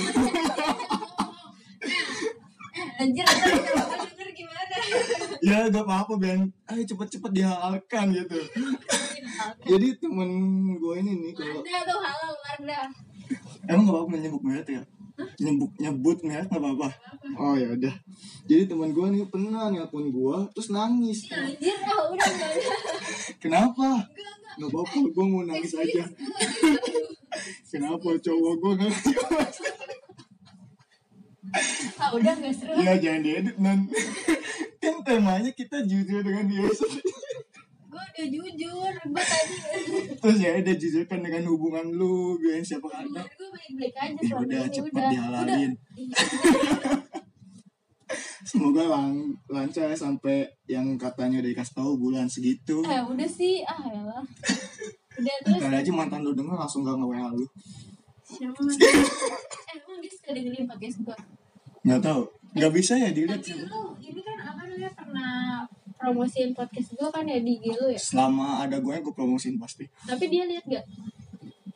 Anjir, 2.98 3.26
ntar 3.26 3.50
kita 3.50 3.72
bakal 3.74 3.98
denger 4.06 4.30
gimana. 4.32 4.76
ya 5.42 5.58
gak 5.68 5.84
apa-apa 5.84 6.14
biar 6.16 6.38
ayo 6.70 6.82
cepet-cepet 6.86 7.32
dihalalkan 7.34 8.06
gitu. 8.14 8.38
Jadi 9.66 9.88
temen 9.98 10.30
gue 10.76 10.96
ini 11.02 11.12
nih 11.18 11.32
kalau 11.34 11.60
Ada 11.60 11.80
tuh 11.84 12.00
halal, 12.00 12.32
Wardah. 12.38 12.88
emang 13.66 13.84
gak 13.84 13.96
apa-apa 13.96 14.16
nyebut 14.18 14.42
merek 14.44 14.70
ya 14.70 14.84
nyebut 15.40 15.72
nyebut 15.78 16.18
merek 16.26 16.48
gak 16.50 16.62
apa-apa. 16.62 16.90
Oh 17.38 17.56
ya 17.58 17.74
udah. 17.74 17.96
Jadi 18.46 18.64
teman 18.70 18.92
gue 18.94 19.06
nih 19.12 19.24
pernah 19.30 19.70
nelpon 19.72 20.12
gue 20.12 20.38
terus 20.54 20.70
nangis. 20.74 21.30
Anjir, 21.32 21.78
udah 21.82 22.30
gak 22.38 22.50
ada. 22.52 22.74
kenapa? 23.42 23.88
Nggak 24.60 24.70
apa-apa 24.70 24.98
gue 25.12 25.26
mau 25.26 25.44
nangis 25.48 25.74
aja. 25.78 26.04
kenapa 27.72 28.10
cowok 28.20 28.54
gue 28.60 28.74
nangis 28.84 29.06
Ah 32.00 32.10
udah 32.16 32.34
gak 32.38 32.54
seru. 32.56 32.74
ya 32.80 32.96
jangan 32.96 33.22
diedit 33.26 33.58
nan. 33.60 33.90
Kan 34.82 35.04
temanya 35.06 35.52
kita 35.54 35.84
jujur 35.86 36.22
dengan 36.26 36.46
dia 36.48 36.66
Gue 38.02 38.10
udah 38.18 38.28
jujur, 38.34 38.94
gue 38.98 39.24
tadi. 39.24 39.56
terus 40.18 40.38
ya 40.42 40.58
udah 40.58 40.76
jujurkan 40.76 41.20
dengan 41.22 41.44
hubungan 41.54 41.86
lu 41.94 42.34
biar 42.42 42.66
siapa 42.66 42.90
ada 42.90 43.06
Hubungan 43.06 43.30
gue 43.30 43.50
baik-baik 43.54 43.96
aja 44.02 44.22
Ya 44.26 44.36
udah, 44.42 44.62
cepet 44.74 45.04
dihalalin. 45.14 45.72
Semoga 48.42 48.84
lang 48.90 49.38
lancar 49.48 49.94
sampai 49.94 50.44
yang 50.66 50.98
katanya 50.98 51.40
udah 51.40 51.52
dikasih 51.54 51.76
tahu 51.78 51.92
bulan 51.96 52.26
segitu 52.28 52.82
Eh 52.84 53.00
udah 53.06 53.30
sih, 53.30 53.62
ah 53.64 53.80
ya 53.86 54.02
lah. 54.02 54.24
Udah 55.16 55.36
terus 55.46 55.62
Ntar 55.62 55.78
aja 55.80 55.92
mantan 55.94 56.26
lu 56.26 56.34
denger 56.34 56.58
langsung 56.58 56.82
gak 56.82 56.98
nge-WA 56.98 57.32
lu 57.38 57.46
siapa 58.32 58.60
man? 58.64 58.76
Eh 58.80 59.76
emang 59.76 60.00
dia 60.00 60.12
suka 60.12 60.30
dengerin 60.32 60.64
podcast 60.64 60.98
gue. 61.04 61.18
Nggak 61.84 62.02
tahu 62.02 62.24
Nggak 62.52 62.72
bisa 62.72 62.94
ya 62.96 63.10
dilihat 63.10 63.40
Tapi 63.40 63.48
sih 63.50 63.64
lu 63.64 63.82
ini 63.98 64.20
kan 64.20 64.38
apa 64.42 64.62
namanya 64.66 64.92
pernah 64.92 65.34
promosiin 65.96 66.52
podcast 66.52 66.90
gue 66.92 67.10
kan 67.10 67.24
ya 67.24 67.38
di 67.38 67.56
IG 67.56 67.66
lu 67.74 67.88
ya. 67.90 68.00
Selama 68.00 68.62
ada 68.62 68.78
gue 68.78 68.92
gue 68.92 69.14
promosiin 69.14 69.56
pasti 69.56 69.88
Tapi 70.04 70.26
dia 70.28 70.44
lihat 70.44 70.66
gak? 70.66 70.86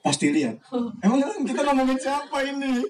Pasti 0.01 0.29
lihat 0.29 0.59
Oh, 0.69 0.91
Emang 0.99 1.17
kan 1.17 1.41
kita 1.41 1.61
ngomongin 1.63 1.97
siapa 1.97 2.37
ini? 2.43 2.83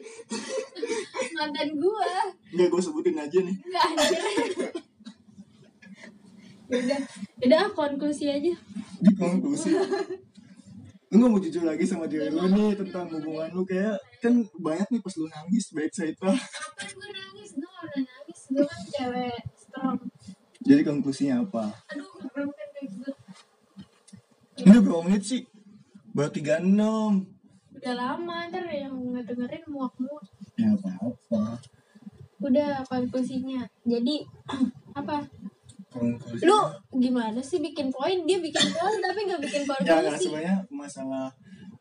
mantan 1.31 1.69
gue. 1.75 2.09
Nggak 2.51 2.67
gue 2.69 2.81
sebutin 2.81 3.15
aja 3.15 3.37
nih 3.37 3.55
Enggak 3.55 3.83
anjir. 3.85 4.21
udah, 6.65 6.99
udah 7.45 7.59
ah, 7.61 7.69
konklusi 7.71 8.25
aja. 8.25 8.53
Di 8.97 9.11
konklusi 9.13 9.69
Gak 11.15 11.29
mau 11.31 11.39
jujur 11.39 11.63
lagi 11.63 11.85
sama 11.87 12.05
diri 12.11 12.27
lu 12.27 12.43
nih 12.51 12.75
Tentang 12.75 13.07
hubungan 13.07 13.49
lu 13.55 13.63
kayak 13.63 13.95
Kan 14.19 14.43
banyak 14.59 14.87
nih 14.91 14.99
pas 14.99 15.15
lu 15.15 15.25
nangis 15.31 15.71
Baik 15.71 15.91
cerita 15.95 16.27
Kapan 16.27 16.87
gue 16.91 17.09
nangis? 17.15 17.49
Gue 17.55 17.71
udah 17.71 18.01
nangis. 18.03 18.39
Gue 18.51 18.65
kan 18.67 18.81
cewek 18.91 19.39
strong. 19.55 19.97
Jadi 20.65 20.81
konklusinya 20.81 21.35
apa? 21.45 21.65
Aduh, 21.93 22.09
gitu. 22.81 23.11
Ini 24.65 24.77
berapa 24.81 25.01
menit 25.05 25.23
sih? 25.23 25.41
Baru 26.15 26.31
36 26.31 26.73
Udah 27.75 27.93
lama, 27.93 28.37
ntar 28.49 28.65
yang 28.71 28.95
ngedengerin 29.13 29.63
muak-muak. 29.69 30.25
Ya 30.57 30.73
apa-apa 30.73 31.59
Udah 32.41 32.81
konklusinya. 32.87 33.67
Jadi, 33.83 34.25
apa? 34.99 35.27
Konklusi 35.91 36.43
Lu 36.43 36.59
gimana 36.97 37.39
sih 37.39 37.59
bikin 37.61 37.91
poin? 37.91 38.25
Dia 38.27 38.39
bikin 38.41 38.67
poin 38.73 38.97
tapi 38.99 39.19
gak 39.27 39.41
bikin 39.43 39.63
Ya 39.63 39.75
nggak 39.79 40.01
konklusi. 40.01 40.23
sebenarnya 40.27 40.55
masalah 40.85 41.33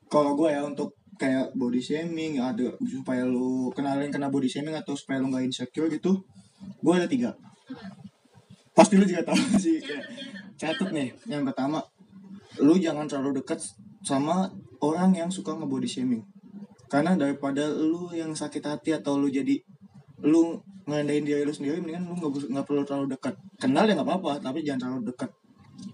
Kalau 0.09 0.33
gue 0.33 0.49
ya 0.49 0.65
untuk 0.65 0.97
kayak 1.15 1.55
body 1.55 1.79
shaming 1.79 2.43
ada 2.43 2.75
supaya 2.83 3.23
lu 3.23 3.71
kenalin 3.71 4.11
kena 4.11 4.33
body 4.33 4.51
shaming 4.51 4.75
atau 4.75 4.97
supaya 4.99 5.23
lu 5.23 5.31
nggak 5.31 5.47
insecure 5.47 5.87
gitu 5.93 6.19
gue 6.81 6.93
ada 6.93 7.09
tiga. 7.09 7.31
Pasti 8.73 8.99
lu 8.99 9.05
juga 9.05 9.23
tahu 9.25 9.39
sih 9.65 9.81
kayak 9.81 10.05
catat 10.57 10.91
nih. 10.91 11.13
Yang 11.29 11.53
pertama 11.53 11.81
lu 12.61 12.79
jangan 12.79 13.05
terlalu 13.05 13.43
dekat 13.43 13.61
sama 14.05 14.49
orang 14.81 15.17
yang 15.17 15.31
suka 15.33 15.57
nge-body 15.57 15.89
shaming. 15.89 16.23
Karena 16.89 17.17
daripada 17.19 17.67
lu 17.69 18.13
yang 18.15 18.33
sakit 18.37 18.63
hati 18.63 18.95
atau 18.95 19.19
lu 19.19 19.33
jadi 19.33 19.59
lu 20.25 20.61
ngerendahin 20.85 21.25
diri 21.25 21.43
lu 21.43 21.53
sendiri 21.53 21.81
mendingan 21.81 22.07
lu 22.13 22.15
nggak 22.21 22.65
perlu 22.65 22.83
terlalu 22.85 23.17
dekat. 23.17 23.35
Kenal 23.59 23.89
ya 23.89 23.97
nggak 23.97 24.09
apa-apa 24.09 24.41
tapi 24.41 24.63
jangan 24.63 24.81
terlalu 24.89 25.03
dekat. 25.11 25.31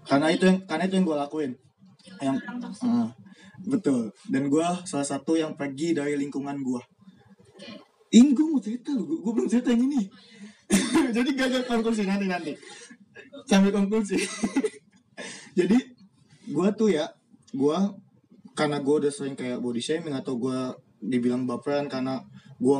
Karena 0.05 0.27
itu 0.29 0.43
yang 0.45 0.57
karena 0.69 0.83
itu 0.85 0.93
yang 0.99 1.05
gue 1.07 1.17
lakuin 1.17 1.51
yang. 2.21 2.37
Ah, 2.83 3.09
betul. 3.63 4.13
Dan 4.29 4.49
gue 4.49 4.67
salah 4.87 5.07
satu 5.07 5.37
yang 5.37 5.53
pergi 5.57 5.93
dari 5.97 6.17
lingkungan 6.17 6.59
gue 6.61 6.81
ini 8.11 8.35
gue 8.35 8.45
mau 8.45 8.59
cerita 8.59 8.91
lu. 8.91 9.23
Gue 9.23 9.31
belum 9.31 9.47
cerita 9.47 9.71
yang 9.71 9.87
ini. 9.87 10.03
Jadi 11.15 11.29
gak 11.35 11.47
ada 11.47 11.59
konklusi 11.63 12.03
nanti 12.03 12.27
nanti. 12.27 12.51
Sampai 13.47 13.71
konklusi. 13.71 14.19
Jadi 15.57 15.77
gue 16.51 16.67
tuh 16.75 16.91
ya 16.91 17.07
gue 17.55 17.77
karena 18.51 18.83
gue 18.83 18.95
udah 19.07 19.11
sering 19.11 19.35
kayak 19.35 19.63
body 19.63 19.79
shaming 19.79 20.15
atau 20.15 20.35
gue 20.35 20.59
dibilang 20.99 21.47
baperan 21.47 21.87
karena 21.87 22.19
gue 22.59 22.77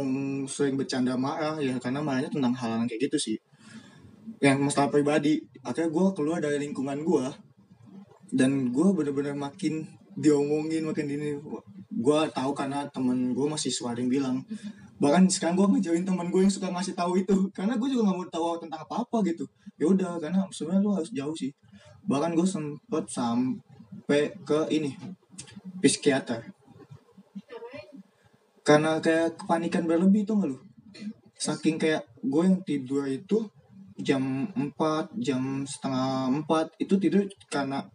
sering 0.52 0.76
bercanda 0.76 1.16
marah 1.16 1.58
ya 1.64 1.80
karena 1.80 2.04
marahnya 2.04 2.30
tentang 2.30 2.52
hal-hal 2.52 2.84
kayak 2.92 3.08
gitu 3.08 3.18
sih. 3.32 3.38
Yang 4.44 4.68
masalah 4.68 4.92
pribadi. 4.92 5.40
Akhirnya 5.64 5.96
gue 5.96 6.06
keluar 6.12 6.44
dari 6.44 6.60
lingkungan 6.60 7.00
gue 7.08 7.26
dan 8.32 8.72
gue 8.72 8.88
bener-bener 8.96 9.36
makin 9.36 9.88
diomongin 10.16 10.88
makin 10.88 11.08
ini. 11.08 11.38
Gue 11.92 12.20
tahu 12.34 12.52
karena 12.56 12.88
temen 12.90 13.36
gue 13.36 13.48
masih 13.48 13.70
suka 13.70 13.94
ada 13.94 14.02
yang 14.02 14.12
bilang 14.12 14.38
bahkan 15.02 15.26
sekarang 15.26 15.58
gue 15.58 15.66
ngejauhin 15.66 16.06
temen 16.06 16.30
gue 16.30 16.46
yang 16.46 16.54
suka 16.54 16.70
ngasih 16.70 16.94
tahu 16.94 17.18
itu 17.18 17.34
karena 17.58 17.74
gue 17.74 17.90
juga 17.90 18.06
nggak 18.06 18.18
mau 18.22 18.28
tahu 18.30 18.46
tentang 18.62 18.82
apa 18.86 18.96
apa 19.02 19.18
gitu. 19.26 19.46
Ya 19.82 19.90
udah 19.90 20.22
karena 20.22 20.46
sebenarnya 20.54 20.82
lu 20.86 20.92
harus 20.94 21.10
jauh 21.10 21.34
sih. 21.34 21.52
Bahkan 22.06 22.38
gue 22.38 22.48
sempet 22.48 23.06
sampai 23.10 24.34
ke 24.46 24.60
ini 24.70 24.94
psikiater. 25.82 26.54
Karena 28.62 29.02
kayak 29.02 29.42
kepanikan 29.42 29.90
berlebih 29.90 30.22
tuh 30.22 30.38
nggak 30.38 30.50
lu? 30.54 30.58
Saking 31.34 31.82
kayak 31.82 32.06
gue 32.22 32.44
yang 32.46 32.62
tidur 32.62 33.10
itu 33.10 33.50
jam 33.98 34.50
4 34.54 35.18
jam 35.18 35.66
setengah 35.66 36.30
4 36.46 36.82
itu 36.82 36.94
tidur 37.02 37.26
karena 37.50 37.86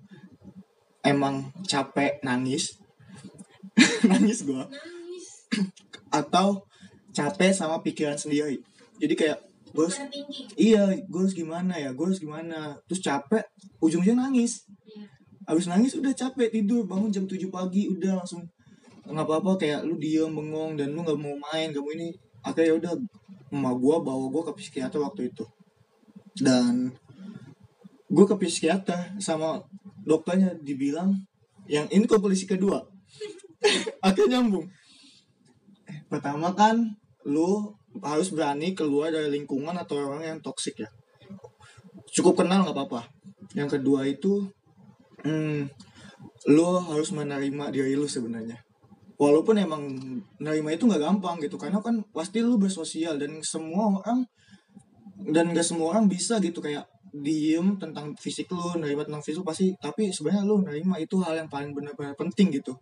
emang 1.07 1.34
capek 1.64 2.18
nangis. 2.26 2.74
Nangis 4.11 4.42
gue 4.42 4.64
atau 6.11 6.64
capek 7.12 7.52
sama 7.52 7.80
pikiran 7.80 8.16
sendiri. 8.16 8.61
Jadi 8.96 9.14
kayak 9.16 9.38
gue 9.76 9.84
harus- 9.84 10.00
iya 10.57 10.88
gue 10.96 11.20
harus 11.20 11.36
gimana 11.36 11.76
ya 11.76 11.92
gue 11.92 12.04
harus 12.04 12.20
gimana. 12.20 12.76
Terus 12.88 13.00
capek 13.04 13.44
ujung-ujungnya 13.80 14.28
nangis. 14.28 14.64
Iya. 14.86 15.07
abis 15.46 15.70
nangis 15.70 15.94
udah 15.94 16.11
capek 16.11 16.50
tidur. 16.50 16.82
Bangun 16.88 17.12
jam 17.12 17.24
7 17.28 17.38
pagi 17.52 17.86
udah 17.86 18.18
langsung. 18.18 18.42
Nggak 19.07 19.26
apa-apa 19.28 19.54
kayak 19.61 19.80
lu 19.86 19.94
diem 20.00 20.32
bengong 20.32 20.74
dan 20.74 20.90
lu 20.90 21.07
nggak 21.07 21.18
mau 21.18 21.36
main 21.50 21.70
gak 21.70 21.82
mau 21.82 21.92
ini. 21.94 22.11
Akhirnya 22.42 22.66
ya 22.66 22.74
udah 22.80 22.92
emak 23.54 23.74
gue 23.78 23.96
bawa 24.02 24.24
gue 24.32 24.42
ke 24.50 24.52
psikiater 24.59 24.98
waktu 24.98 25.30
itu. 25.30 25.44
Dan 26.36 26.90
gue 28.11 28.24
ke 28.26 28.34
psikiater 28.38 29.14
sama 29.22 29.62
dokternya 30.07 30.54
dibilang 30.62 31.12
yang 31.66 31.90
ini 31.90 32.07
konklusi 32.07 32.46
kedua? 32.46 32.78
Akhirnya 34.07 34.38
nyambung. 34.38 34.70
Eh, 35.90 35.98
pertama 36.07 36.54
kan 36.54 36.94
lu 37.26 37.74
harus 38.00 38.30
berani 38.30 38.72
keluar 38.78 39.11
dari 39.11 39.34
lingkungan 39.34 39.74
atau 39.74 39.98
orang 39.98 40.22
yang 40.22 40.38
toksik 40.38 40.78
ya. 40.78 40.88
Cukup 42.14 42.46
kenal 42.46 42.62
nggak 42.62 42.76
apa-apa. 42.76 43.11
Yang 43.59 43.80
kedua 43.80 44.07
itu 44.07 44.46
hmm, 45.26 45.66
lo 46.54 46.78
harus 46.86 47.11
menerima 47.11 47.74
diri 47.74 47.98
lu 47.98 48.07
sebenarnya. 48.07 48.62
Walaupun 49.16 49.57
emang 49.59 49.82
menerima 50.38 50.76
itu 50.76 50.84
nggak 50.86 51.02
gampang 51.02 51.40
gitu 51.40 51.57
karena 51.57 51.80
kan 51.80 52.04
pasti 52.12 52.44
lu 52.44 52.61
bersosial 52.61 53.16
dan 53.16 53.40
semua 53.40 53.98
orang 53.98 54.28
dan 55.16 55.57
gak 55.57 55.64
semua 55.64 55.96
orang 55.96 56.07
bisa 56.07 56.36
gitu 56.44 56.61
kayak 56.61 56.84
diem 57.22 57.78
tentang 57.80 58.12
fisik 58.18 58.50
lu 58.52 58.80
nerima 58.80 59.06
tentang 59.06 59.22
fisik 59.22 59.40
lu 59.40 59.46
pasti 59.46 59.72
tapi 59.78 60.10
sebenarnya 60.12 60.42
lu 60.44 60.60
nerima 60.60 60.98
itu 61.00 61.16
hal 61.22 61.38
yang 61.38 61.48
paling 61.48 61.72
benar-benar 61.72 62.16
penting 62.18 62.52
gitu. 62.52 62.76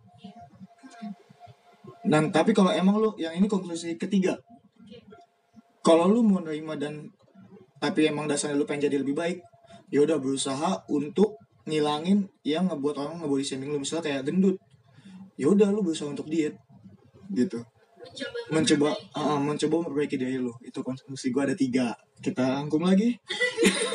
Dan 2.05 2.29
tapi 2.29 2.53
kalau 2.53 2.69
emang 2.69 3.01
lu 3.01 3.09
yang 3.17 3.33
ini 3.33 3.49
konklusi 3.49 3.97
ketiga. 3.97 4.37
Kalau 5.81 6.09
lu 6.09 6.25
mau 6.25 6.41
nerima 6.41 6.77
dan 6.77 7.09
tapi 7.77 8.09
emang 8.09 8.25
dasarnya 8.25 8.57
lu 8.57 8.65
pengen 8.65 8.89
jadi 8.89 9.01
lebih 9.01 9.13
baik 9.13 9.37
ya 9.93 10.01
udah 10.01 10.17
berusaha 10.17 10.81
untuk 10.89 11.37
ngilangin 11.65 12.25
yang 12.41 12.69
ngebuat 12.69 12.95
orang 12.97 13.15
ngebody 13.21 13.45
shaming 13.45 13.73
lu. 13.73 13.81
Misalnya 13.81 14.05
kayak 14.05 14.21
gendut. 14.29 14.57
Ya 15.35 15.49
udah 15.49 15.69
lu 15.69 15.81
berusaha 15.81 16.09
untuk 16.09 16.29
diet 16.29 16.57
gitu. 17.33 17.61
Mencoba 18.53 18.93
ah, 19.17 19.41
mencoba 19.41 19.85
memperbaiki 19.85 20.17
diri 20.17 20.37
lu. 20.37 20.53
Itu 20.61 20.85
konklusi 20.85 21.33
gua 21.33 21.49
ada 21.49 21.57
tiga. 21.57 21.93
Kita 22.21 22.57
rangkum 22.57 22.85
lagi 22.85 23.11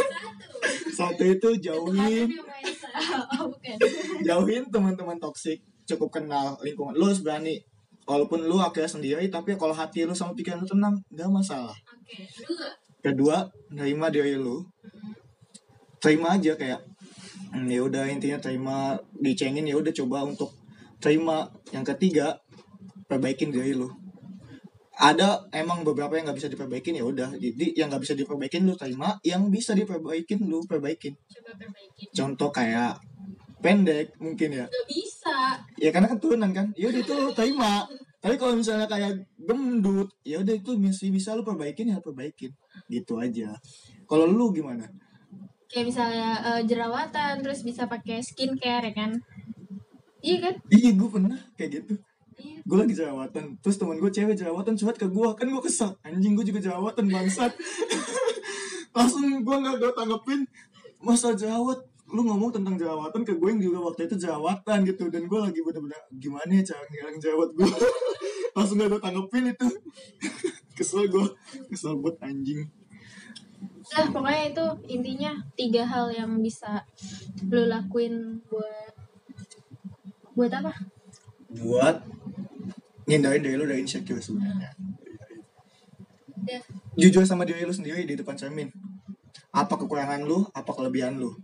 satu 0.90 1.22
itu 1.24 1.48
jauhin. 1.62 2.28
Oh, 3.38 3.50
jauhin 4.26 4.66
teman-teman 4.68 5.16
toksik 5.22 5.62
cukup 5.86 6.20
kenal 6.20 6.58
lingkungan. 6.60 6.94
Lu 6.94 7.08
harus 7.08 7.22
berani. 7.22 7.62
Walaupun 8.08 8.42
lu 8.42 8.58
akhirnya 8.58 8.90
sendiri 8.90 9.30
tapi 9.30 9.54
kalau 9.54 9.70
hati 9.70 10.02
lu 10.02 10.16
sama 10.16 10.34
pikiran 10.34 10.64
lu 10.64 10.66
tenang 10.66 10.98
gak 11.14 11.30
masalah. 11.30 11.76
Kedua 12.98 13.46
nerima 13.70 14.10
diri 14.10 14.34
lu. 14.34 14.66
Terima 16.02 16.34
aja 16.34 16.56
kayak 16.56 16.80
hmm, 17.54 17.70
ya 17.70 17.80
udah 17.86 18.04
intinya 18.10 18.40
terima 18.40 18.98
dicengin 19.14 19.68
ya 19.68 19.78
udah 19.78 19.92
coba 19.94 20.26
untuk 20.26 20.50
terima. 20.98 21.46
Yang 21.70 21.94
ketiga 21.94 22.40
perbaikin 23.06 23.54
diri 23.54 23.78
lu 23.78 23.99
ada 25.00 25.48
emang 25.50 25.80
beberapa 25.80 26.12
yang 26.12 26.28
nggak 26.28 26.38
bisa 26.38 26.52
diperbaikin 26.52 27.00
ya 27.00 27.04
udah 27.04 27.32
jadi 27.34 27.66
yang 27.74 27.88
nggak 27.88 28.04
bisa 28.04 28.12
diperbaikin 28.12 28.68
lu 28.68 28.76
terima 28.76 29.16
yang 29.24 29.48
bisa 29.48 29.72
diperbaikin 29.72 30.44
lu 30.44 30.60
perbaikin 30.68 31.16
Coba 31.16 31.56
perbaiki. 31.56 32.04
contoh 32.12 32.50
kayak 32.52 33.00
pendek 33.60 34.12
mungkin 34.16 34.50
ya 34.54 34.66
Gak 34.68 34.86
bisa. 34.88 35.38
ya 35.76 35.88
karena 35.88 36.08
keturunan 36.08 36.50
kan 36.52 36.66
ya 36.76 36.88
udah 36.88 37.00
itu 37.00 37.12
lu 37.12 37.32
terima 37.32 37.88
tapi 38.20 38.36
kalau 38.36 38.52
misalnya 38.52 38.84
kayak 38.84 39.24
gendut 39.40 40.12
ya 40.20 40.40
udah 40.40 40.52
itu 40.52 40.76
masih 40.76 41.08
bisa 41.08 41.32
lu 41.32 41.40
perbaikin 41.40 41.88
ya 41.88 42.00
perbaikin 42.00 42.52
gitu 42.86 43.16
aja 43.16 43.56
kalau 44.04 44.28
lu 44.28 44.52
gimana 44.52 44.84
Kayak 45.70 45.86
misalnya 45.86 46.28
eh, 46.42 46.62
jerawatan, 46.66 47.46
terus 47.46 47.62
bisa 47.62 47.86
pakai 47.86 48.18
skincare 48.26 48.90
ya 48.90 48.92
kan? 48.92 49.10
Iya 50.18 50.36
kan? 50.42 50.54
iya 50.66 50.90
gue 50.90 51.06
pernah 51.06 51.38
kayak 51.54 51.70
gitu. 51.78 51.94
Gue 52.40 52.78
lagi 52.78 52.94
jerawatan. 52.94 53.58
Terus 53.60 53.76
teman 53.80 53.96
gue 53.98 54.10
cewek 54.10 54.36
jerawatan 54.36 54.74
curhat 54.78 54.96
ke 54.96 55.06
gue 55.10 55.28
kan 55.34 55.46
gue 55.46 55.62
kesel. 55.62 55.90
Anjing 56.06 56.34
gue 56.38 56.44
juga 56.46 56.60
jerawatan 56.62 57.04
bangsat. 57.10 57.52
Langsung 58.96 59.24
gue 59.42 59.56
nggak 59.56 59.76
gue 59.80 59.90
tanggepin 59.94 60.40
masa 61.00 61.34
jerawat? 61.34 61.82
Lu 62.10 62.26
ngomong 62.26 62.50
tentang 62.50 62.74
jerawatan 62.74 63.22
ke 63.22 63.38
gue 63.38 63.48
yang 63.48 63.62
juga 63.62 63.78
waktu 63.90 64.10
itu 64.10 64.16
jerawatan 64.18 64.78
gitu. 64.86 65.08
Dan 65.08 65.26
gue 65.26 65.38
lagi 65.38 65.60
bener-bener 65.62 66.02
gimana 66.18 66.50
ya 66.50 66.62
cara 66.74 66.82
ngilangin 66.86 67.20
jerawat 67.22 67.50
gue 67.54 67.68
langsung 68.56 68.76
gak 68.78 68.90
gue 68.92 69.00
tanggepin 69.02 69.44
itu. 69.50 69.68
Kesel 70.76 71.12
gue 71.12 71.26
kesel 71.68 71.92
buat 72.00 72.16
anjing. 72.24 72.64
Nah, 73.90 74.06
pokoknya 74.08 74.42
itu 74.54 74.66
intinya 74.88 75.32
tiga 75.58 75.82
hal 75.84 76.08
yang 76.14 76.40
bisa 76.40 76.86
lo 77.50 77.68
lakuin 77.68 78.40
buat 78.48 78.94
buat 80.32 80.52
apa? 80.56 80.72
Buat 81.58 82.06
ngindarin 83.10 83.42
diri 83.42 83.56
lu 83.58 83.66
dari 83.66 83.82
insecure 83.82 84.22
sebenarnya. 84.22 84.70
Udah. 86.40 86.62
jujur 86.96 87.22
sama 87.28 87.44
diri 87.44 87.68
lu 87.68 87.74
sendiri 87.74 88.06
di 88.06 88.14
depan 88.14 88.38
cermin. 88.38 88.70
Apa 89.50 89.74
kekurangan 89.76 90.22
lu 90.22 90.46
apa 90.54 90.70
kelebihan 90.70 91.18
lu. 91.18 91.34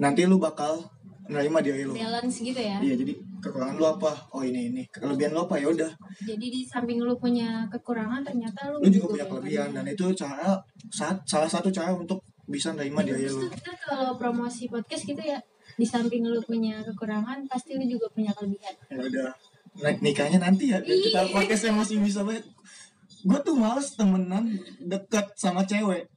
Nanti 0.00 0.24
lu 0.24 0.40
bakal 0.40 0.80
menerima 1.28 1.58
diri 1.60 1.82
lu. 1.84 1.94
Balance 1.94 2.40
gitu 2.40 2.56
ya. 2.56 2.80
iya 2.80 2.94
jadi 2.96 3.12
kekurangan 3.44 3.76
lu 3.76 3.86
apa? 3.86 4.12
Oh 4.32 4.42
ini 4.42 4.72
ini. 4.72 4.82
Kelebihan 4.88 5.36
lu 5.36 5.44
apa? 5.44 5.60
Ya 5.60 5.68
udah. 5.68 5.92
Jadi 6.24 6.46
di 6.48 6.60
samping 6.64 7.04
lu 7.04 7.14
punya 7.20 7.68
kekurangan 7.68 8.24
ternyata 8.24 8.72
lu, 8.72 8.80
lu 8.82 8.88
juga 8.90 9.06
punya 9.14 9.26
kelebihan. 9.28 9.68
Dan 9.76 9.84
itu 9.86 10.08
cara 10.16 10.56
saat 10.90 11.20
salah 11.28 11.48
satu 11.48 11.68
cara 11.68 11.92
untuk 11.94 12.24
bisa 12.48 12.74
menerima 12.74 13.00
diri 13.06 13.22
Terus 13.28 13.38
lu 13.38 13.48
kita 13.54 13.72
kalau 13.86 14.12
promosi 14.18 14.66
podcast 14.66 15.04
gitu 15.06 15.22
ya 15.22 15.38
di 15.76 15.86
samping 15.88 16.24
lu 16.26 16.40
punya 16.44 16.84
kekurangan 16.84 17.48
pasti 17.48 17.76
lu 17.76 17.84
juga 17.88 18.06
punya 18.12 18.32
kelebihan. 18.36 18.74
ya 18.92 18.96
udah 19.00 19.30
naik 19.80 19.98
nikahnya 20.04 20.38
nanti 20.42 20.72
ya. 20.72 20.78
Dan 20.84 20.98
kita 21.00 21.20
podcastnya 21.32 21.72
masih 21.72 21.96
bisa 22.02 22.20
banyak 22.26 22.44
gue 23.22 23.38
tuh 23.46 23.54
males 23.54 23.88
temenan 23.94 24.58
dekat 24.82 25.32
sama 25.38 25.64
cewek. 25.64 26.10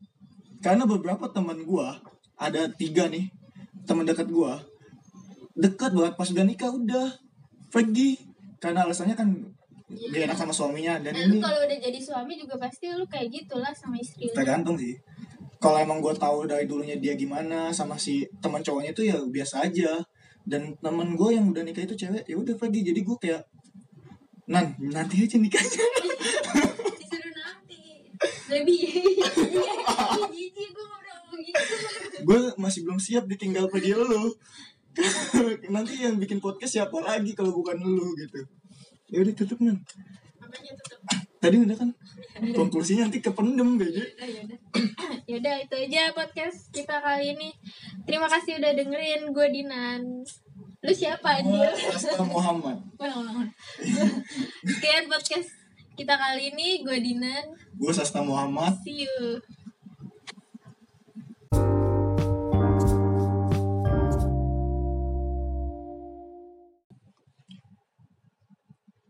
Karena 0.60 0.84
beberapa 0.90 1.30
teman 1.30 1.62
gue 1.62 1.88
ada 2.36 2.62
tiga 2.74 3.08
nih 3.08 3.30
teman 3.86 4.04
dekat 4.04 4.28
gue 4.28 4.54
dekat 5.56 5.92
banget. 5.96 6.14
Pas 6.20 6.30
udah 6.32 6.46
nikah 6.46 6.72
udah 6.74 7.08
pergi. 7.72 8.20
Karena 8.60 8.84
alasannya 8.84 9.14
kan 9.14 9.30
gak 9.86 10.26
enak 10.26 10.38
sama 10.38 10.52
suaminya. 10.52 10.98
Dan 11.00 11.14
lu 11.14 11.38
ini 11.38 11.40
kalau 11.40 11.62
udah 11.64 11.78
jadi 11.78 12.00
suami 12.02 12.34
juga 12.36 12.58
pasti 12.58 12.90
lu 12.92 13.06
kayak 13.06 13.30
gitulah 13.30 13.72
sama 13.72 14.02
istri 14.02 14.28
tergantung 14.34 14.76
sih 14.76 14.98
kalau 15.66 15.82
emang 15.82 15.98
gue 15.98 16.14
tahu 16.14 16.46
dari 16.46 16.70
dulunya 16.70 16.94
dia 17.02 17.18
gimana 17.18 17.74
sama 17.74 17.98
si 17.98 18.22
teman 18.38 18.62
cowoknya 18.62 18.94
itu 18.94 19.10
ya 19.10 19.18
biasa 19.18 19.66
aja. 19.66 19.98
Dan 20.46 20.78
temen 20.78 21.18
gue 21.18 21.34
yang 21.34 21.50
udah 21.50 21.66
nikah 21.66 21.90
itu 21.90 21.98
cewek 21.98 22.22
ya 22.30 22.38
udah 22.38 22.54
pergi. 22.54 22.86
Jadi 22.86 23.02
gue 23.02 23.18
kayak 23.18 23.42
nan 24.46 24.78
nanti 24.78 25.26
aja 25.26 25.42
nikahnya. 25.42 25.86
Disuruh 27.02 27.34
nanti. 27.34 27.82
Lebih. 28.54 28.78
Jijik 30.38 30.70
gue 30.70 30.86
begitu. 31.34 31.74
gue 32.22 32.40
masih 32.62 32.86
belum 32.86 33.02
siap 33.02 33.26
ditinggal 33.26 33.66
pergi 33.66 33.98
lu. 33.98 34.38
Nanti 35.76 36.00
yang 36.00 36.16
bikin 36.22 36.40
podcast 36.40 36.78
siapa 36.78 36.96
lagi 37.02 37.34
kalau 37.34 37.52
bukan 37.52 37.82
lu 37.82 38.14
gitu. 38.16 38.38
Ya 39.10 39.26
udah 39.26 39.34
tutup 39.34 39.60
nan. 39.66 39.82
Tutup. 39.82 41.25
Tadi 41.46 41.58
udah 41.62 41.78
kan 41.78 41.90
konklusinya 42.52 43.08
nanti 43.08 43.22
kependem 43.22 43.78
kayaknya 43.78 44.04
Udah, 44.16 44.28
yaudah. 44.28 44.58
yaudah 45.30 45.56
itu 45.62 45.76
aja 45.88 46.02
podcast 46.12 46.68
kita 46.74 47.00
kali 47.00 47.38
ini. 47.38 47.50
Terima 48.04 48.28
kasih 48.28 48.60
udah 48.60 48.72
dengerin 48.76 49.32
gue 49.32 49.48
Dinan. 49.54 50.02
Lu 50.84 50.94
siapa 50.94 51.42
anjir? 51.42 51.72
Muhammad. 52.28 52.78
Sekian 54.70 55.06
podcast 55.08 55.50
kita 55.96 56.14
kali 56.20 56.52
ini 56.54 56.84
gue 56.84 56.98
Dinan. 57.00 57.46
gue 57.56 57.92
Sasta 57.96 58.20
Muhammad 58.20 58.76
See 58.84 59.08
you. 59.08 59.40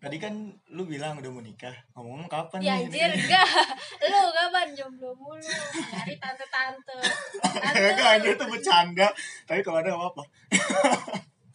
Tadi 0.05 0.21
kan 0.21 0.37
lu 0.69 0.85
bilang 0.85 1.17
udah 1.17 1.33
mau 1.33 1.41
nikah 1.41 1.73
ngomong 1.97 2.29
kapan 2.29 2.61
Ya 2.61 2.77
nih 2.77 2.85
anjir 2.85 3.09
enggak. 3.09 3.49
Lu 4.13 4.21
kapan 4.29 4.67
jomblo 4.77 5.09
mulu? 5.17 5.41
Cari 5.41 6.13
tante-tante. 6.21 6.93
Enggak, 7.41 7.97
Tante. 7.97 8.13
anjir 8.13 8.31
itu 8.37 8.45
bercanda. 8.45 9.09
Tapi 9.49 9.65
kalau 9.65 9.81
ada 9.81 9.97
apa-apa. 9.97 10.21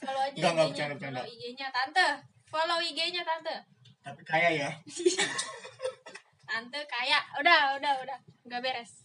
Follow 0.03 0.22
aja 0.26 0.34
Enggak, 0.34 0.51
enggak, 0.51 0.66
IG-nya, 0.66 0.66
bercanda, 0.66 0.94
bercanda. 0.98 1.20
Follow 1.22 1.30
IG-nya 1.30 1.68
tante. 1.70 2.07
Follow 2.51 2.78
IG-nya 2.82 3.22
tante. 3.22 3.55
Tapi 4.03 4.22
kaya 4.26 4.51
ya. 4.51 4.70
Tante 6.51 6.80
kayak 6.90 7.22
udah 7.38 7.78
udah 7.78 7.94
udah 8.03 8.18
nggak 8.51 8.59
beres. 8.59 8.99